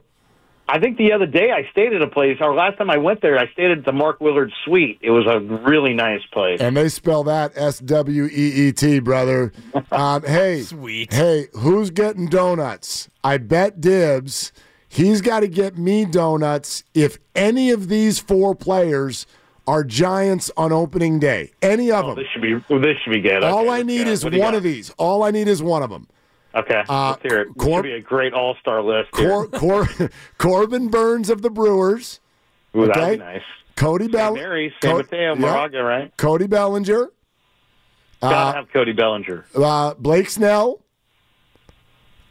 I 0.70 0.78
think 0.78 0.98
the 0.98 1.12
other 1.12 1.26
day 1.26 1.50
I 1.50 1.66
stayed 1.70 1.94
at 1.94 2.02
a 2.02 2.06
place, 2.06 2.36
or 2.40 2.54
last 2.54 2.76
time 2.76 2.90
I 2.90 2.98
went 2.98 3.22
there, 3.22 3.38
I 3.38 3.50
stayed 3.52 3.70
at 3.70 3.84
the 3.86 3.92
Mark 3.92 4.20
Willard 4.20 4.52
Suite. 4.64 4.98
It 5.00 5.10
was 5.10 5.26
a 5.26 5.40
really 5.40 5.94
nice 5.94 6.20
place. 6.30 6.60
And 6.60 6.76
they 6.76 6.88
spell 6.90 7.24
that 7.24 7.52
S 7.56 7.78
W 7.78 8.26
E 8.26 8.68
E 8.68 8.72
T, 8.72 8.98
brother. 9.00 9.52
Um, 9.92 10.22
hey, 10.22 10.60
Sweet. 10.62 11.12
Hey, 11.12 11.46
who's 11.54 11.90
getting 11.90 12.26
donuts? 12.28 13.08
I 13.24 13.38
bet 13.38 13.80
dibs. 13.80 14.52
He's 14.88 15.20
got 15.22 15.40
to 15.40 15.48
get 15.48 15.78
me 15.78 16.04
donuts 16.04 16.84
if 16.94 17.18
any 17.34 17.70
of 17.70 17.88
these 17.88 18.18
four 18.18 18.54
players 18.54 19.26
are 19.66 19.84
Giants 19.84 20.50
on 20.56 20.72
opening 20.72 21.18
day. 21.18 21.52
Any 21.62 21.90
of 21.90 22.04
Oh, 22.04 22.08
them. 22.08 22.16
this 22.16 22.26
should 22.32 22.42
be 22.42 22.54
this 22.78 22.96
should 23.02 23.10
be 23.12 23.20
good. 23.20 23.42
All 23.44 23.60
Okay, 23.60 23.70
I 23.70 23.82
need 23.82 24.04
go. 24.04 24.10
is 24.10 24.24
What 24.24 24.34
one 24.34 24.54
of 24.54 24.62
these. 24.62 24.90
All 24.98 25.22
I 25.22 25.30
need 25.30 25.48
is 25.48 25.62
one 25.62 25.82
of 25.82 25.90
them. 25.90 26.06
Okay, 26.54 26.82
Uh, 26.88 27.10
let's 27.10 27.22
hear 27.22 27.42
it. 27.42 27.48
Cor- 27.58 27.78
should 27.78 27.82
be 27.82 27.92
a 27.92 28.00
great 28.00 28.32
all 28.32 28.56
star 28.60 28.82
list. 28.82 29.08
Here. 29.16 29.28
Cor- 29.28 29.48
Cor- 29.48 30.10
Corbin 30.38 30.88
Burnes 30.88 31.30
of 31.30 31.42
the 31.42 31.50
Brewers. 31.50 32.20
Ooh, 32.76 32.86
that'd 32.86 33.02
okay. 33.02 33.12
be 33.12 33.18
nice. 33.18 33.42
Cody 33.76 34.08
Bell. 34.08 34.34
Mary, 34.34 34.72
San 34.82 35.04
Co- 35.04 35.16
yeah. 35.16 35.34
Moraga, 35.34 35.82
right? 35.82 36.16
Cody 36.16 36.46
Bellinger. 36.46 37.08
Gotta 38.20 38.56
have 38.56 38.72
Cody 38.72 38.92
Bellinger. 38.92 39.44
Uh, 39.54 39.94
Blake 39.94 40.28
Snell. 40.30 40.80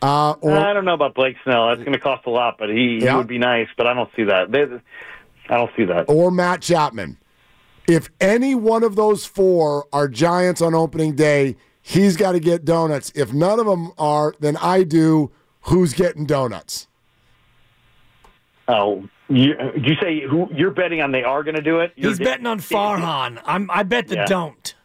Uh, 0.01 0.33
or 0.41 0.51
I 0.57 0.73
don't 0.73 0.85
know 0.85 0.93
about 0.93 1.15
Blake 1.15 1.37
Snell. 1.43 1.69
That's 1.69 1.79
going 1.79 1.93
to 1.93 1.99
cost 1.99 2.25
a 2.27 2.29
lot, 2.29 2.57
but 2.59 2.69
he, 2.69 2.99
Yeah. 3.01 3.11
he 3.11 3.17
would 3.17 3.27
be 3.27 3.37
nice. 3.39 3.67
But 3.77 3.87
I 3.87 3.93
don't 3.93 4.09
see 4.15 4.23
that. 4.25 4.51
They, 4.51 4.63
I 5.49 5.57
don't 5.57 5.71
see 5.77 5.85
that. 5.85 6.05
or 6.09 6.29
Matt 6.31 6.61
Chapman. 6.61 7.17
If 7.87 8.09
any 8.19 8.53
one 8.53 8.83
of 8.83 8.95
those 8.95 9.25
four 9.25 9.85
are 9.93 10.07
Giants 10.09 10.61
on 10.61 10.75
opening 10.75 11.15
day, 11.15 11.55
he's 11.87 12.17
got 12.17 12.33
to 12.33 12.39
get 12.39 12.65
donuts. 12.65 13.11
If 13.15 13.31
none 13.31 13.59
of 13.59 13.65
them 13.65 13.93
are, 13.97 14.35
then 14.39 14.57
I 14.57 14.83
do. 14.83 15.31
Who's 15.61 15.93
getting 15.93 16.25
donuts? 16.25 16.87
Oh, 18.67 19.07
you, 19.29 19.53
you 19.75 19.95
say 20.01 20.21
who 20.21 20.49
you're 20.53 20.71
betting 20.71 21.01
on? 21.01 21.11
They 21.11 21.23
are 21.23 21.43
going 21.43 21.55
to 21.55 21.61
do 21.61 21.79
it. 21.79 21.93
You're 21.95 22.11
He's 22.11 22.19
betting 22.19 22.45
on 22.45 22.59
Farhan. 22.59 23.41
I'm, 23.45 23.71
I 23.71 23.83
bet 23.83 24.07
the 24.09 24.15
Yeah. 24.15 24.25
don't. 24.25 24.75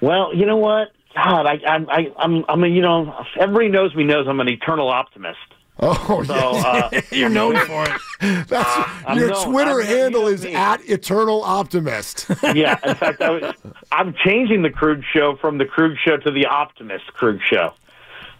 Well, 0.00 0.34
you 0.34 0.46
know 0.46 0.56
what? 0.56 0.88
God, 1.14 1.46
I, 1.46 1.54
I, 1.66 1.76
I, 1.88 2.12
I'm, 2.18 2.44
I'm, 2.48 2.62
a, 2.62 2.68
you 2.68 2.82
know, 2.82 3.14
everybody 3.40 3.68
knows 3.68 3.94
me 3.94 4.04
knows 4.04 4.26
I'm 4.28 4.38
an 4.40 4.48
eternal 4.48 4.88
optimist. 4.88 5.38
Oh, 5.78 6.22
So, 6.24 6.34
yeah. 6.34 6.90
uh, 6.92 7.00
You're 7.12 7.28
known 7.28 7.56
for 7.66 7.84
it. 7.84 8.00
That's, 8.48 8.90
I'm 9.06 9.18
your 9.18 9.28
known- 9.30 9.50
Twitter 9.52 9.80
I'm- 9.80 9.86
handle 9.86 10.26
is 10.26 10.44
me. 10.44 10.54
at 10.54 10.80
Eternal 10.88 11.42
Optimist. 11.44 12.26
yeah. 12.54 12.78
In 12.82 12.94
fact, 12.96 13.20
I 13.20 13.30
was, 13.30 13.54
I'm 13.92 14.14
changing 14.24 14.62
the 14.62 14.70
Krug 14.70 15.02
show 15.12 15.36
from 15.36 15.58
the 15.58 15.66
Krug 15.66 15.92
show 16.02 16.16
to 16.16 16.30
the 16.30 16.46
Optimist 16.46 17.06
Krug 17.12 17.40
show. 17.42 17.74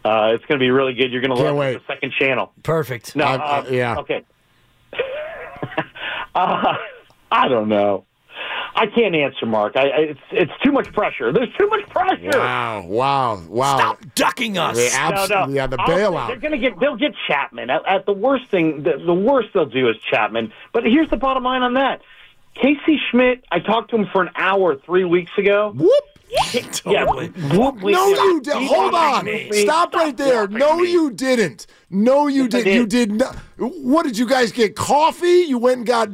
Uh, 0.05 0.33
it's 0.35 0.45
going 0.47 0.59
to 0.59 0.65
be 0.65 0.71
really 0.71 0.95
good. 0.95 1.13
You're 1.13 1.21
going 1.21 1.31
to 1.31 1.37
Can't 1.37 1.49
love 1.49 1.57
wait. 1.57 1.75
the 1.87 1.93
second 1.93 2.13
channel. 2.13 2.53
Perfect. 2.63 3.15
No, 3.17 3.25
uh, 3.27 3.67
yeah. 3.71 3.97
Okay. 3.99 4.25
uh, 6.35 6.75
I 7.31 7.49
don't 7.49 7.69
know. 7.69 8.06
I 8.77 8.87
can't 8.87 9.15
answer, 9.15 9.47
Mark. 9.47 9.75
I, 9.77 9.81
I, 9.89 9.97
it's 10.11 10.21
it's 10.31 10.53
too 10.63 10.71
much 10.71 10.93
pressure. 10.93 11.33
There's 11.33 11.53
too 11.59 11.67
much 11.69 11.89
pressure. 11.89 12.31
wow, 12.39 12.85
wow, 12.87 13.43
wow. 13.49 13.77
Stop 13.79 14.01
ducking 14.15 14.59
us. 14.59 14.77
The 14.77 14.89
abs- 14.95 15.31
No, 15.31 15.47
no. 15.47 15.53
Yeah, 15.53 15.67
the 15.67 15.81
I'll- 15.81 15.87
They're 16.29 16.37
gonna 16.37 16.59
get. 16.59 16.79
They'll 16.79 16.97
get 16.97 17.13
Chapman. 17.27 17.71
At, 17.71 17.87
at 17.89 18.07
the 18.07 18.13
worst 18.13 18.49
thing, 18.51 18.83
the, 18.83 18.99
the 19.05 19.15
worst 19.15 19.49
they'll 19.55 19.65
do 19.67 19.89
is 19.89 19.97
Chapman. 20.11 20.53
But 20.73 20.85
here's 20.85 21.09
the 21.11 21.17
bottom 21.17 21.43
line 21.45 21.63
on 21.63 21.75
that. 21.75 22.03
Casey 22.55 22.99
Schmitt. 23.11 23.45
I 23.51 23.61
talked 23.61 23.91
to 23.91 23.97
him 23.97 24.07
for 24.13 24.23
an 24.23 24.31
hour 24.37 24.77
three 24.77 25.05
weeks 25.05 25.33
ago. 25.39 25.73
Whoop. 25.75 25.93
Totally. 26.73 27.33
Yeah, 27.37 27.57
whoop, 27.57 27.77
No, 27.77 28.09
you 28.09 28.41
did. 28.41 28.55
Hold 28.55 28.95
on. 28.95 29.29
Stop 29.53 29.95
right 29.95 30.17
there. 30.17 30.49
No, 30.49 30.79
me. 30.79 30.91
you 30.91 31.11
didn't. 31.11 31.67
No, 31.89 32.27
you 32.27 32.45
Yes, 32.45 32.55
I 32.55 32.63
did. 32.63 32.75
You 32.75 32.87
did. 32.87 33.13
not. 33.13 33.37
What 33.59 34.05
did 34.05 34.19
you 34.19 34.27
guys 34.27 34.51
get? 34.53 34.75
Coffee? 34.75 35.45
You 35.47 35.59
went 35.59 35.79
and 35.79 35.87
got. 35.87 36.09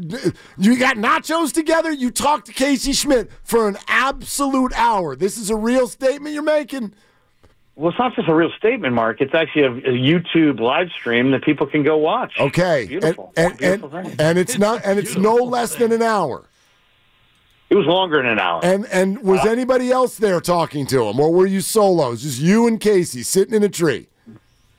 You 0.58 0.78
got 0.78 0.96
nachos 0.96 1.52
together. 1.52 1.90
You 1.90 2.10
talked 2.10 2.46
to 2.46 2.52
Casey 2.52 2.92
Schmitt 2.92 3.30
for 3.42 3.68
an 3.68 3.78
absolute 3.88 4.72
hour. 4.74 5.16
This 5.16 5.38
is 5.38 5.50
a 5.50 5.56
real 5.56 5.88
statement 5.88 6.34
you're 6.34 6.42
making. 6.42 6.92
Well, 7.74 7.88
it's 7.90 7.98
not 7.98 8.14
just 8.14 8.28
a 8.28 8.34
real 8.34 8.50
statement, 8.58 8.94
Mark. 8.94 9.22
It's 9.22 9.34
actually 9.34 9.62
a, 9.62 9.70
a 9.72 9.96
YouTube 9.98 10.60
live 10.60 10.90
stream 10.90 11.30
that 11.30 11.42
people 11.42 11.66
can 11.66 11.82
go 11.82 11.96
watch. 11.96 12.34
Okay, 12.38 12.84
Beautiful. 12.86 13.32
and 13.34 13.52
and 13.52 13.58
Beautiful 13.58 13.96
and, 13.96 14.08
thing. 14.08 14.16
and 14.20 14.38
it's 14.38 14.58
not, 14.58 14.82
and 14.84 14.98
it's 14.98 15.16
no 15.16 15.36
less 15.36 15.74
than 15.76 15.90
an 15.90 16.02
hour. 16.02 16.44
It 17.72 17.76
was 17.76 17.86
longer 17.86 18.18
than 18.18 18.26
an 18.32 18.38
hour. 18.38 18.60
And 18.62 18.84
and 18.92 19.22
was 19.22 19.46
anybody 19.46 19.90
else 19.90 20.18
there 20.18 20.40
talking 20.42 20.86
to 20.88 21.04
him, 21.08 21.18
or 21.18 21.32
were 21.32 21.46
you 21.46 21.62
solo? 21.62 22.02
solos? 22.02 22.22
Just 22.22 22.38
you 22.38 22.66
and 22.66 22.78
Casey 22.78 23.22
sitting 23.22 23.54
in 23.54 23.62
a 23.62 23.68
tree. 23.70 24.08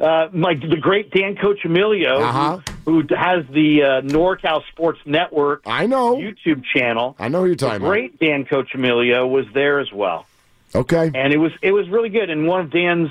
uh, 0.00 0.28
like 0.32 0.60
the 0.60 0.76
great 0.80 1.10
Dan 1.10 1.36
Coach 1.36 1.64
Emilio, 1.64 2.20
Uh-huh. 2.20 2.60
who, 2.84 3.02
who 3.02 3.14
has 3.16 3.44
the 3.50 3.82
uh, 3.82 3.86
NorCal 4.02 4.62
Sports 4.68 5.00
Network 5.04 5.62
I 5.66 5.86
know. 5.86 6.16
YouTube 6.16 6.62
channel. 6.64 7.16
I 7.18 7.28
know 7.28 7.40
who 7.40 7.46
you're 7.46 7.56
talking 7.56 7.76
about. 7.78 7.88
great 7.88 8.18
Dan 8.18 8.44
Coach 8.44 8.74
Emilio 8.74 9.26
was 9.26 9.46
there 9.54 9.80
as 9.80 9.92
well, 9.92 10.26
Okay. 10.74 11.10
and 11.14 11.32
it 11.32 11.38
was 11.38 11.52
it 11.62 11.72
was 11.72 11.88
really 11.88 12.08
good. 12.10 12.30
And 12.30 12.46
one 12.46 12.60
of 12.60 12.70
Dan's 12.70 13.10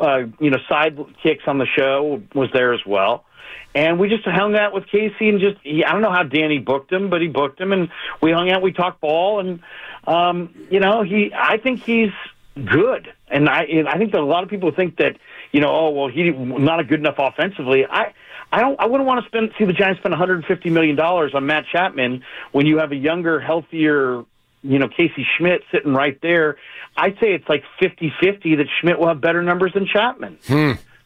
uh, 0.00 0.22
you 0.40 0.50
know 0.50 0.58
sidekicks 0.70 1.46
on 1.46 1.58
the 1.58 1.66
show 1.66 2.22
was 2.34 2.48
there 2.52 2.72
as 2.72 2.84
well. 2.86 3.24
And 3.74 3.98
we 3.98 4.08
just 4.08 4.24
hung 4.24 4.54
out 4.54 4.72
with 4.72 4.86
Casey 4.86 5.28
and 5.28 5.40
just 5.40 5.56
he, 5.62 5.84
I 5.84 5.92
don't 5.92 6.02
know 6.02 6.12
how 6.12 6.22
Danny 6.22 6.58
booked 6.58 6.92
him, 6.92 7.10
but 7.10 7.20
he 7.20 7.28
booked 7.28 7.60
him, 7.60 7.72
and 7.72 7.88
we 8.22 8.30
hung 8.30 8.50
out. 8.50 8.62
We 8.62 8.72
talked 8.72 9.00
ball, 9.00 9.40
and 9.40 9.60
um, 10.06 10.54
you 10.70 10.80
know 10.80 11.02
he 11.02 11.32
I 11.34 11.58
think 11.58 11.82
he's 11.82 12.12
good, 12.54 13.12
and 13.28 13.48
I 13.48 13.64
and 13.64 13.88
I 13.88 13.98
think 13.98 14.12
that 14.12 14.20
a 14.20 14.24
lot 14.24 14.44
of 14.44 14.48
people 14.48 14.70
think 14.70 14.98
that 14.98 15.16
you 15.50 15.60
know 15.60 15.70
oh 15.70 15.90
well 15.90 16.08
he 16.08 16.30
not 16.30 16.78
a 16.78 16.84
good 16.84 17.00
enough 17.00 17.16
offensively. 17.18 17.84
I 17.84 18.14
I 18.52 18.60
don't 18.60 18.78
I 18.78 18.86
wouldn't 18.86 19.08
want 19.08 19.24
to 19.24 19.28
spend 19.28 19.50
see 19.58 19.64
the 19.64 19.72
Giants 19.72 20.00
spend 20.00 20.12
150 20.12 20.70
million 20.70 20.94
dollars 20.94 21.34
on 21.34 21.44
Matt 21.46 21.64
Chapman 21.72 22.22
when 22.52 22.66
you 22.66 22.78
have 22.78 22.92
a 22.92 22.96
younger, 22.96 23.40
healthier 23.40 24.24
you 24.64 24.78
know, 24.78 24.88
Casey 24.88 25.26
Schmitt 25.36 25.62
sitting 25.70 25.92
right 25.92 26.18
there. 26.22 26.56
I'd 26.96 27.18
say 27.20 27.34
it's 27.34 27.48
like 27.48 27.64
50-50 27.82 28.56
that 28.56 28.66
Schmitt 28.80 28.98
will 28.98 29.08
have 29.08 29.20
better 29.20 29.42
numbers 29.42 29.74
than 29.74 29.86
Chapman. 29.86 30.38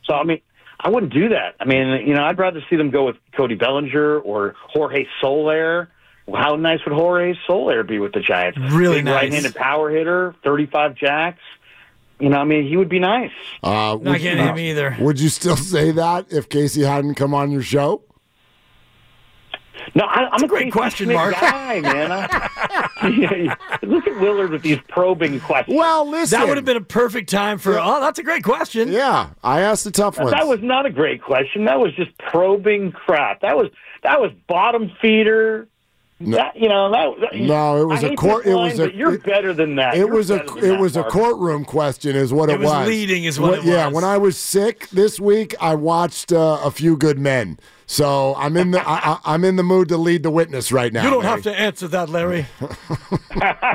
So, 0.04 0.14
I 0.14 0.22
mean, 0.22 0.40
I 0.81 0.91
wouldn't 0.91 1.12
do 1.12 1.31
that. 1.31 1.57
I 1.61 1.64
mean, 1.64 2.07
you 2.07 2.14
know, 2.14 2.23
I'd 2.25 2.38
rather 2.38 2.61
see 2.71 2.77
them 2.77 2.91
go 2.91 3.05
with 3.07 3.17
Cody 3.37 3.55
Bellinger 3.57 4.19
or 4.21 4.55
Jorge 4.73 5.07
Soler. 5.21 5.88
How 6.33 6.57
nice 6.57 6.81
would 6.87 6.95
Jorge 6.95 7.35
Soler 7.47 7.83
be 7.83 7.99
with 7.99 8.12
the 8.12 8.21
Giants? 8.21 8.59
Really 8.73 8.97
Big 8.97 9.07
nice. 9.07 9.14
right-handed 9.23 9.55
power 9.55 9.91
hitter, 9.91 10.35
35 10.45 10.95
jacks. 10.95 11.41
You 12.21 12.29
know, 12.29 12.38
I 12.38 12.45
mean, 12.45 12.69
he 12.69 12.77
would 12.77 12.88
be 12.88 12.99
nice. 12.99 13.31
Uh, 13.62 13.71
Not 13.71 14.03
would, 14.03 14.21
getting 14.21 14.45
him 14.45 14.59
either. 14.59 14.97
would 15.01 15.19
you 15.21 15.29
still 15.29 15.57
say 15.75 15.93
that 15.93 16.27
if 16.33 16.49
Casey 16.49 16.83
hadn't 16.83 17.14
come 17.14 17.33
on 17.33 17.51
your 17.51 17.62
show? 17.62 18.03
No, 19.95 20.05
I, 20.05 20.29
I'm 20.33 20.43
a 20.43 20.49
great 20.49 20.64
Casey 20.64 20.71
question, 20.71 21.07
Schmitt 21.07 21.17
Mark. 21.17 21.35
guy, 21.41 21.81
man. 21.81 22.11
I, 22.12 23.57
look 23.83 24.07
at 24.07 24.21
Willard 24.21 24.51
with 24.51 24.62
these 24.62 24.79
probing 24.88 25.41
questions. 25.41 25.77
Well, 25.77 26.09
listen. 26.09 26.38
That 26.38 26.49
would 26.49 26.57
have 26.57 26.64
been 26.64 26.77
a 26.77 26.81
perfect 26.83 27.31
time 27.31 27.59
for. 27.59 27.79
Oh, 27.79 28.01
that's 28.01 28.19
a 28.19 28.23
great 28.23 28.45
question. 28.45 28.91
Yeah, 28.93 29.31
I 29.43 29.61
asked 29.61 29.85
the 29.85 29.91
tough 29.91 30.19
one. 30.19 30.31
That 30.31 30.47
was 30.47 30.61
not 30.62 30.87
a 30.87 30.91
great 30.91 31.23
question. 31.23 31.64
That 31.64 31.79
was 31.81 31.95
just 31.95 32.17
probing 32.19 32.93
crap. 32.93 33.41
That 33.41 33.57
was 33.57 33.69
that 34.03 34.21
was 34.21 34.31
bottom 34.47 34.91
feeder. 35.01 35.69
That, 36.21 36.57
you 36.57 36.69
know 36.69 36.91
that. 36.91 37.31
that- 37.31 37.38
No, 37.41 37.81
it 37.81 37.85
was 37.87 38.03
I 38.03 38.09
a 38.09 38.17
court- 38.17 38.43
this 38.45 38.53
it 38.53 38.57
was 38.57 38.79
a- 38.81 38.93
You're 38.93 39.14
it- 39.14 39.23
better 39.23 39.53
than 39.53 39.77
that. 39.77 39.95
It 39.95 39.99
You're 39.99 40.09
was 40.09 40.31
a 40.31 40.43
it 40.43 40.61
that, 40.62 40.81
was 40.81 40.97
a 40.97 41.05
courtroom 41.05 41.64
question, 41.64 42.17
is 42.17 42.33
what 42.33 42.51
it, 42.51 42.55
It 42.55 42.61
was 42.61 42.88
leading 42.88 43.23
is 43.23 43.38
what 43.38 43.61
it 43.61 43.64
Yeah, 43.64 43.87
when 43.87 44.03
I 44.03 44.19
was 44.19 44.37
sick 44.37 44.88
this 44.91 45.21
week, 45.21 45.55
I 45.61 45.77
watched 45.77 46.33
uh, 46.33 46.59
a 46.64 46.73
few 46.73 46.97
good 46.97 47.21
men. 47.21 47.61
So 47.90 48.35
I'm 48.37 48.57
in 48.59 48.70
the 48.70 48.81
I, 48.87 48.98
I, 49.14 49.18
I'm 49.24 49.44
in 49.44 49.57
the 49.57 49.62
mood 49.62 49.88
to 49.88 49.96
lead 49.96 50.22
the 50.22 50.31
witness 50.31 50.70
right 50.70 50.92
now. 50.92 51.03
You 51.05 51.11
don't 51.11 51.24
Larry. 51.24 51.31
have 51.37 51.42
to 51.44 51.59
answer 51.59 51.88
that, 51.88 52.09
Larry. 52.11 52.46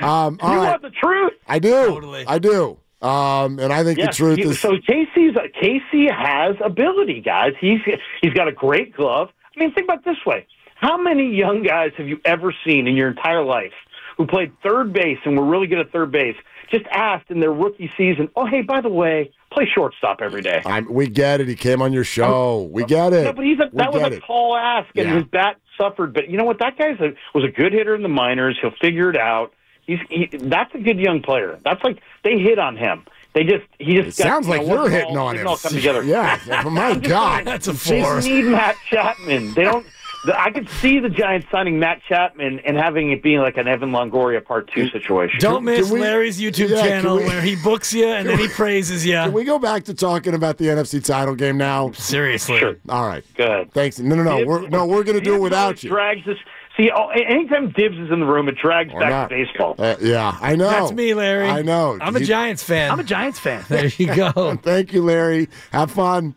Um, 0.00 0.38
all 0.40 0.52
You 0.54 0.58
right. 0.58 0.70
want 0.70 0.82
the 0.82 0.90
truth? 0.90 1.32
I 1.46 1.58
do. 1.60 1.70
Totally. 1.86 2.24
I 2.26 2.38
do. 2.38 2.78
Um, 3.02 3.58
and 3.60 3.72
I 3.72 3.84
think 3.84 3.98
Yes. 3.98 4.08
the 4.16 4.24
truth 4.24 4.38
he- 4.38 4.44
is. 4.44 4.58
so 4.58 4.76
Casey's 4.84 5.36
Casey 5.60 6.08
has 6.08 6.56
ability, 6.64 7.20
guys. 7.20 7.52
He's 7.60 7.78
he's 8.20 8.32
got 8.32 8.48
a 8.48 8.52
great 8.52 8.96
glove. 8.96 9.28
I 9.56 9.60
mean, 9.60 9.72
think 9.72 9.84
about 9.84 9.98
it 9.98 10.04
this 10.06 10.24
way: 10.26 10.46
How 10.76 10.96
many 10.96 11.32
young 11.34 11.62
guys 11.62 11.92
have 11.98 12.08
you 12.08 12.20
ever 12.24 12.52
seen 12.64 12.88
in 12.88 12.96
your 12.96 13.08
entire 13.08 13.44
life 13.44 13.72
who 14.16 14.26
played 14.26 14.50
third 14.62 14.92
base 14.92 15.18
and 15.24 15.36
were 15.38 15.44
really 15.44 15.66
good 15.68 15.78
at 15.78 15.92
third 15.92 16.10
base? 16.10 16.36
Just 16.72 16.86
asked 16.90 17.30
in 17.30 17.38
their 17.40 17.52
rookie 17.52 17.90
season, 17.96 18.28
"Oh, 18.34 18.46
hey, 18.46 18.62
by 18.62 18.80
the 18.80 18.88
way, 18.88 19.30
play 19.52 19.68
shortstop 19.72 20.20
every 20.22 20.40
day." 20.42 20.62
I'm, 20.64 20.92
we 20.92 21.06
get 21.06 21.40
it. 21.40 21.46
He 21.48 21.54
came 21.54 21.82
on 21.82 21.92
your 21.92 22.02
show. 22.04 22.62
Um, 22.64 22.72
we 22.72 22.84
get 22.84 23.12
it. 23.12 23.24
No, 23.24 23.32
but 23.34 23.44
he's 23.44 23.58
a, 23.60 23.68
that 23.74 23.92
was 23.92 24.02
a 24.02 24.06
it. 24.12 24.22
tall 24.26 24.56
ask, 24.56 24.88
and 24.96 25.06
Yeah. 25.08 25.14
his 25.16 25.24
bat 25.24 25.56
suffered. 25.78 26.14
But 26.14 26.30
you 26.30 26.38
know 26.38 26.44
what? 26.44 26.58
That 26.60 26.78
guy's 26.78 26.98
a, 27.00 27.12
was 27.34 27.44
a 27.44 27.48
good 27.48 27.72
hitter 27.74 27.94
in 27.94 28.02
the 28.02 28.08
minors. 28.08 28.58
He'll 28.60 28.72
figure 28.80 29.10
it 29.10 29.16
out. 29.16 29.52
He's 29.86 29.98
he, 30.08 30.26
that's 30.32 30.74
a 30.74 30.78
good 30.78 30.98
young 30.98 31.20
player. 31.22 31.58
That's 31.64 31.82
like 31.84 32.00
they 32.24 32.38
hit 32.38 32.58
on 32.58 32.76
him. 32.76 33.04
They 33.34 33.44
just 33.44 33.64
he 33.78 33.96
just 34.00 34.18
got, 34.18 34.24
sounds 34.26 34.46
you 34.46 34.52
like 34.54 34.66
know, 34.66 34.82
you're 34.82 34.90
hitting 34.90 35.16
all- 35.16 35.26
on 35.28 35.36
him. 35.36 35.46
all 35.46 35.56
come 35.56 35.72
together. 35.72 36.02
Yeah. 36.04 36.38
Oh, 36.64 36.70
my 36.70 36.94
God. 36.98 37.44
That's 37.46 37.66
a 37.68 37.72
They 37.72 38.00
need 38.20 38.44
Matt 38.46 38.76
Chapman. 38.88 39.54
They 39.54 39.64
don't. 39.64 39.86
The, 40.24 40.40
I 40.40 40.50
could 40.52 40.68
see 40.68 41.00
the 41.00 41.08
Giants 41.08 41.48
signing 41.50 41.80
Matt 41.80 42.00
Chapman 42.08 42.60
and 42.60 42.76
having 42.76 43.10
it 43.10 43.22
being 43.24 43.40
like 43.40 43.56
an 43.56 43.66
Evan 43.66 43.90
Longoria 43.90 44.44
Part 44.44 44.70
Two 44.72 44.88
situation. 44.90 45.40
Don't 45.40 45.64
miss 45.64 45.90
we- 45.90 46.00
Larry's 46.00 46.40
YouTube 46.40 46.68
Yeah, 46.68 46.82
channel 46.82 47.16
we- 47.16 47.24
where 47.24 47.42
he 47.42 47.56
books 47.56 47.92
you 47.92 48.06
and 48.06 48.28
then 48.28 48.38
he 48.38 48.46
praises 48.48 49.04
you. 49.04 49.14
Can 49.14 49.32
we 49.32 49.42
go 49.44 49.58
back 49.58 49.82
to 49.84 49.94
talking 49.94 50.34
about 50.34 50.58
the 50.58 50.66
NFC 50.66 51.04
title 51.04 51.34
game 51.34 51.56
now? 51.56 51.90
Seriously. 51.92 52.58
Sure. 52.58 52.76
All 52.88 53.06
right. 53.06 53.24
Good. 53.34 53.72
Thanks. 53.72 53.98
No, 53.98 54.14
no, 54.14 54.22
no. 54.22 54.44
We're, 54.46 54.68
no, 54.68 54.86
we're 54.86 55.02
going 55.02 55.18
to 55.18 55.24
do 55.24 55.34
it 55.34 55.40
without 55.40 55.82
you. 55.82 55.90
Drags 55.90 56.24
this. 56.24 56.38
See, 56.76 56.90
oh, 56.94 57.08
anytime 57.08 57.70
Dibs 57.72 57.98
is 57.98 58.10
in 58.10 58.20
the 58.20 58.24
room, 58.26 58.48
it 58.48 58.56
drags 58.56 58.94
Or 58.94 59.00
back 59.00 59.10
not. 59.10 59.28
to 59.28 59.34
baseball. 59.44 59.74
Uh, 59.76 59.96
yeah, 60.00 60.38
I 60.40 60.56
know. 60.56 60.70
That's 60.70 60.92
me, 60.92 61.12
Larry. 61.12 61.46
I 61.48 61.60
know. 61.60 61.98
I'm 62.00 62.16
a 62.16 62.20
Giants 62.20 62.62
fan. 62.62 62.90
I'm 62.90 62.98
a 63.00 63.04
Giants 63.04 63.38
fan. 63.38 63.62
there 63.68 63.86
you 63.98 64.14
go. 64.14 64.56
Thank 64.62 64.92
you, 64.94 65.02
Larry. 65.02 65.48
Have 65.72 65.90
fun. 65.90 66.34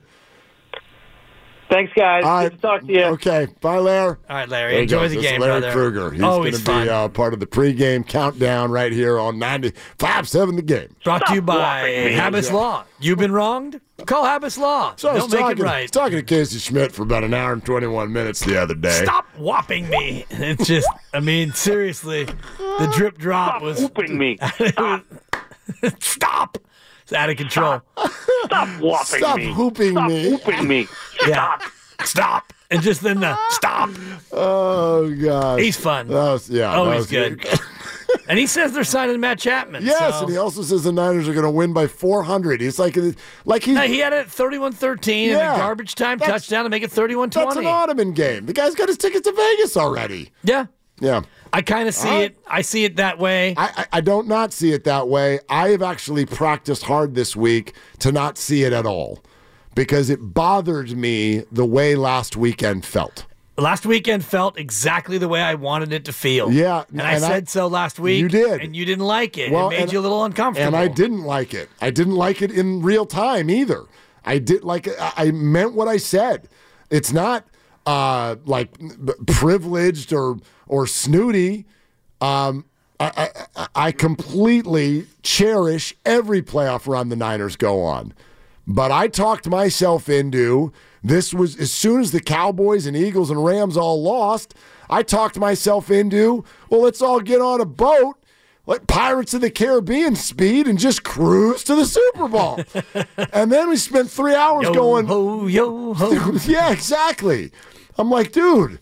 Thanks, 1.69 1.91
guys. 1.95 2.23
All 2.23 2.43
Good 2.43 2.51
to 2.53 2.57
talk 2.59 2.81
to 2.81 2.93
you. 2.93 3.03
Okay. 3.05 3.47
Bye, 3.59 3.79
Larry. 3.79 4.15
All 4.29 4.35
right, 4.35 4.47
Larry. 4.47 4.71
There 4.71 4.77
he 4.79 4.83
Enjoy 4.83 4.99
goes. 5.01 5.09
the 5.11 5.15
This 5.17 5.25
is 5.25 5.31
game, 5.31 5.41
Larry 5.41 5.61
brother. 5.61 5.73
Krueger. 5.73 6.11
He's 6.11 6.21
going 6.21 6.51
to 6.53 6.59
be 6.63 6.89
uh, 6.89 7.07
part 7.09 7.33
of 7.33 7.39
the 7.39 7.47
pregame 7.47 8.07
countdown 8.07 8.71
right 8.71 8.91
here 8.91 9.17
on 9.19 9.37
95.7 9.37 10.55
The 10.57 10.61
Game. 10.61 10.95
Brought 11.03 11.25
to 11.27 11.33
you 11.33 11.41
by 11.41 11.55
whopping 11.81 12.05
me. 12.05 12.11
Habas 12.13 12.51
Law. 12.51 12.83
You've 12.99 13.17
been 13.17 13.31
wronged? 13.31 13.81
Call 14.05 14.25
Habas 14.25 14.57
Law. 14.59 14.93
So 14.97 15.09
I 15.09 15.13
was 15.13 15.27
They'll 15.27 15.29
make 15.29 15.57
talking, 15.57 15.65
it 15.65 15.69
I 15.69 15.81
was 15.83 15.91
talking 15.91 16.17
to 16.17 16.23
Casey 16.23 16.59
Schmitt 16.59 16.91
for 16.91 17.01
about 17.01 17.23
an 17.23 17.33
hour 17.33 17.53
and 17.53 17.65
21 17.65 18.11
minutes 18.13 18.41
the 18.45 18.61
other 18.61 18.75
day. 18.75 19.03
Stop 19.03 19.25
whopping 19.37 19.89
me. 19.89 20.25
It's 20.29 20.67
just, 20.67 20.87
I 21.13 21.19
mean, 21.19 21.51
seriously, 21.53 22.25
the 22.25 22.91
drip 22.95 23.17
drop 23.17 23.49
Stop 23.55 23.61
was. 23.63 23.81
whooping 23.81 24.17
me. 24.17 24.37
Stop. 25.99 26.57
It's 27.05 27.13
out 27.13 27.29
of 27.29 27.37
control. 27.37 27.81
Stop 28.45 28.67
whopping 28.81 29.19
Stop 29.19 29.37
me. 29.37 29.53
whooping 29.53 29.91
Stop 29.91 30.09
me. 30.09 30.31
whooping 30.31 30.67
me. 30.67 30.87
Yeah. 31.27 31.57
Stop. 32.03 32.51
And 32.71 32.81
just 32.81 33.01
then 33.01 33.19
the 33.19 33.37
stop. 33.51 33.91
Oh, 34.31 35.13
God. 35.21 35.59
He's 35.59 35.77
fun. 35.77 36.07
That 36.07 36.15
was, 36.15 36.49
yeah. 36.49 36.75
Oh, 36.75 36.85
that 36.85 36.91
he's 36.93 37.01
was 37.01 37.09
good. 37.11 37.45
And 38.27 38.39
he 38.39 38.47
says 38.47 38.71
they're 38.73 38.83
signing 38.83 39.19
Matt 39.19 39.37
Chapman. 39.37 39.85
Yes, 39.85 40.15
so- 40.15 40.21
and 40.23 40.31
he 40.31 40.37
also 40.37 40.63
says 40.63 40.83
the 40.83 40.91
Niners 40.91 41.27
are 41.27 41.33
going 41.33 41.43
to 41.45 41.51
win 41.51 41.73
by 41.73 41.85
400. 41.85 42.59
He's 42.59 42.79
like, 42.79 42.97
like 43.45 43.63
he's, 43.63 43.77
Hey, 43.77 43.87
he 43.87 43.99
had 43.99 44.13
it 44.13 44.25
at 44.25 44.27
31-13 44.27 45.07
in 45.25 45.29
Yeah. 45.31 45.53
a 45.53 45.57
garbage 45.57 45.93
time 45.93 46.17
That's- 46.17 46.41
touchdown 46.43 46.63
to 46.63 46.69
make 46.71 46.81
it 46.81 46.89
31-20. 46.89 47.31
that's 47.33 47.55
an 47.57 47.65
Ottoman 47.67 48.13
game. 48.13 48.45
The 48.47 48.53
guy's 48.53 48.73
got 48.73 48.87
his 48.87 48.97
tickets 48.97 49.27
to 49.27 49.31
Vegas 49.35 49.77
already. 49.77 50.31
yeah. 50.43 50.65
Yeah. 51.01 51.21
I 51.55 51.61
kind 51.61 51.87
of 51.87 51.95
see 51.95 52.23
it. 52.23 52.37
I 52.45 52.61
see 52.61 52.83
it 52.83 52.97
that 52.97 53.17
way. 53.17 53.53
I, 53.55 53.71
I, 53.77 53.85
I 53.93 54.01
don't 54.01 54.27
not 54.27 54.51
see 54.51 54.73
it 54.73 54.83
that 54.83 55.07
way. 55.07 55.39
I 55.47 55.69
have 55.69 55.81
actually 55.81 56.25
practiced 56.25 56.83
hard 56.83 57.15
this 57.15 57.33
week 57.33 57.73
to 57.99 58.11
not 58.11 58.37
see 58.37 58.63
it 58.63 58.73
at 58.73 58.85
all 58.85 59.23
because 59.73 60.09
it 60.09 60.33
bothered 60.33 60.97
me 60.97 61.45
the 61.53 61.65
way 61.65 61.95
last 61.95 62.35
weekend 62.35 62.83
felt. 62.83 63.25
Last 63.57 63.85
weekend 63.85 64.25
felt 64.25 64.59
exactly 64.59 65.17
the 65.17 65.29
way 65.29 65.41
I 65.41 65.55
wanted 65.55 65.93
it 65.93 66.03
to 66.05 66.11
feel. 66.11 66.51
Yeah, 66.51 66.83
and 66.91 67.01
I 67.01 67.13
and 67.13 67.23
I- 67.23 67.27
said 67.29 67.47
so 67.47 67.67
last 67.67 67.99
week. 67.99 68.19
You 68.19 68.27
did. 68.27 68.59
and 68.59 68.75
you 68.75 68.83
didn't 68.83 69.05
like 69.05 69.37
it. 69.37 69.49
Well, 69.49 69.69
it 69.69 69.79
made 69.79 69.93
you 69.93 69.99
a 69.99 70.01
little 70.01 70.25
uncomfortable. 70.25 70.67
And 70.67 70.75
I 70.75 70.89
didn't 70.89 71.23
like 71.23 71.53
it. 71.53 71.69
I 71.79 71.89
didn't 71.89 72.15
like 72.15 72.41
it 72.41 72.51
in 72.51 72.81
real 72.81 73.05
time 73.05 73.49
either. 73.49 73.85
I 74.25 74.39
did 74.39 74.65
like 74.65 74.89
I 74.99 75.13
I 75.15 75.31
meant 75.31 75.73
what 75.73 75.87
I 75.87 75.95
said. 75.95 76.49
It's 76.89 77.13
not 77.13 77.45
uh, 77.85 78.35
like 78.45 78.77
privileged 79.27 80.11
or 80.11 80.37
or 80.67 80.87
snooty. 80.87 81.65
Um, 82.21 82.65
I, 82.99 83.29
I, 83.55 83.67
I 83.75 83.91
completely 83.91 85.07
cherish 85.21 85.95
every 86.05 86.41
playoff 86.41 86.87
run 86.87 87.09
the 87.09 87.15
Niners 87.15 87.55
go 87.55 87.81
on. 87.81 88.13
But 88.67 88.91
I 88.91 89.07
talked 89.07 89.47
myself 89.47 90.09
into 90.09 90.71
this 91.03 91.33
was 91.33 91.57
as 91.59 91.71
soon 91.71 92.01
as 92.01 92.11
the 92.11 92.19
Cowboys 92.19 92.85
and 92.85 92.97
Eagles 92.97 93.29
and 93.29 93.43
Rams 93.43 93.77
all 93.77 94.01
lost, 94.01 94.55
I 94.89 95.03
talked 95.03 95.37
myself 95.37 95.91
into, 95.91 96.43
well, 96.69 96.81
let's 96.81 97.01
all 97.01 97.19
get 97.19 97.41
on 97.41 97.61
a 97.61 97.65
boat 97.65 98.17
like 98.65 98.87
Pirates 98.87 99.33
of 99.33 99.41
the 99.41 99.51
Caribbean 99.51 100.15
speed 100.15 100.67
and 100.67 100.79
just 100.79 101.03
cruise 101.03 101.63
to 101.65 101.75
the 101.75 101.85
Super 101.85 102.27
Bowl. 102.27 102.59
and 103.33 103.51
then 103.51 103.69
we 103.69 103.77
spent 103.77 104.09
three 104.09 104.33
hours 104.33 104.65
yo 104.65 104.73
going, 104.73 105.05
ho 105.05 105.47
yo 105.47 105.93
ho. 105.93 106.31
yeah, 106.45 106.71
exactly. 106.71 107.51
I'm 107.97 108.09
like, 108.09 108.31
dude, 108.31 108.79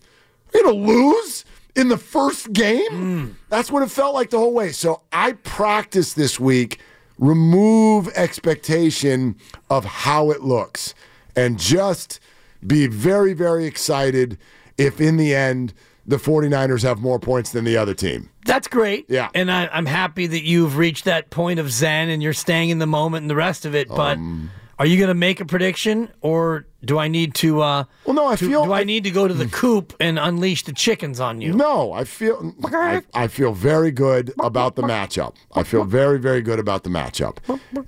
we're 0.52 0.62
gonna 0.62 0.76
lose 0.76 1.44
in 1.76 1.88
the 1.88 1.98
first 1.98 2.52
game. 2.52 3.36
That's 3.48 3.70
what 3.70 3.82
it 3.82 3.90
felt 3.90 4.14
like 4.14 4.30
the 4.30 4.38
whole 4.38 4.52
way. 4.54 4.70
So 4.72 5.02
I 5.12 5.32
practiced 5.32 6.16
this 6.16 6.38
week. 6.40 6.80
Remove 7.18 8.08
expectation 8.16 9.36
of 9.70 9.84
how 9.84 10.30
it 10.30 10.42
looks, 10.42 10.94
and 11.36 11.58
just 11.58 12.18
be 12.66 12.86
very, 12.88 13.32
very 13.34 13.66
excited 13.66 14.36
if 14.78 15.00
in 15.00 15.16
the 15.16 15.34
end 15.34 15.72
the 16.06 16.16
49ers 16.16 16.82
have 16.82 16.98
more 17.00 17.18
points 17.18 17.52
than 17.52 17.64
the 17.64 17.76
other 17.76 17.94
team. 17.94 18.30
That's 18.44 18.68
great. 18.68 19.06
Yeah. 19.08 19.30
and 19.34 19.50
I, 19.50 19.68
I'm 19.72 19.86
happy 19.86 20.26
that 20.26 20.42
you've 20.42 20.76
reached 20.76 21.04
that 21.06 21.30
point 21.30 21.58
of 21.60 21.70
zen 21.70 22.10
and 22.10 22.22
you're 22.22 22.32
staying 22.34 22.68
in 22.70 22.78
the 22.78 22.86
moment 22.86 23.22
and 23.22 23.30
the 23.30 23.36
rest 23.36 23.64
of 23.64 23.74
it. 23.74 23.88
But 23.88 24.18
Um, 24.18 24.50
are 24.78 24.84
you 24.84 24.98
going 24.98 25.08
to 25.08 25.14
make 25.14 25.40
a 25.40 25.44
prediction, 25.46 26.10
or 26.20 26.66
do 26.84 26.98
I 26.98 27.08
need 27.08 27.34
to? 27.36 27.60
Uh, 27.62 27.84
Well, 28.04 28.14
no, 28.14 28.26
I 28.28 28.36
to- 28.36 28.46
feel 28.46 28.64
Do 28.64 28.72
I 28.72 28.84
need 28.84 29.04
to 29.04 29.10
go 29.10 29.26
to 29.28 29.34
the 29.34 29.46
coop 29.46 29.94
and 30.00 30.18
unleash 30.18 30.64
the 30.64 30.72
chickens 30.72 31.20
on 31.20 31.40
you? 31.40 31.52
No, 31.52 31.92
I 31.92 32.04
feel 32.04 32.54
I, 32.64 33.02
I 33.14 33.26
feel 33.28 33.52
very 33.52 33.90
good 33.90 34.32
about 34.40 34.76
the 34.76 34.82
matchup. 34.82 35.34
I 35.54 35.62
feel 35.62 35.84
very 35.84 36.18
very 36.18 36.42
good 36.42 36.58
about 36.58 36.84
the 36.84 36.90
matchup, 36.90 37.38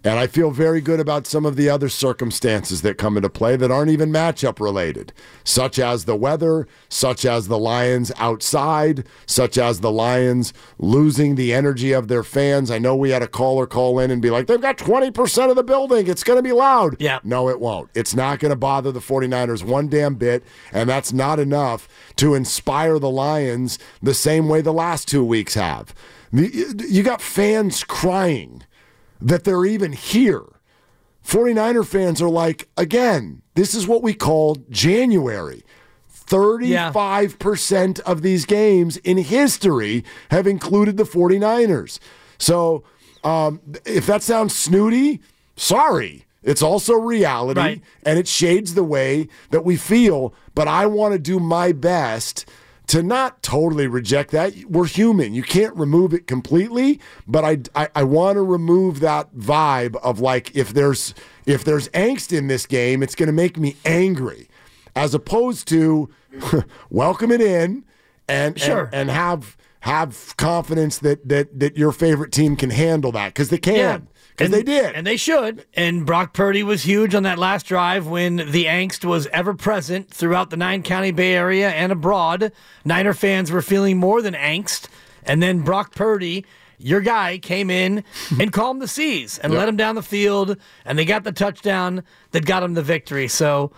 and 0.05 0.19
I 0.19 0.27
feel 0.27 0.51
very 0.51 0.81
good 0.81 1.01
about 1.01 1.27
some 1.27 1.45
of 1.47 1.57
the 1.57 1.69
other 1.69 1.89
circumstances 1.89 2.83
that 2.83 2.99
come 2.99 3.17
into 3.17 3.29
play 3.31 3.57
that 3.57 3.71
aren't 3.71 3.91
even 3.91 4.11
matchup 4.11 4.61
related, 4.61 5.13
such 5.45 5.79
as 5.79 6.05
the 6.05 6.17
weather, 6.17 6.67
such 6.89 7.25
as 7.25 7.49
the 7.49 7.59
Lions 7.59 8.13
outside, 8.17 9.05
such 9.27 9.59
as 9.59 9.81
the 9.81 9.91
Lions 9.91 10.53
losing 10.79 11.35
the 11.35 11.53
energy 11.53 11.93
of 11.93 12.09
their 12.09 12.23
fans. 12.23 12.71
I 12.71 12.79
know 12.79 12.95
we 12.97 13.11
had 13.11 13.23
a 13.23 13.29
caller 13.29 13.67
call 13.67 13.99
in 13.99 14.11
and 14.11 14.21
be 14.23 14.31
like, 14.31 14.47
"They've 14.47 14.61
got 14.61 14.79
twenty 14.79 15.11
percent 15.11 15.51
of 15.51 15.57
the 15.57 15.65
building. 15.65 16.07
It's 16.07 16.23
going 16.25 16.39
to 16.39 16.43
be 16.43 16.53
loud." 16.53 16.97
Yeah. 17.01 17.19
No, 17.25 17.49
it 17.49 17.61
won't. 17.61 17.91
It's 17.95 18.15
not 18.15 18.39
going 18.39 18.51
to 18.51 18.57
bother 18.57 18.86
the 18.93 19.01
49ers 19.01 19.63
one 19.63 19.89
damn 19.89 20.15
bit, 20.15 20.45
and 20.73 20.89
that's 20.89 21.13
not 21.13 21.39
enough 21.39 21.89
to 22.17 22.35
inspire 22.35 22.99
the 22.99 23.11
Lions 23.11 23.79
the 24.03 24.15
same 24.15 24.49
way 24.49 24.61
the 24.61 24.73
last 24.73 25.09
two 25.09 25.25
weeks 25.25 25.55
have. 25.55 25.95
You 26.33 27.03
got 27.03 27.23
fans 27.23 27.85
crying 27.85 28.65
that 29.21 29.45
they're 29.45 29.65
even 29.65 29.93
here. 29.93 30.45
49er 31.25 31.87
fans 31.87 32.23
are 32.23 32.29
like, 32.29 32.69
again, 32.77 33.43
this 33.55 33.75
is 33.75 33.87
what 33.87 34.03
we 34.03 34.15
call 34.15 34.57
January. 34.71 35.65
35% 36.27 38.01
of 38.01 38.23
these 38.23 38.45
games 38.45 38.97
in 38.99 39.19
history 39.19 40.05
have 40.31 40.47
included 40.47 40.97
the 40.97 41.05
49ers. 41.05 41.99
So 42.39 42.85
um, 43.25 43.61
if 43.85 44.07
that 44.07 44.23
sounds 44.23 44.55
snooty, 44.55 45.21
sorry. 45.57 46.26
It's 46.47 46.63
also 46.63 46.95
reality 46.95 47.61
Right. 47.61 47.83
and 48.05 48.19
it 48.19 48.27
shades 48.29 48.73
the 48.75 48.85
way 48.85 49.29
that 49.51 49.65
we 49.65 49.77
feel. 49.77 50.33
But 50.55 50.69
I 50.69 50.87
want 50.87 51.13
to 51.13 51.19
do 51.19 51.39
my 51.39 51.73
best 51.73 52.47
to 52.87 53.03
not 53.03 53.43
totally 53.43 53.89
reject 53.89 54.31
that. 54.31 54.55
We're 54.71 54.87
human. 54.87 55.35
You 55.35 55.43
can't 55.43 55.75
remove 55.77 56.15
it 56.15 56.27
completely, 56.29 57.01
but 57.27 57.45
I, 57.45 57.59
I, 57.75 57.89
I 57.97 58.05
want 58.05 58.37
to 58.37 58.43
remove 58.43 59.01
that 59.01 59.35
vibe 59.35 59.97
of 59.97 60.21
like 60.21 60.55
if 60.57 60.73
there's 60.73 61.13
if 61.47 61.65
there's 61.65 61.89
angst 61.91 62.33
in 62.37 62.47
this 62.47 62.65
game, 62.65 63.03
it's 63.03 63.17
going 63.17 63.27
to 63.27 63.33
make 63.33 63.59
me 63.59 63.75
angry, 63.85 64.49
as 64.95 65.15
opposed 65.15 65.67
to 65.69 66.09
welcome 66.91 67.33
it 67.33 67.41
in 67.41 67.85
and 68.29 68.59
Sure. 68.59 68.85
and, 68.93 68.95
and 68.95 69.11
have 69.11 69.57
have 69.81 70.35
confidence 70.37 70.99
that 70.99 71.29
that 71.29 71.59
that 71.59 71.77
your 71.77 71.93
favorite 71.93 72.33
team 72.33 72.57
can 72.57 72.71
handle 72.71 73.13
that 73.13 73.29
because 73.35 73.51
they 73.51 73.59
can 73.59 73.75
because 74.01 74.16
And- 74.45 74.55
they 74.55 74.63
did. 74.63 74.95
And 74.95 75.07
they 75.07 75.17
should. 75.17 75.65
And 75.75 76.05
Brock 76.07 76.33
Purdy 76.33 76.63
was 76.63 76.83
huge 76.83 77.15
on 77.15 77.23
that 77.25 77.39
last 77.39 77.67
drive 77.67 78.07
when 78.07 78.37
the 78.37 78.67
angst 78.67 79.05
was 79.05 79.27
ever 79.29 79.55
present 79.55 80.11
throughout 80.11 80.51
the 80.51 80.57
nine 80.57 80.83
county 80.83 81.11
Bay 81.11 81.35
Area 81.35 81.71
and 81.71 81.91
abroad. 81.93 82.53
Niner 82.85 83.15
fans 83.15 83.51
were 83.51 83.63
feeling 83.63 83.97
more 83.97 84.23
than 84.23 84.35
angst. 84.35 84.89
And 85.25 85.43
then 85.43 85.61
Brock 85.61 85.95
Purdy, 85.95 86.45
your 86.79 87.01
guy, 87.01 87.39
came 87.39 87.71
in 87.71 88.05
and 88.41 88.53
calmed 88.53 88.83
the 88.83 88.89
seas 88.89 89.39
and 89.39 89.53
let 89.55 89.69
him 89.69 89.77
down 89.77 89.95
the 89.95 90.03
field. 90.03 90.57
And 90.85 90.99
they 90.99 91.05
got 91.05 91.25
the 91.25 91.33
touchdown 91.33 92.03
that 92.33 92.45
got 92.45 92.63
him 92.63 92.75
the 92.75 92.83
victory. 92.83 93.29
So 93.29 93.73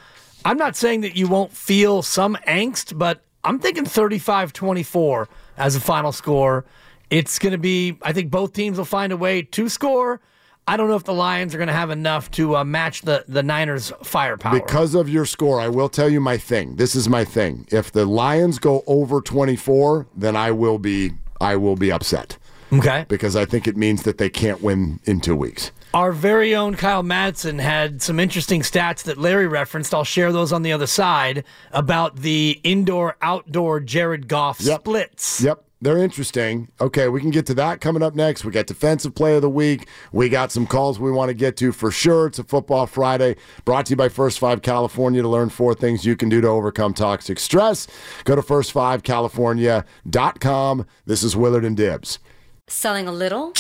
I'm 0.44 0.58
not 0.58 0.76
saying 0.76 1.02
that 1.02 1.16
you 1.16 1.28
won't 1.28 1.52
feel 1.52 2.02
some 2.02 2.36
angst, 2.46 2.98
but 2.98 3.24
I'm 3.44 3.58
thinking 3.58 3.84
35 3.84 4.52
24 4.52 5.28
as 5.56 5.76
a 5.76 5.80
final 5.80 6.12
score. 6.12 6.64
It's 7.10 7.38
going 7.38 7.52
to 7.52 7.58
be, 7.58 7.96
I 8.02 8.12
think 8.12 8.30
both 8.30 8.52
teams 8.52 8.76
will 8.76 8.84
find 8.84 9.12
a 9.12 9.16
way 9.16 9.42
to 9.42 9.68
score. 9.68 10.20
I 10.68 10.76
don't 10.76 10.88
know 10.88 10.96
if 10.96 11.04
the 11.04 11.14
Lions 11.14 11.54
are 11.54 11.58
going 11.58 11.68
to 11.68 11.72
have 11.74 11.90
enough 11.90 12.30
to 12.32 12.56
uh, 12.58 12.62
match 12.64 13.02
the, 13.02 13.24
the 13.26 13.42
Niners' 13.42 13.90
firepower. 14.02 14.52
Because 14.52 14.94
of 14.94 15.08
your 15.08 15.24
score, 15.24 15.60
I 15.60 15.68
will 15.68 15.88
tell 15.88 16.10
you 16.10 16.20
my 16.20 16.36
thing. 16.36 16.76
This 16.76 16.94
is 16.94 17.08
my 17.08 17.24
thing. 17.24 17.66
If 17.72 17.90
the 17.92 18.04
Lions 18.04 18.58
go 18.58 18.84
over 18.86 19.22
24, 19.22 20.06
then 20.14 20.36
I 20.36 20.50
will 20.50 20.78
be 20.78 21.12
I 21.40 21.56
will 21.56 21.76
be 21.76 21.90
upset 21.90 22.36
okay. 22.72 23.06
because 23.08 23.34
I 23.36 23.44
think 23.44 23.66
it 23.66 23.76
means 23.76 24.02
that 24.02 24.18
they 24.18 24.28
can't 24.28 24.60
win 24.60 25.00
in 25.04 25.20
2 25.20 25.34
weeks. 25.36 25.70
Our 25.94 26.12
very 26.12 26.54
own 26.54 26.74
Kyle 26.74 27.02
Madson 27.02 27.60
had 27.60 28.02
some 28.02 28.20
interesting 28.20 28.60
stats 28.60 29.04
that 29.04 29.16
Larry 29.16 29.46
referenced. 29.46 29.94
I'll 29.94 30.04
share 30.04 30.32
those 30.32 30.52
on 30.52 30.62
the 30.62 30.72
other 30.72 30.86
side 30.86 31.44
about 31.72 32.16
the 32.16 32.60
indoor 32.62 33.16
outdoor 33.22 33.80
Jared 33.80 34.28
Goff 34.28 34.60
Yep. 34.60 34.80
splits. 34.80 35.40
Yep. 35.42 35.64
They're 35.80 35.98
interesting. 35.98 36.66
Okay, 36.80 37.06
we 37.08 37.20
can 37.20 37.30
get 37.30 37.46
to 37.46 37.54
that 37.54 37.80
coming 37.80 38.02
up 38.02 38.16
next. 38.16 38.44
We 38.44 38.50
got 38.50 38.66
defensive 38.66 39.14
play 39.14 39.36
of 39.36 39.42
the 39.42 39.48
week. 39.48 39.86
We 40.10 40.28
got 40.28 40.50
some 40.50 40.66
calls 40.66 40.98
we 40.98 41.12
want 41.12 41.28
to 41.28 41.34
get 41.34 41.56
to 41.58 41.70
for 41.70 41.92
sure. 41.92 42.26
It's 42.26 42.40
a 42.40 42.44
football 42.44 42.86
Friday 42.86 43.36
brought 43.64 43.86
to 43.86 43.90
you 43.90 43.96
by 43.96 44.08
First 44.08 44.40
Five 44.40 44.62
California 44.62 45.22
to 45.22 45.28
learn 45.28 45.50
four 45.50 45.74
things 45.74 46.04
you 46.04 46.16
can 46.16 46.28
do 46.28 46.40
to 46.40 46.48
overcome 46.48 46.94
toxic 46.94 47.38
stress. 47.38 47.86
Go 48.24 48.34
to 48.34 48.42
first5california.com. 48.42 50.86
This 51.06 51.22
is 51.22 51.36
Willard 51.36 51.64
and 51.64 51.76
Dibs. 51.76 52.18
Selling 52.66 53.06
a 53.06 53.12
little 53.12 53.52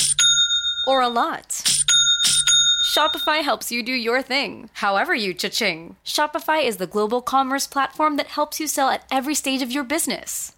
or 0.88 1.02
a 1.02 1.08
lot? 1.08 1.62
Shopify 2.88 3.42
helps 3.42 3.70
you 3.70 3.82
do 3.82 3.92
your 3.92 4.22
thing, 4.22 4.70
however 4.72 5.14
you 5.14 5.34
cha-ching. 5.34 5.96
Shopify 6.04 6.64
is 6.64 6.78
the 6.78 6.86
global 6.86 7.22
commerce 7.22 7.66
platform 7.66 8.16
that 8.16 8.26
helps 8.26 8.58
you 8.58 8.66
sell 8.66 8.88
at 8.88 9.04
every 9.10 9.36
stage 9.36 9.62
of 9.62 9.70
your 9.70 9.84
business. 9.84 10.52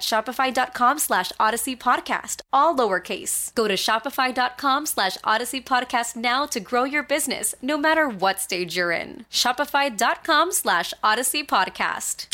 shopify.com 0.00 0.98
slash 0.98 1.32
odyssey 1.38 1.76
podcast, 1.76 2.40
all 2.52 2.74
lowercase. 2.76 3.54
Go 3.54 3.68
to 3.68 3.74
shopify.com 3.74 4.86
slash 4.86 5.16
odyssey 5.24 5.60
podcast 5.60 6.16
now 6.16 6.46
to 6.46 6.60
grow 6.60 6.84
your 6.84 7.02
business, 7.02 7.54
no 7.62 7.76
matter 7.78 8.08
what 8.08 8.40
stage 8.40 8.76
you're 8.76 8.92
in. 8.92 9.24
Shopify.com 9.30 10.52
slash 10.52 10.92
odyssey 11.02 11.44
podcast. 11.44 12.26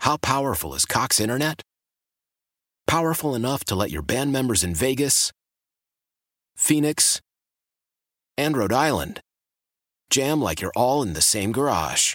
How 0.00 0.16
powerful 0.16 0.74
is 0.74 0.84
Cox 0.84 1.20
Internet? 1.20 1.62
Powerful 2.86 3.34
enough 3.34 3.64
to 3.64 3.74
let 3.74 3.90
your 3.90 4.02
band 4.02 4.32
members 4.32 4.64
in 4.64 4.74
Vegas, 4.74 5.30
Phoenix, 6.56 7.20
and 8.36 8.56
Rhode 8.56 8.72
Island 8.72 9.20
jam 10.10 10.40
like 10.40 10.60
you're 10.60 10.72
all 10.76 11.02
in 11.02 11.12
the 11.12 11.20
same 11.20 11.52
garage. 11.52 12.14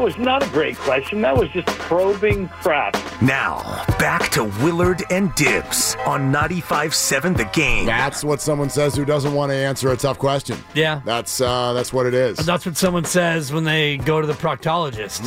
That 0.00 0.06
was 0.06 0.16
not 0.16 0.42
a 0.42 0.48
great 0.48 0.78
question. 0.78 1.20
That 1.20 1.36
was 1.36 1.50
just 1.50 1.66
probing 1.66 2.48
crap. 2.48 2.94
Now, 3.20 3.84
back 3.98 4.30
to 4.30 4.44
Willard 4.62 5.02
and 5.10 5.34
Dibs 5.34 5.94
on 6.06 6.32
95.7 6.32 7.36
The 7.36 7.44
Game. 7.44 7.84
That's 7.84 8.24
what 8.24 8.40
someone 8.40 8.70
says 8.70 8.96
who 8.96 9.04
doesn't 9.04 9.34
want 9.34 9.50
to 9.50 9.56
answer 9.56 9.92
a 9.92 9.98
tough 9.98 10.18
question. 10.18 10.56
Yeah. 10.72 11.02
That's 11.04 11.42
uh, 11.42 11.74
that's 11.74 11.92
what 11.92 12.06
it 12.06 12.14
is. 12.14 12.38
That's 12.38 12.64
what 12.64 12.78
someone 12.78 13.04
says 13.04 13.52
when 13.52 13.64
they 13.64 13.98
go 13.98 14.22
to 14.22 14.26
the 14.26 14.32
proctologist. 14.32 15.20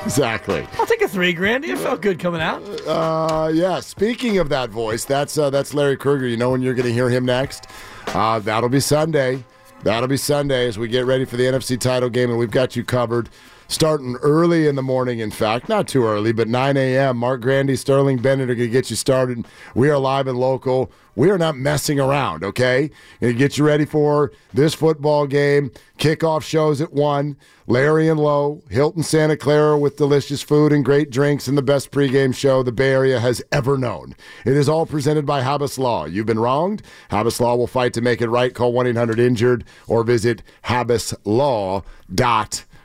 exactly. 0.06 0.66
I'll 0.78 0.86
take 0.86 1.02
a 1.02 1.08
three 1.08 1.34
grand. 1.34 1.66
It 1.66 1.76
felt 1.76 2.00
good 2.00 2.18
coming 2.18 2.40
out. 2.40 2.62
Uh, 2.86 3.50
yeah. 3.52 3.80
Speaking 3.80 4.38
of 4.38 4.48
that 4.48 4.70
voice, 4.70 5.04
that's 5.04 5.36
uh, 5.36 5.50
that's 5.50 5.74
Larry 5.74 5.98
Krueger. 5.98 6.26
You 6.26 6.38
know 6.38 6.52
when 6.52 6.62
you're 6.62 6.72
going 6.72 6.86
to 6.86 6.94
hear 6.94 7.10
him 7.10 7.26
next? 7.26 7.66
Uh, 8.06 8.38
that'll 8.38 8.70
be 8.70 8.80
Sunday. 8.80 9.44
That'll 9.82 10.08
be 10.08 10.18
Sunday 10.18 10.66
as 10.66 10.78
we 10.78 10.88
get 10.88 11.06
ready 11.06 11.24
for 11.24 11.36
the 11.36 11.44
NFC 11.44 11.80
title 11.80 12.10
game, 12.10 12.28
and 12.28 12.38
we've 12.38 12.50
got 12.50 12.76
you 12.76 12.84
covered. 12.84 13.30
Starting 13.70 14.16
early 14.16 14.66
in 14.66 14.74
the 14.74 14.82
morning, 14.82 15.20
in 15.20 15.30
fact, 15.30 15.68
not 15.68 15.86
too 15.86 16.04
early, 16.04 16.32
but 16.32 16.48
9 16.48 16.76
a.m. 16.76 17.16
Mark 17.16 17.40
Grandy, 17.40 17.76
Sterling 17.76 18.20
Bennett 18.20 18.50
are 18.50 18.56
going 18.56 18.68
to 18.68 18.72
get 18.72 18.90
you 18.90 18.96
started. 18.96 19.46
We 19.76 19.88
are 19.88 19.96
live 19.96 20.26
and 20.26 20.36
local. 20.36 20.90
We 21.14 21.30
are 21.30 21.38
not 21.38 21.56
messing 21.56 22.00
around, 22.00 22.42
okay? 22.42 22.90
Going 23.20 23.32
to 23.34 23.38
get 23.38 23.58
you 23.58 23.64
ready 23.64 23.84
for 23.84 24.32
this 24.52 24.74
football 24.74 25.28
game. 25.28 25.70
Kickoff 25.98 26.42
shows 26.42 26.80
at 26.80 26.92
1. 26.92 27.36
Larry 27.68 28.08
and 28.08 28.18
Lowe, 28.18 28.60
Hilton 28.70 29.04
Santa 29.04 29.36
Clara 29.36 29.78
with 29.78 29.96
delicious 29.96 30.42
food 30.42 30.72
and 30.72 30.84
great 30.84 31.10
drinks 31.10 31.46
and 31.46 31.56
the 31.56 31.62
best 31.62 31.92
pregame 31.92 32.34
show 32.34 32.64
the 32.64 32.72
Bay 32.72 32.90
Area 32.90 33.20
has 33.20 33.40
ever 33.52 33.78
known. 33.78 34.16
It 34.44 34.56
is 34.56 34.68
all 34.68 34.84
presented 34.84 35.26
by 35.26 35.42
Habas 35.42 35.78
Law. 35.78 36.06
You've 36.06 36.26
been 36.26 36.40
wronged? 36.40 36.82
Habas 37.12 37.38
Law 37.38 37.54
will 37.54 37.68
fight 37.68 37.92
to 37.92 38.00
make 38.00 38.20
it 38.20 38.30
right. 38.30 38.52
Call 38.52 38.72
1 38.72 38.88
800 38.88 39.20
Injured 39.20 39.64
or 39.86 40.02
visit 40.02 40.42
habaslaw.com. 40.64 41.84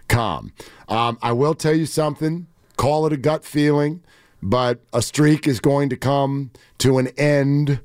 Um, 0.10 1.18
I 1.22 1.32
will 1.32 1.56
tell 1.56 1.76
you 1.76 1.86
something. 1.86 2.47
Call 2.78 3.06
it 3.06 3.14
a 3.14 3.18
gut 3.18 3.43
feeling, 3.45 4.03
but 4.41 4.80
a 4.93 5.01
streak 5.01 5.47
is 5.47 5.60
going 5.60 5.89
to 5.89 5.97
come 5.97 6.51
to 6.80 6.97
an 6.97 7.08
end 7.18 7.80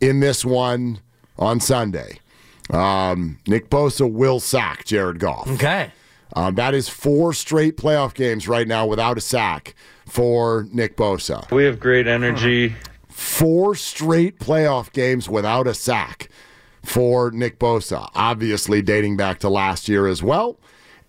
in 0.00 0.20
this 0.20 0.44
one 0.44 1.00
on 1.38 1.60
Sunday. 1.60 2.18
Um, 2.70 3.38
Nick 3.46 3.70
Bosa 3.70 4.10
will 4.10 4.40
sack 4.40 4.84
Jared 4.84 5.18
Goff. 5.18 5.48
Okay. 5.48 5.90
Um, 6.34 6.54
that 6.56 6.74
is 6.74 6.88
four 6.88 7.32
straight 7.32 7.76
playoff 7.76 8.14
games 8.14 8.48
right 8.48 8.66
now 8.66 8.86
without 8.86 9.16
a 9.16 9.20
sack 9.20 9.74
for 10.06 10.66
Nick 10.72 10.96
Bosa. 10.96 11.50
We 11.50 11.64
have 11.64 11.78
great 11.78 12.06
energy. 12.06 12.74
Four 13.08 13.74
straight 13.74 14.38
playoff 14.38 14.92
games 14.92 15.28
without 15.28 15.66
a 15.66 15.74
sack 15.74 16.28
for 16.82 17.30
Nick 17.30 17.58
Bosa, 17.58 18.10
obviously 18.14 18.82
dating 18.82 19.16
back 19.16 19.38
to 19.40 19.48
last 19.48 19.88
year 19.88 20.06
as 20.06 20.22
well. 20.22 20.58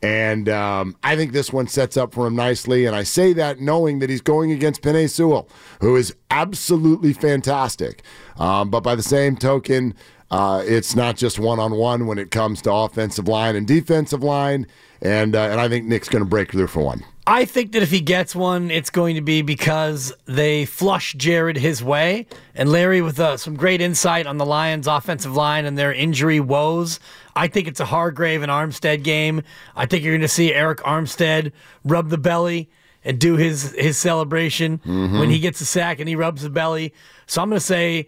And 0.01 0.47
um, 0.47 0.95
I 1.03 1.15
think 1.15 1.31
this 1.31 1.51
one 1.51 1.67
sets 1.67 1.97
up 1.97 2.13
for 2.13 2.27
him 2.27 2.35
nicely. 2.35 2.85
And 2.85 2.95
I 2.95 3.03
say 3.03 3.33
that 3.33 3.59
knowing 3.59 3.99
that 3.99 4.09
he's 4.09 4.21
going 4.21 4.51
against 4.51 4.81
Penei 4.81 5.09
Sewell, 5.09 5.49
who 5.81 5.95
is 5.95 6.15
absolutely 6.29 7.13
fantastic. 7.13 8.03
Um, 8.37 8.69
but 8.69 8.81
by 8.81 8.95
the 8.95 9.03
same 9.03 9.35
token, 9.35 9.95
uh, 10.29 10.63
it's 10.65 10.95
not 10.95 11.17
just 11.17 11.39
one 11.39 11.59
on 11.59 11.75
one 11.75 12.05
when 12.05 12.17
it 12.17 12.31
comes 12.31 12.61
to 12.63 12.71
offensive 12.71 13.27
line 13.27 13.55
and 13.55 13.65
defensive 13.65 14.23
line. 14.23 14.67
And, 15.01 15.35
uh, 15.35 15.49
and 15.49 15.59
I 15.59 15.67
think 15.67 15.85
Nick's 15.85 16.09
going 16.09 16.23
to 16.23 16.29
break 16.29 16.51
through 16.51 16.67
for 16.67 16.83
one. 16.83 17.03
I 17.30 17.43
think 17.43 17.73
that 17.73 17.84
if 17.84 17.91
he 17.91 17.99
gets 17.99 18.34
one, 18.34 18.71
it's 18.71 18.89
going 18.89 19.15
to 19.15 19.21
be 19.21 19.41
because 19.41 20.13
they 20.25 20.63
flush 20.65 21.13
Jared 21.13 21.57
his 21.57 21.84
way. 21.84 22.25
And 22.55 22.71
Larry, 22.71 23.01
with 23.01 23.19
uh, 23.19 23.36
some 23.36 23.55
great 23.57 23.82
insight 23.82 24.25
on 24.25 24.38
the 24.38 24.45
Lions' 24.45 24.88
offensive 24.88 25.36
line 25.36 25.65
and 25.65 25.78
their 25.78 25.91
injury 25.93 26.39
woes, 26.39 27.01
I 27.36 27.49
think 27.49 27.67
it's 27.67 27.82
a 27.82 27.86
Hargrave 27.86 28.43
and 28.43 28.49
Armstead 28.51 29.03
game. 29.03 29.41
I 29.75 29.86
think 29.86 30.05
you're 30.05 30.13
going 30.13 30.21
to 30.21 30.30
see 30.30 30.53
Arik 30.53 30.78
Armstead 30.78 31.51
rub 31.84 32.07
the 32.09 32.17
belly 32.17 32.69
and 33.03 33.19
do 33.19 33.36
his 33.36 33.73
his 33.73 33.97
celebration 33.97 34.78
Mm-hmm. 34.80 35.19
when 35.19 35.30
he 35.30 35.39
gets 35.39 35.59
a 35.59 35.65
sack 35.65 35.99
and 35.99 36.07
he 36.07 36.15
rubs 36.15 36.43
the 36.43 36.49
belly. 36.49 36.93
So 37.25 37.41
I'm 37.41 37.49
going 37.49 37.59
to 37.59 37.65
say 37.65 38.07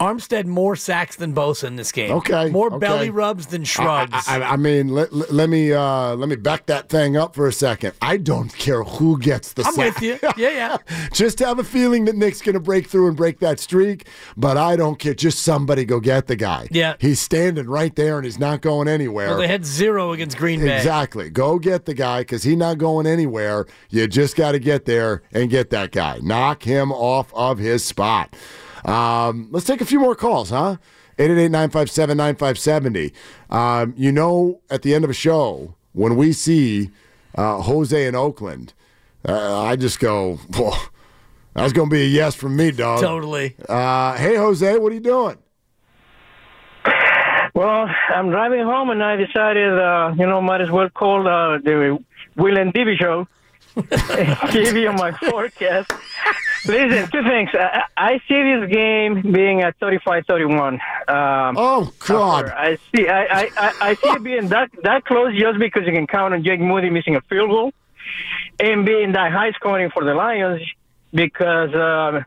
Armstead 0.00 0.46
more 0.46 0.76
sacks 0.76 1.16
than 1.16 1.34
Bosa 1.34 1.64
in 1.64 1.76
this 1.76 1.92
game. 1.92 2.10
Okay, 2.12 2.48
more 2.48 2.68
okay. 2.68 2.78
belly 2.78 3.10
rubs 3.10 3.46
than 3.46 3.64
shrugs. 3.64 4.26
I, 4.26 4.40
I, 4.40 4.52
I 4.52 4.56
mean, 4.56 4.88
let, 4.88 5.12
let, 5.12 5.50
me 5.50 5.72
uh, 5.72 6.14
let 6.14 6.28
me 6.28 6.36
back 6.36 6.66
that 6.66 6.88
thing 6.88 7.18
up 7.18 7.34
for 7.34 7.46
a 7.46 7.52
second. 7.52 7.92
I 8.00 8.16
don't 8.16 8.50
care 8.56 8.82
who 8.82 9.18
gets 9.18 9.52
the 9.52 9.62
I'm 9.62 9.74
sack. 9.74 9.94
with 9.94 10.02
you. 10.02 10.18
Yeah, 10.36 10.50
yeah. 10.88 11.08
Just 11.12 11.38
have 11.40 11.58
a 11.58 11.64
feeling 11.64 12.06
that 12.06 12.16
Nick's 12.16 12.40
going 12.40 12.54
to 12.54 12.60
break 12.60 12.88
through 12.88 13.08
and 13.08 13.16
break 13.16 13.40
that 13.40 13.60
streak, 13.60 14.06
but 14.38 14.56
I 14.56 14.74
don't 14.74 14.98
care. 14.98 15.12
Just 15.12 15.42
somebody 15.42 15.84
go 15.84 16.00
get 16.00 16.28
the 16.28 16.36
guy. 16.36 16.68
Yeah. 16.70 16.94
He's 16.98 17.20
standing 17.20 17.66
right 17.68 17.94
there 17.94 18.16
and 18.16 18.24
he's 18.24 18.38
not 18.38 18.62
going 18.62 18.88
anywhere. 18.88 19.28
Well, 19.28 19.38
they 19.38 19.48
had 19.48 19.66
zero 19.66 20.12
against 20.12 20.38
Green 20.38 20.60
Bay. 20.60 20.78
Exactly. 20.78 21.28
Go 21.28 21.58
get 21.58 21.84
the 21.84 21.94
guy 21.94 22.20
because 22.20 22.42
he's 22.42 22.56
not 22.56 22.78
going 22.78 23.06
anywhere. 23.06 23.66
You 23.90 24.06
just 24.06 24.34
got 24.34 24.52
to 24.52 24.58
get 24.58 24.86
there 24.86 25.22
and 25.32 25.50
get 25.50 25.68
that 25.70 25.92
guy. 25.92 26.20
Knock 26.22 26.62
him 26.62 26.90
off 26.90 27.34
of 27.34 27.58
his 27.58 27.84
spot. 27.84 28.34
Um, 28.84 29.48
let's 29.50 29.66
take 29.66 29.80
a 29.80 29.84
few 29.84 30.00
more 30.00 30.14
calls, 30.14 30.50
huh? 30.50 30.76
888-957-9570. 31.18 33.12
Um, 33.50 33.94
you 33.96 34.10
know, 34.12 34.60
at 34.70 34.82
the 34.82 34.94
end 34.94 35.04
of 35.04 35.10
a 35.10 35.14
show, 35.14 35.74
when 35.92 36.16
we 36.16 36.32
see 36.32 36.90
uh, 37.36 37.60
Jose 37.60 38.06
in 38.06 38.14
Oakland, 38.14 38.72
uh, 39.28 39.62
I 39.62 39.76
just 39.76 40.00
go, 40.00 40.36
Whoa, 40.54 40.72
that's 41.54 41.72
going 41.72 41.90
to 41.90 41.94
be 41.94 42.02
a 42.02 42.06
yes 42.06 42.34
from 42.34 42.56
me, 42.56 42.70
dog. 42.70 43.00
Totally. 43.00 43.56
Uh, 43.68 44.16
hey, 44.16 44.36
Jose, 44.36 44.78
what 44.78 44.92
are 44.92 44.94
you 44.94 45.00
doing? 45.00 45.36
Well, 47.54 47.90
I'm 48.14 48.30
driving 48.30 48.62
home 48.62 48.90
and 48.90 49.02
I 49.02 49.16
decided, 49.16 49.78
uh, 49.78 50.14
you 50.16 50.26
know, 50.26 50.40
might 50.40 50.60
as 50.60 50.70
well 50.70 50.88
call 50.88 51.26
uh, 51.28 51.58
the 51.58 51.98
Will 52.36 52.56
and 52.56 52.72
Divvy 52.72 52.96
show. 52.96 53.26
give 54.52 54.76
you 54.76 54.92
my 54.92 55.12
forecast. 55.12 55.92
Listen, 56.66 57.10
two 57.10 57.22
things. 57.22 57.50
I, 57.54 57.82
I 57.96 58.20
see 58.28 58.42
this 58.42 58.70
game 58.70 59.32
being 59.32 59.62
at 59.62 59.78
35-31. 59.80 60.72
Um, 61.08 61.56
oh 61.58 61.92
God! 62.00 62.50
I 62.50 62.76
see. 62.94 63.08
I, 63.08 63.24
I, 63.24 63.50
I, 63.56 63.74
I 63.80 63.94
see 63.94 64.08
it 64.08 64.22
being 64.22 64.48
that 64.48 64.70
that 64.82 65.04
close 65.04 65.38
just 65.38 65.58
because 65.58 65.86
you 65.86 65.92
can 65.92 66.06
count 66.06 66.34
on 66.34 66.44
Jake 66.44 66.60
Moody 66.60 66.90
missing 66.90 67.16
a 67.16 67.20
field 67.22 67.50
goal, 67.50 67.72
and 68.58 68.84
being 68.84 69.12
that 69.12 69.32
high 69.32 69.52
scoring 69.52 69.90
for 69.90 70.04
the 70.04 70.14
Lions 70.14 70.62
because 71.12 71.74
um, 71.74 72.24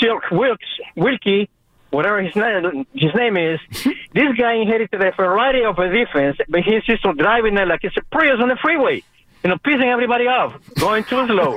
Silk 0.00 0.24
Wilks 0.32 0.66
Wilkie, 0.96 1.48
whatever 1.90 2.22
his 2.22 2.34
name 2.34 2.86
his 2.92 3.14
name 3.14 3.36
is, 3.36 3.60
this 3.70 4.34
guy 4.36 4.54
inherited 4.54 5.00
a 5.00 5.12
variety 5.12 5.64
of 5.64 5.78
a 5.78 5.88
defense, 5.88 6.38
but 6.48 6.62
he's 6.62 6.82
just 6.84 7.02
driving 7.02 7.56
it 7.56 7.68
like 7.68 7.84
it's 7.84 7.96
a 7.96 8.02
Prius 8.10 8.40
on 8.40 8.48
the 8.48 8.56
freeway 8.56 9.04
you 9.46 9.50
know, 9.52 9.58
pissing 9.58 9.92
everybody 9.92 10.26
off, 10.26 10.58
going 10.74 11.04
too 11.04 11.24
slow. 11.28 11.56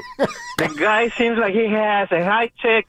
the 0.59 0.67
guy 0.79 1.09
seems 1.17 1.39
like 1.39 1.55
he 1.55 1.65
has 1.65 2.07
a 2.11 2.23
high 2.23 2.51
tech 2.61 2.85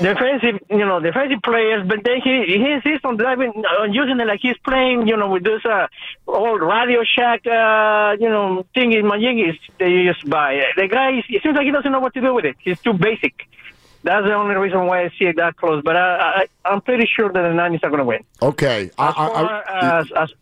defensive, 0.00 0.58
you 0.68 0.84
know, 0.84 0.98
defensive 0.98 1.40
players, 1.44 1.86
but 1.86 2.02
then 2.02 2.20
he 2.24 2.58
he 2.58 2.72
insists 2.72 3.04
on 3.04 3.16
driving, 3.16 3.52
on 3.52 3.94
using 3.94 4.18
it 4.18 4.26
like 4.26 4.40
he's 4.42 4.58
playing, 4.64 5.06
you 5.06 5.16
know, 5.16 5.30
with 5.30 5.44
this 5.44 5.64
uh, 5.64 5.86
old 6.26 6.60
Radio 6.60 7.04
Shack, 7.04 7.46
uh, 7.46 8.16
you 8.18 8.28
know, 8.28 8.66
thing 8.74 8.92
in 8.92 9.04
Majigis 9.04 9.60
they 9.78 9.90
used 9.90 10.22
to 10.22 10.26
buy. 10.28 10.60
The 10.76 10.88
guy, 10.88 11.22
it 11.28 11.40
seems 11.40 11.54
like 11.54 11.66
he 11.66 11.70
doesn't 11.70 11.92
know 11.92 12.00
what 12.00 12.12
to 12.14 12.20
do 12.20 12.34
with 12.34 12.46
it. 12.46 12.56
He's 12.58 12.80
too 12.80 12.94
basic. 12.94 13.46
That's 14.02 14.26
the 14.26 14.34
only 14.34 14.56
reason 14.56 14.86
why 14.86 15.04
I 15.04 15.10
see 15.16 15.26
it 15.26 15.36
that 15.36 15.56
close. 15.56 15.84
But 15.84 15.96
I, 15.96 16.00
I, 16.18 16.46
I'm 16.64 16.80
pretty 16.80 17.06
sure 17.06 17.32
that 17.32 17.42
the 17.42 17.54
Niners 17.54 17.80
are 17.84 17.90
going 17.90 18.00
to 18.00 18.04
win. 18.06 18.24
Okay. 18.42 18.86
As 18.86 18.92
I, 18.98 19.12
far 19.12 19.64
I, 19.68 20.00
as, 20.00 20.12
as 20.16 20.34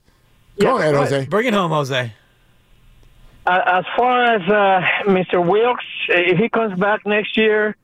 go 0.58 0.78
yeah, 0.78 0.80
ahead, 0.80 0.94
Jose. 0.94 1.26
Bring 1.26 1.48
it 1.48 1.52
home, 1.52 1.70
Jose. 1.72 2.14
Uh, 3.48 3.78
as 3.78 3.84
far 3.96 4.24
as 4.24 4.42
uh, 4.42 5.10
Mr. 5.10 5.44
Wilks, 5.44 5.84
if 6.10 6.36
he 6.36 6.50
comes 6.50 6.78
back 6.78 7.06
next 7.06 7.34
year, 7.34 7.76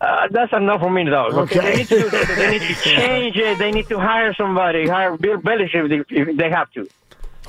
uh, 0.00 0.26
that's 0.28 0.52
enough 0.52 0.80
for 0.80 0.90
me, 0.90 1.04
though. 1.04 1.26
Okay. 1.42 1.60
They 1.60 1.76
need 1.76 1.88
to, 1.88 2.10
they 2.34 2.50
need 2.58 2.62
to 2.62 2.74
change 2.82 3.36
it. 3.36 3.58
They 3.58 3.70
need 3.70 3.86
to 3.90 4.00
hire 4.00 4.34
somebody, 4.34 4.88
hire 4.88 5.16
Bill 5.16 5.38
Belichick 5.38 5.84
if 5.84 6.08
they, 6.08 6.16
if 6.16 6.36
they 6.36 6.50
have 6.50 6.68
to. 6.72 6.88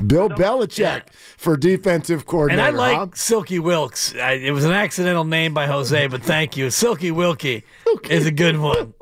Bill 0.06 0.30
Belichick 0.30 1.12
for 1.12 1.58
defensive 1.58 2.28
coordinator. 2.28 2.68
And 2.68 2.78
coordinator. 2.78 2.96
I 2.96 3.00
like 3.00 3.10
huh? 3.10 3.16
Silky 3.16 3.58
Wilks. 3.58 4.14
I, 4.14 4.34
it 4.34 4.52
was 4.52 4.64
an 4.64 4.72
accidental 4.72 5.24
name 5.24 5.56
by 5.56 5.66
Jose, 5.66 6.06
but 6.06 6.22
thank 6.22 6.56
you. 6.56 6.70
Silky 6.70 7.10
Wilkie 7.10 7.64
is 8.12 8.28
a 8.28 8.32
good 8.32 8.60
one. 8.60 8.94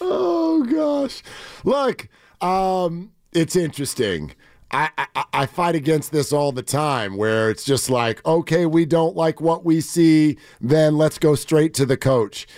Oh 0.00 0.64
gosh, 0.70 1.22
look, 1.64 2.08
um, 2.40 3.10
it's 3.32 3.56
interesting. 3.56 4.34
I, 4.74 5.24
I 5.32 5.46
fight 5.46 5.76
against 5.76 6.10
this 6.10 6.32
all 6.32 6.50
the 6.50 6.62
time, 6.62 7.16
where 7.16 7.48
it's 7.48 7.64
just 7.64 7.88
like, 7.88 8.24
okay, 8.26 8.66
we 8.66 8.84
don't 8.84 9.14
like 9.14 9.40
what 9.40 9.64
we 9.64 9.80
see, 9.80 10.36
then 10.60 10.98
let's 10.98 11.18
go 11.18 11.36
straight 11.36 11.74
to 11.74 11.86
the 11.86 11.96
coach. 11.96 12.48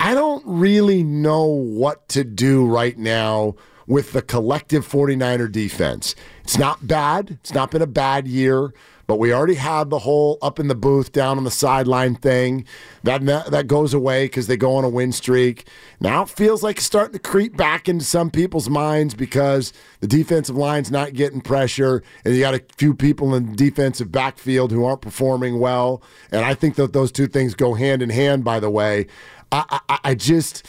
I 0.00 0.14
don't 0.14 0.42
really 0.44 1.04
know 1.04 1.44
what 1.44 2.08
to 2.08 2.24
do 2.24 2.66
right 2.66 2.98
now 2.98 3.54
with 3.86 4.12
the 4.12 4.22
collective 4.22 4.86
49er 4.88 5.50
defense. 5.52 6.16
It's 6.42 6.58
not 6.58 6.86
bad. 6.86 7.38
It's 7.40 7.52
not 7.52 7.70
been 7.70 7.82
a 7.82 7.86
bad 7.86 8.26
year, 8.26 8.72
but 9.10 9.18
we 9.18 9.32
already 9.32 9.56
had 9.56 9.90
the 9.90 9.98
whole 9.98 10.38
up 10.40 10.60
in 10.60 10.68
the 10.68 10.74
booth, 10.76 11.10
down 11.10 11.36
on 11.36 11.42
the 11.42 11.50
sideline 11.50 12.14
thing. 12.14 12.64
That 13.02 13.24
that 13.50 13.66
goes 13.66 13.92
away 13.92 14.26
because 14.26 14.46
they 14.46 14.56
go 14.56 14.76
on 14.76 14.84
a 14.84 14.88
win 14.88 15.10
streak. 15.10 15.66
Now 15.98 16.22
it 16.22 16.28
feels 16.28 16.62
like 16.62 16.76
it's 16.76 16.86
starting 16.86 17.14
to 17.14 17.18
creep 17.18 17.56
back 17.56 17.88
into 17.88 18.04
some 18.04 18.30
people's 18.30 18.70
minds 18.70 19.14
because 19.14 19.72
the 19.98 20.06
defensive 20.06 20.54
line's 20.54 20.92
not 20.92 21.14
getting 21.14 21.40
pressure, 21.40 22.04
and 22.24 22.36
you 22.36 22.40
got 22.40 22.54
a 22.54 22.62
few 22.76 22.94
people 22.94 23.34
in 23.34 23.46
the 23.50 23.56
defensive 23.56 24.12
backfield 24.12 24.70
who 24.70 24.84
aren't 24.84 25.00
performing 25.00 25.58
well. 25.58 26.04
And 26.30 26.44
I 26.44 26.54
think 26.54 26.76
that 26.76 26.92
those 26.92 27.10
two 27.10 27.26
things 27.26 27.56
go 27.56 27.74
hand 27.74 28.02
in 28.02 28.10
hand. 28.10 28.44
By 28.44 28.60
the 28.60 28.70
way, 28.70 29.08
I, 29.50 29.80
I, 29.88 29.98
I 30.04 30.14
just. 30.14 30.64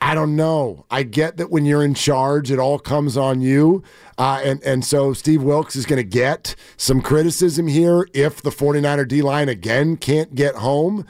I 0.00 0.14
don't 0.14 0.36
know. 0.36 0.84
I 0.90 1.02
get 1.02 1.36
that 1.38 1.50
when 1.50 1.64
you're 1.64 1.82
in 1.82 1.94
charge, 1.94 2.50
it 2.50 2.58
all 2.58 2.78
comes 2.78 3.16
on 3.16 3.40
you. 3.40 3.82
Uh, 4.18 4.40
and, 4.44 4.62
and 4.62 4.84
so 4.84 5.12
Steve 5.12 5.42
Wilks 5.42 5.74
is 5.74 5.86
going 5.86 5.98
to 5.98 6.08
get 6.08 6.54
some 6.76 7.00
criticism 7.00 7.66
here 7.66 8.06
if 8.12 8.42
the 8.42 8.50
49er 8.50 9.08
D 9.08 9.22
line 9.22 9.48
again 9.48 9.96
can't 9.96 10.34
get 10.34 10.56
home. 10.56 11.06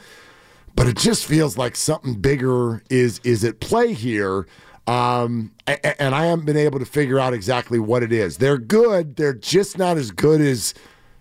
But 0.75 0.87
it 0.87 0.97
just 0.97 1.25
feels 1.25 1.57
like 1.57 1.75
something 1.75 2.15
bigger 2.15 2.83
is 2.89 3.19
is 3.23 3.43
at 3.43 3.59
play 3.59 3.93
here. 3.93 4.45
Um, 4.85 5.51
and 5.65 6.15
I 6.15 6.27
haven't 6.27 6.45
been 6.45 6.55
able 6.55 6.79
to 6.79 6.85
figure 6.85 7.19
out 7.19 7.33
exactly 7.33 7.79
what 7.79 8.03
it 8.03 8.13
is. 8.13 8.37
They're 8.37 8.57
good. 8.57 9.17
They're 9.17 9.33
just 9.33 9.77
not 9.77 9.97
as 9.97 10.11
good 10.11 10.39
as 10.39 10.73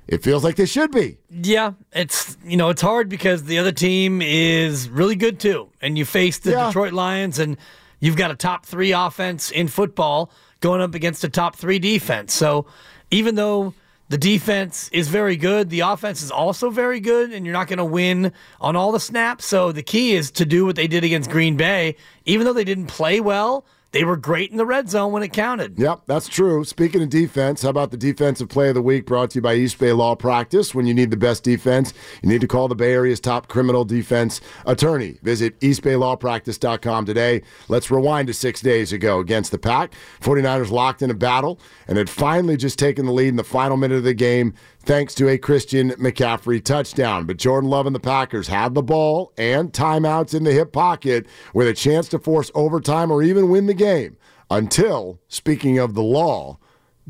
it 0.09 0.23
feels 0.23 0.45
like 0.45 0.57
they 0.57 0.67
should 0.67 0.91
be. 0.93 1.19
Yeah, 1.31 1.73
it's 1.93 2.37
you 2.45 2.57
know 2.57 2.69
it's 2.71 2.83
hard 2.83 3.09
because 3.09 3.45
the 3.45 3.59
other 3.59 3.73
team 3.73 4.23
is 4.23 4.89
really 4.89 5.17
good 5.17 5.41
too, 5.41 5.69
and 5.81 5.99
you 5.99 6.05
face 6.05 6.39
the 6.39 6.53
Yeah. 6.53 6.67
Detroit 6.67 6.93
Lions, 6.93 7.39
and 7.39 7.57
you've 8.01 8.17
got 8.17 8.31
a 8.31 8.37
top 8.37 8.67
three 8.67 8.93
offense 8.93 9.51
in 9.51 9.69
football 9.69 10.31
going 10.61 10.81
up 10.81 10.95
against 10.95 11.25
a 11.25 11.29
top 11.29 11.57
three 11.57 11.79
defense. 11.79 12.33
So 12.33 12.67
even 13.11 13.35
though 13.35 13.75
the 14.09 14.19
defense 14.19 14.89
is 14.93 15.09
very 15.09 15.37
good, 15.37 15.69
the 15.69 15.81
offense 15.81 16.23
is 16.23 16.31
also 16.31 16.71
very 16.71 17.01
good, 17.01 17.33
and 17.33 17.45
you're 17.45 17.53
not 17.53 17.67
going 17.67 17.79
to 17.79 17.85
win 17.85 18.33
on 18.61 18.77
all 18.77 18.93
the 18.93 19.01
snaps. 19.01 19.45
So 19.45 19.73
the 19.73 19.83
key 19.83 20.15
is 20.15 20.31
to 20.33 20.47
do 20.47 20.65
what 20.65 20.77
they 20.77 20.87
did 20.87 21.03
against 21.03 21.29
Green 21.29 21.57
Bay, 21.57 21.97
even 22.25 22.45
though 22.47 22.53
they 22.53 22.65
didn't 22.65 22.87
play 22.87 23.21
well. 23.21 23.67
They 23.97 24.05
were 24.05 24.19
great 24.19 24.51
in 24.51 24.59
the 24.59 24.67
red 24.67 24.91
zone 24.91 25.11
when 25.13 25.23
it 25.23 25.33
counted. 25.33 25.79
Yep, 25.79 26.03
that's 26.05 26.29
true. 26.29 26.65
Speaking 26.67 27.03
of 27.03 27.09
defense, 27.09 27.63
how 27.63 27.71
about 27.71 27.93
the 27.93 27.97
defensive 27.97 28.51
play 28.51 28.69
of 28.69 28.75
the 28.75 28.83
week 28.83 29.07
brought 29.07 29.31
to 29.31 29.37
you 29.37 29.41
by 29.41 29.55
East 29.55 29.79
Bay 29.79 29.91
Law 29.93 30.15
Practice? 30.15 30.75
When 30.75 30.87
you 30.87 30.93
need 30.93 31.11
the 31.11 31.17
best 31.17 31.43
defense, 31.43 31.95
you 32.23 32.29
need 32.29 32.43
to 32.43 32.47
call 32.47 32.69
the 32.69 32.75
Bay 32.75 32.93
Area's 32.93 33.21
top 33.21 33.49
criminal 33.49 33.87
defense 33.87 34.43
attorney. 34.67 35.19
Visit 35.23 35.59
eastbaylawpractice.com 35.61 37.07
today. 37.07 37.41
Let's 37.69 37.91
rewind 37.91 38.29
to 38.29 38.35
six 38.35 38.61
days 38.61 38.93
ago 38.93 39.19
against 39.19 39.51
the 39.51 39.59
Pack. 39.59 39.95
49ers 40.21 40.71
locked 40.71 41.01
in 41.01 41.11
a 41.11 41.15
battle 41.15 41.59
and 41.89 41.97
had 41.97 42.11
finally 42.11 42.59
just 42.59 42.79
taken 42.79 43.07
the 43.07 43.13
lead 43.13 43.29
in 43.29 43.37
the 43.37 43.45
final 43.45 43.79
minute 43.79 43.97
of 43.97 44.05
the 44.05 44.13
game 44.13 44.53
thanks 44.87 45.15
to 45.17 45.29
a 45.29 45.37
Christian 45.37 45.91
McCaffrey 45.93 46.63
touchdown. 46.63 47.27
But 47.27 47.37
Jordan 47.37 47.69
Love 47.69 47.87
and 47.87 47.95
the 47.95 48.01
Packers 48.01 48.47
had 48.47 48.75
the 48.75 48.83
ball 48.83 49.33
and 49.37 49.73
timeouts 49.73 50.33
in 50.33 50.45
the 50.45 50.53
hip 50.53 50.73
pocket 50.73 51.27
with 51.53 51.67
a 51.67 51.75
chance 51.75 52.09
to 52.11 52.19
force 52.19 52.51
overtime 52.55 53.11
or 53.11 53.23
even 53.23 53.51
win 53.51 53.67
the 53.67 53.75
game 53.75 54.17
until, 54.49 55.19
speaking 55.29 55.79
of 55.79 55.95
the 55.95 56.03
law, 56.03 56.59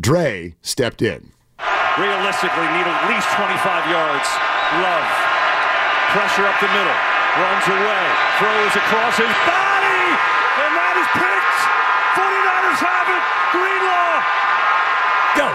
Dre 0.01 0.57
stepped 0.63 1.03
in. 1.03 1.33
Realistically, 2.01 2.69
need 2.73 2.89
at 2.89 3.09
least 3.13 3.29
25 3.37 3.93
yards. 3.93 4.29
Love. 4.81 5.09
Pressure 6.17 6.49
up 6.49 6.57
the 6.61 6.73
middle. 6.73 7.01
Runs 7.37 7.67
away. 7.69 8.07
Throws 8.41 8.75
across 8.81 9.15
his 9.21 9.35
body. 9.45 10.05
And 10.65 10.73
that 10.73 10.97
is 10.97 11.09
picked. 11.13 11.61
49ers 12.17 12.81
have 12.81 13.09
it. 13.13 13.25
Greenlaw. 13.53 14.13
Go. 15.37 15.49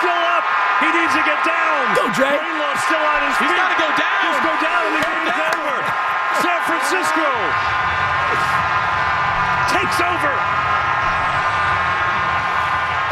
Still 0.00 0.22
up. 0.32 0.55
He 0.80 0.88
needs 0.92 1.14
to 1.16 1.22
get 1.24 1.40
down. 1.44 1.80
Go, 1.96 2.04
Dre. 2.12 2.36
Greenlaw 2.36 2.74
still 2.84 3.00
on 3.00 3.20
his 3.24 3.36
feet. 3.40 3.48
He's 3.48 3.56
got 3.56 3.72
to 3.72 3.80
go 3.80 3.90
down. 3.96 4.16
Just 4.28 4.40
go 4.44 4.54
down 4.60 4.80
and 4.86 4.94
the 4.96 5.04
game 5.04 5.24
is 5.24 5.38
over. 5.56 5.76
San 6.44 6.60
Francisco 6.68 7.28
takes 9.72 10.00
over. 10.00 10.56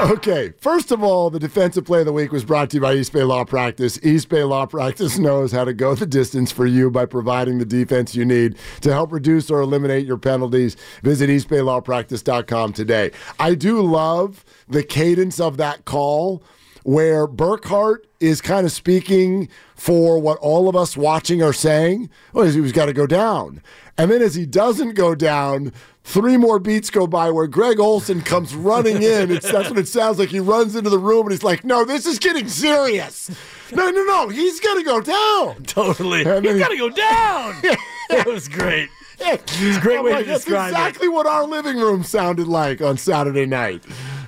Okay, 0.01 0.53
first 0.59 0.91
of 0.91 1.05
all, 1.05 1.31
the 1.31 1.39
defensive 1.39 1.85
play 1.85 2.01
of 2.01 2.07
the 2.07 2.13
week 2.13 2.33
was 2.33 2.45
brought 2.45 2.69
to 2.71 2.77
you 2.77 2.81
by 2.81 2.95
East 2.95 3.13
Bay 3.13 3.23
Law 3.23 3.45
Practice. 3.45 3.99
East 4.03 4.29
Bay 4.29 4.43
Law 4.43 4.67
Practice 4.67 5.19
knows 5.19 5.53
how 5.53 5.65
to 5.65 5.73
go 5.73 5.95
the 5.95 6.05
distance 6.05 6.51
for 6.51 6.67
you 6.67 6.91
by 6.91 7.07
providing 7.07 7.59
the 7.59 7.65
defense 7.65 8.15
you 8.15 8.25
need 8.25 8.57
to 8.81 8.93
help 8.93 9.13
reduce 9.13 9.51
or 9.51 9.61
eliminate 9.61 10.05
your 10.05 10.19
penalties. 10.19 10.77
Visit 11.03 11.31
eastbaylawpractice.com 11.31 12.73
today. 12.73 13.13
I 13.39 13.55
do 13.55 13.81
love 13.81 14.45
the 14.69 14.83
cadence 14.83 15.39
of 15.39 15.57
that 15.59 15.85
call 15.85 16.43
where 16.85 17.27
Burkhardt 17.27 18.07
is 18.21 18.41
kind 18.41 18.65
of 18.65 18.73
speaking 18.73 19.49
for 19.75 20.19
what 20.19 20.39
all 20.39 20.69
of 20.69 20.77
us 20.77 20.97
watching 20.97 21.43
are 21.43 21.53
saying. 21.53 22.09
Well, 22.33 22.47
he's 22.47 22.73
got 22.73 22.87
to 22.87 22.93
go 22.93 23.07
down. 23.07 23.61
And 23.99 24.11
then 24.11 24.23
as 24.23 24.35
he 24.35 24.45
doesn't 24.47 24.95
go 24.95 25.15
down, 25.15 25.73
three 26.03 26.37
more 26.37 26.59
beats 26.59 26.91
go 26.91 27.07
by 27.07 27.31
where 27.31 27.47
Greg 27.47 27.79
Olsen 27.79 28.23
comes 28.23 28.55
running 28.55 29.03
in. 29.03 29.31
It's, 29.31 29.51
that's 29.51 29.69
what 29.71 29.79
it 29.79 29.89
sounds 29.89 30.19
like. 30.19 30.31
He 30.31 30.41
runs 30.41 30.75
into 30.77 30.91
the 30.91 30.99
room 30.99 31.23
and 31.27 31.33
he's 31.33 31.43
like, 31.45 31.65
no, 31.65 31.85
this 31.85 32.07
is 32.07 32.19
getting 32.19 32.49
serious. 32.49 33.31
No, 33.73 33.91
no, 33.91 34.05
no. 34.05 34.29
He's 34.29 34.61
got 34.61 34.75
to 34.75 34.83
go 34.83 35.01
down. 35.01 35.63
Totally. 35.67 36.25
And 36.25 36.45
He's 36.45 36.55
he- 36.55 36.61
got 36.61 36.69
to 36.71 36.77
go 36.79 36.91
down. 36.91 37.55
It 38.11 38.27
was 38.27 38.49
great. 38.49 38.91
It's 39.19 39.79
a 39.79 39.81
great 39.81 39.97
oh 39.99 40.03
way 40.03 40.19
to 40.19 40.25
That's 40.25 40.45
describe 40.45 40.67
it. 40.67 40.77
exactly 40.77 41.09
what 41.09 41.27
our 41.27 41.47
living 41.47 41.79
room 41.79 42.03
sounded 42.05 42.47
like 42.47 42.83
on 42.83 42.99
Saturday 42.99 43.47
night. 43.47 43.83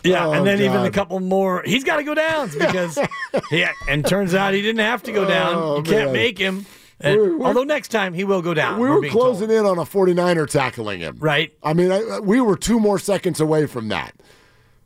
Yeah, 0.06 0.26
Oh, 0.26 0.32
and 0.32 0.46
then 0.46 0.60
even 0.60 0.82
a 0.84 0.90
couple 0.90 1.18
more. 1.20 1.62
He's 1.64 1.84
got 1.84 1.96
to 1.96 2.04
go 2.04 2.14
down 2.14 2.48
because, 2.50 2.98
yeah, 3.50 3.72
and 3.88 4.06
turns 4.06 4.34
out 4.34 4.54
he 4.54 4.62
didn't 4.62 4.80
have 4.84 5.02
to 5.04 5.12
go 5.12 5.24
down. 5.26 5.54
Oh, 5.54 5.76
you 5.78 5.82
can't 5.82 6.06
man. 6.06 6.12
make 6.12 6.38
him. 6.38 6.66
We're- 7.02 7.16
we're- 7.18 7.44
although 7.44 7.64
next 7.64 7.88
time 7.88 8.14
he 8.14 8.24
will 8.24 8.40
go 8.42 8.54
down. 8.54 8.80
We 8.80 8.88
we're 8.88 9.02
were 9.02 9.08
closing 9.08 9.50
in 9.50 9.66
on 9.66 9.78
a 9.78 9.82
49er 9.84 10.48
tackling 10.48 11.00
him. 11.00 11.16
Right. 11.18 11.52
I 11.62 11.74
mean, 11.74 11.92
I, 11.92 12.02
uh, 12.02 12.20
we 12.22 12.40
were 12.40 12.56
two 12.56 12.80
more 12.80 12.98
seconds 12.98 13.38
away 13.40 13.66
from 13.66 13.88
that. 13.88 14.14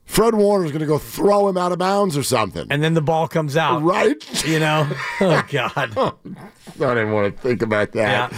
Fred 0.06 0.34
Warner's 0.34 0.72
going 0.72 0.80
to 0.80 0.86
go 0.86 0.98
throw 0.98 1.46
him 1.48 1.56
out 1.56 1.70
of 1.70 1.78
bounds 1.78 2.16
or 2.16 2.24
something. 2.24 2.66
And 2.68 2.82
then 2.82 2.94
the 2.94 3.00
ball 3.00 3.28
comes 3.28 3.56
out. 3.56 3.80
Right? 3.84 4.44
You 4.44 4.58
know? 4.58 4.90
Oh, 5.20 5.44
God. 5.50 5.92
Oh, 5.96 6.18
I 6.76 6.78
don't 6.78 6.98
even 6.98 7.12
want 7.12 7.36
to 7.36 7.42
think 7.42 7.62
about 7.62 7.92
that. 7.92 8.32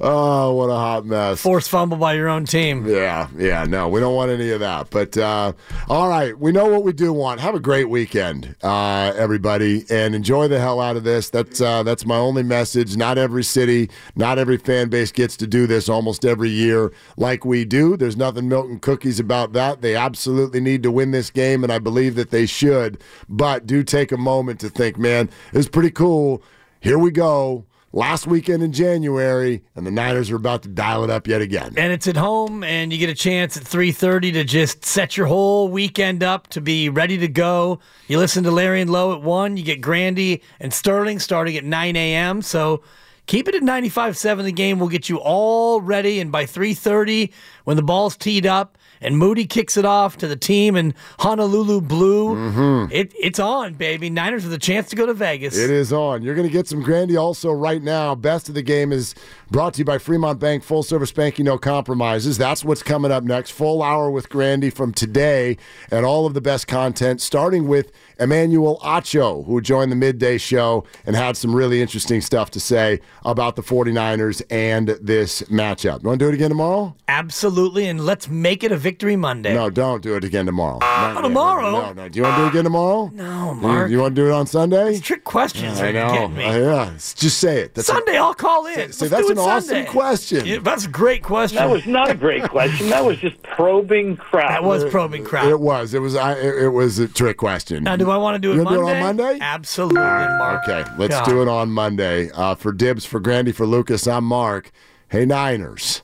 Oh, 0.00 0.54
what 0.54 0.66
a 0.66 0.74
hot 0.74 1.06
mess. 1.06 1.40
Force 1.40 1.68
fumble 1.68 1.96
by 1.96 2.14
your 2.14 2.28
own 2.28 2.44
team. 2.44 2.86
Yeah, 2.86 3.28
yeah, 3.36 3.64
no, 3.64 3.88
we 3.88 4.00
don't 4.00 4.14
want 4.14 4.30
any 4.30 4.50
of 4.50 4.60
that. 4.60 4.90
But 4.90 5.16
uh, 5.16 5.52
all 5.88 6.08
right, 6.08 6.38
we 6.38 6.52
know 6.52 6.66
what 6.66 6.82
we 6.82 6.92
do 6.92 7.12
want. 7.12 7.40
Have 7.40 7.54
a 7.54 7.60
great 7.60 7.88
weekend, 7.88 8.56
uh, 8.62 9.12
everybody, 9.16 9.84
and 9.90 10.14
enjoy 10.14 10.48
the 10.48 10.60
hell 10.60 10.80
out 10.80 10.96
of 10.96 11.04
this. 11.04 11.30
That's 11.30 11.60
uh, 11.60 11.82
that's 11.82 12.04
my 12.04 12.16
only 12.16 12.42
message. 12.42 12.96
Not 12.96 13.18
every 13.18 13.44
city, 13.44 13.90
not 14.16 14.38
every 14.38 14.58
fan 14.58 14.88
base 14.88 15.12
gets 15.12 15.36
to 15.38 15.46
do 15.46 15.66
this 15.66 15.88
almost 15.88 16.24
every 16.24 16.50
year 16.50 16.92
like 17.16 17.44
we 17.44 17.64
do. 17.64 17.96
There's 17.96 18.16
nothing 18.16 18.48
Milton 18.48 18.78
cookies 18.80 19.18
about 19.20 19.52
that. 19.54 19.80
They 19.80 19.96
absolutely 19.96 20.60
need 20.60 20.82
to 20.82 20.90
win 20.90 21.10
this 21.10 21.30
game, 21.30 21.62
and 21.62 21.72
I 21.72 21.78
believe 21.78 22.14
that 22.16 22.30
they 22.30 22.46
should. 22.46 23.00
But 23.28 23.66
do 23.66 23.82
take 23.82 24.12
a 24.12 24.16
moment 24.16 24.60
to 24.60 24.68
think, 24.68 24.98
man, 24.98 25.30
it's 25.52 25.68
pretty 25.68 25.90
cool. 25.90 26.42
Here 26.80 26.98
we 26.98 27.10
go. 27.10 27.64
Last 27.92 28.26
weekend 28.26 28.62
in 28.62 28.72
January, 28.72 29.62
and 29.74 29.86
the 29.86 29.90
Niners 29.90 30.30
are 30.30 30.36
about 30.36 30.62
to 30.64 30.68
dial 30.68 31.04
it 31.04 31.08
up 31.08 31.26
yet 31.26 31.40
again. 31.40 31.72
And 31.76 31.92
it's 31.92 32.06
at 32.06 32.16
home, 32.16 32.62
and 32.62 32.92
you 32.92 32.98
get 32.98 33.08
a 33.08 33.14
chance 33.14 33.56
at 33.56 33.62
3.30 33.62 34.32
to 34.34 34.44
just 34.44 34.84
set 34.84 35.16
your 35.16 35.26
whole 35.26 35.68
weekend 35.68 36.22
up 36.22 36.48
to 36.48 36.60
be 36.60 36.88
ready 36.88 37.16
to 37.18 37.28
go. 37.28 37.78
You 38.08 38.18
listen 38.18 38.44
to 38.44 38.50
Larry 38.50 38.80
and 38.82 38.90
Lowe 38.90 39.14
at 39.14 39.22
1. 39.22 39.56
You 39.56 39.62
get 39.62 39.80
Grandy 39.80 40.42
and 40.60 40.74
Sterling 40.74 41.20
starting 41.20 41.56
at 41.56 41.64
9 41.64 41.96
a.m. 41.96 42.42
So 42.42 42.82
keep 43.26 43.48
it 43.48 43.54
at 43.54 43.62
95.7. 43.62 44.44
The 44.44 44.52
game 44.52 44.78
will 44.78 44.88
get 44.88 45.08
you 45.08 45.18
all 45.18 45.80
ready, 45.80 46.20
and 46.20 46.30
by 46.30 46.44
3.30, 46.44 47.32
when 47.64 47.76
the 47.76 47.82
ball's 47.82 48.16
teed 48.16 48.46
up, 48.46 48.76
and 49.00 49.18
Moody 49.18 49.46
kicks 49.46 49.76
it 49.76 49.84
off 49.84 50.16
to 50.18 50.26
the 50.26 50.36
team 50.36 50.76
in 50.76 50.94
Honolulu 51.20 51.80
Blue. 51.80 52.86
It, 52.90 53.12
it's 53.18 53.38
on, 53.38 53.74
baby. 53.74 54.10
Niners 54.10 54.44
with 54.44 54.52
a 54.52 54.58
chance 54.58 54.88
to 54.90 54.96
go 54.96 55.06
to 55.06 55.14
Vegas. 55.14 55.54
Mm-hmm. 55.54 55.64
It 55.64 55.70
is 55.70 55.92
on. 55.92 56.22
You're 56.22 56.34
going 56.34 56.46
to 56.46 56.52
get 56.52 56.68
some 56.68 56.82
Grandy 56.82 57.16
also 57.16 57.52
right 57.52 57.82
now. 57.82 58.14
Best 58.14 58.48
of 58.48 58.54
the 58.54 58.62
game 58.62 58.92
is 58.92 59.14
brought 59.50 59.74
to 59.74 59.78
you 59.78 59.84
by 59.84 59.98
Fremont 59.98 60.40
Bank, 60.40 60.62
full 60.62 60.82
service 60.82 61.12
banking, 61.12 61.44
no 61.44 61.58
compromises. 61.58 62.38
That's 62.38 62.64
what's 62.64 62.82
coming 62.82 63.12
up 63.12 63.24
next. 63.24 63.50
Full 63.50 63.82
hour 63.82 64.10
with 64.10 64.28
Grandy 64.28 64.70
from 64.70 64.92
today 64.92 65.56
and 65.90 66.04
all 66.04 66.26
of 66.26 66.34
the 66.34 66.40
best 66.40 66.66
content, 66.66 67.20
starting 67.20 67.68
with 67.68 67.92
Emmanuel 68.18 68.80
Acho, 68.82 69.44
who 69.46 69.60
joined 69.60 69.92
the 69.92 69.96
midday 69.96 70.38
show 70.38 70.84
and 71.04 71.14
had 71.14 71.36
some 71.36 71.54
really 71.54 71.82
interesting 71.82 72.20
stuff 72.20 72.50
to 72.52 72.60
say 72.60 73.00
about 73.24 73.56
the 73.56 73.62
49ers 73.62 74.42
and 74.50 74.88
this 75.00 75.42
matchup. 75.42 76.02
You 76.02 76.08
want 76.08 76.18
to 76.20 76.24
do 76.24 76.28
it 76.30 76.34
again 76.34 76.48
tomorrow? 76.48 76.94
Absolutely, 77.08 77.86
and 77.86 78.04
let's 78.04 78.28
make 78.28 78.64
it 78.64 78.72
a 78.72 78.76
victory 78.86 79.16
Monday. 79.16 79.52
No, 79.52 79.68
don't 79.68 80.00
do 80.00 80.14
it 80.14 80.22
again 80.22 80.46
tomorrow. 80.46 80.78
Not 80.78 81.14
yet. 81.16 81.22
tomorrow? 81.22 81.70
No, 81.72 81.92
no. 81.92 82.08
Do 82.08 82.18
you 82.18 82.22
want 82.22 82.36
to 82.36 82.40
do 82.42 82.46
it 82.46 82.50
again 82.50 82.64
tomorrow? 82.64 83.10
No, 83.12 83.48
You- 83.52 83.60
Mark. 83.60 83.90
You, 83.90 83.98
want 83.98 84.14
to 84.14 84.22
do 84.22 84.28
it 84.28 84.32
on 84.32 84.46
Sunday? 84.46 85.00
Trick 85.00 85.24
questions. 85.24 85.80
I 85.80 85.88
are 85.88 85.92
know. 85.92 86.28
me. 86.28 86.44
Uh, 86.44 86.56
yeah, 86.58 86.90
just 86.94 87.38
say 87.38 87.62
it. 87.62 87.74
That's 87.74 87.88
Sunday, 87.88 88.16
I'll 88.16 88.32
call 88.32 88.66
in. 88.66 88.92
Say, 88.92 89.08
Let's 89.08 89.10
that's 89.10 89.28
an 89.30 89.38
it 89.38 89.40
awesome 89.40 89.68
Sunday. 89.68 89.90
question. 89.90 90.46
Yeah, 90.46 90.58
that's 90.60 90.84
a 90.86 90.88
great 90.88 91.24
question. 91.24 91.56
That 91.56 91.68
was 91.68 91.84
not 91.84 92.10
a 92.10 92.14
great 92.14 92.44
question. 92.48 92.90
That 92.90 93.04
was 93.04 93.18
just 93.18 93.42
probing 93.42 94.16
crap. 94.18 94.50
That 94.50 94.62
was 94.62 94.84
probing 94.84 95.24
crap. 95.24 95.46
It 95.46 95.58
was. 95.58 95.92
It 95.92 95.98
was. 96.00 96.14
I, 96.14 96.34
it 96.34 96.54
it 96.66 96.68
was 96.68 97.00
a 97.00 97.08
trick 97.08 97.38
question. 97.38 97.82
Now, 97.82 97.96
do 97.96 98.08
I 98.10 98.16
want 98.16 98.36
to 98.36 98.38
do 98.38 98.52
it 98.52 98.56
You 98.56 98.62
Monday? 98.62 98.78
wanna 98.82 98.92
do 98.94 98.98
it 98.98 99.02
on 99.02 99.16
Monday? 99.16 99.38
Absolutely, 99.40 99.98
Mark. 100.00 100.62
Okay, 100.68 100.84
let's 100.96 101.16
God. 101.16 101.24
do 101.24 101.42
it 101.42 101.48
on 101.48 101.70
Monday. 101.70 102.30
Uh, 102.30 102.54
for 102.54 102.70
Dibs, 102.72 103.04
for 103.04 103.18
Grandy, 103.18 103.50
for 103.50 103.66
Lucas, 103.66 104.06
I'm 104.06 104.24
Mark. 104.24 104.70
Hey, 105.08 105.24
Niners, 105.26 106.02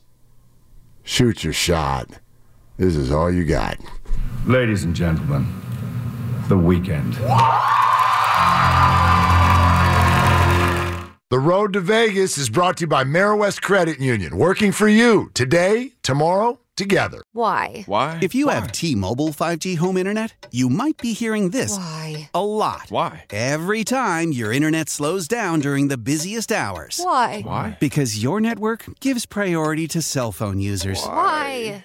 shoot 1.04 1.44
your 1.44 1.52
shot. 1.52 2.18
This 2.78 2.96
is 2.96 3.12
all 3.12 3.30
you 3.30 3.44
got. 3.44 3.78
Ladies 4.46 4.84
and 4.84 4.94
gentlemen, 4.94 5.46
the 6.48 6.56
weekend. 6.56 7.14
The 11.30 11.38
road 11.38 11.72
to 11.74 11.80
Vegas 11.80 12.36
is 12.36 12.50
brought 12.50 12.78
to 12.78 12.82
you 12.82 12.86
by 12.88 13.04
West 13.04 13.62
Credit 13.62 14.00
Union, 14.00 14.36
working 14.36 14.70
for 14.72 14.88
you 14.88 15.30
today, 15.32 15.92
tomorrow, 16.02 16.58
together. 16.76 17.22
Why? 17.32 17.84
Why? 17.86 18.18
If 18.22 18.34
you 18.34 18.48
have 18.48 18.72
T-Mobile 18.72 19.28
5G 19.28 19.78
home 19.78 19.96
internet, 19.96 20.46
you 20.50 20.68
might 20.68 20.96
be 20.98 21.12
hearing 21.12 21.50
this 21.50 21.76
Why? 21.76 22.30
a 22.34 22.44
lot. 22.44 22.86
Why? 22.88 23.24
Every 23.30 23.84
time 23.84 24.32
your 24.32 24.52
internet 24.52 24.88
slows 24.88 25.28
down 25.28 25.60
during 25.60 25.88
the 25.88 25.98
busiest 25.98 26.50
hours. 26.50 27.00
Why? 27.02 27.42
Why? 27.42 27.76
Because 27.80 28.22
your 28.22 28.40
network 28.40 28.84
gives 29.00 29.26
priority 29.26 29.86
to 29.88 30.02
cell 30.02 30.32
phone 30.32 30.58
users. 30.58 31.02
Why? 31.04 31.84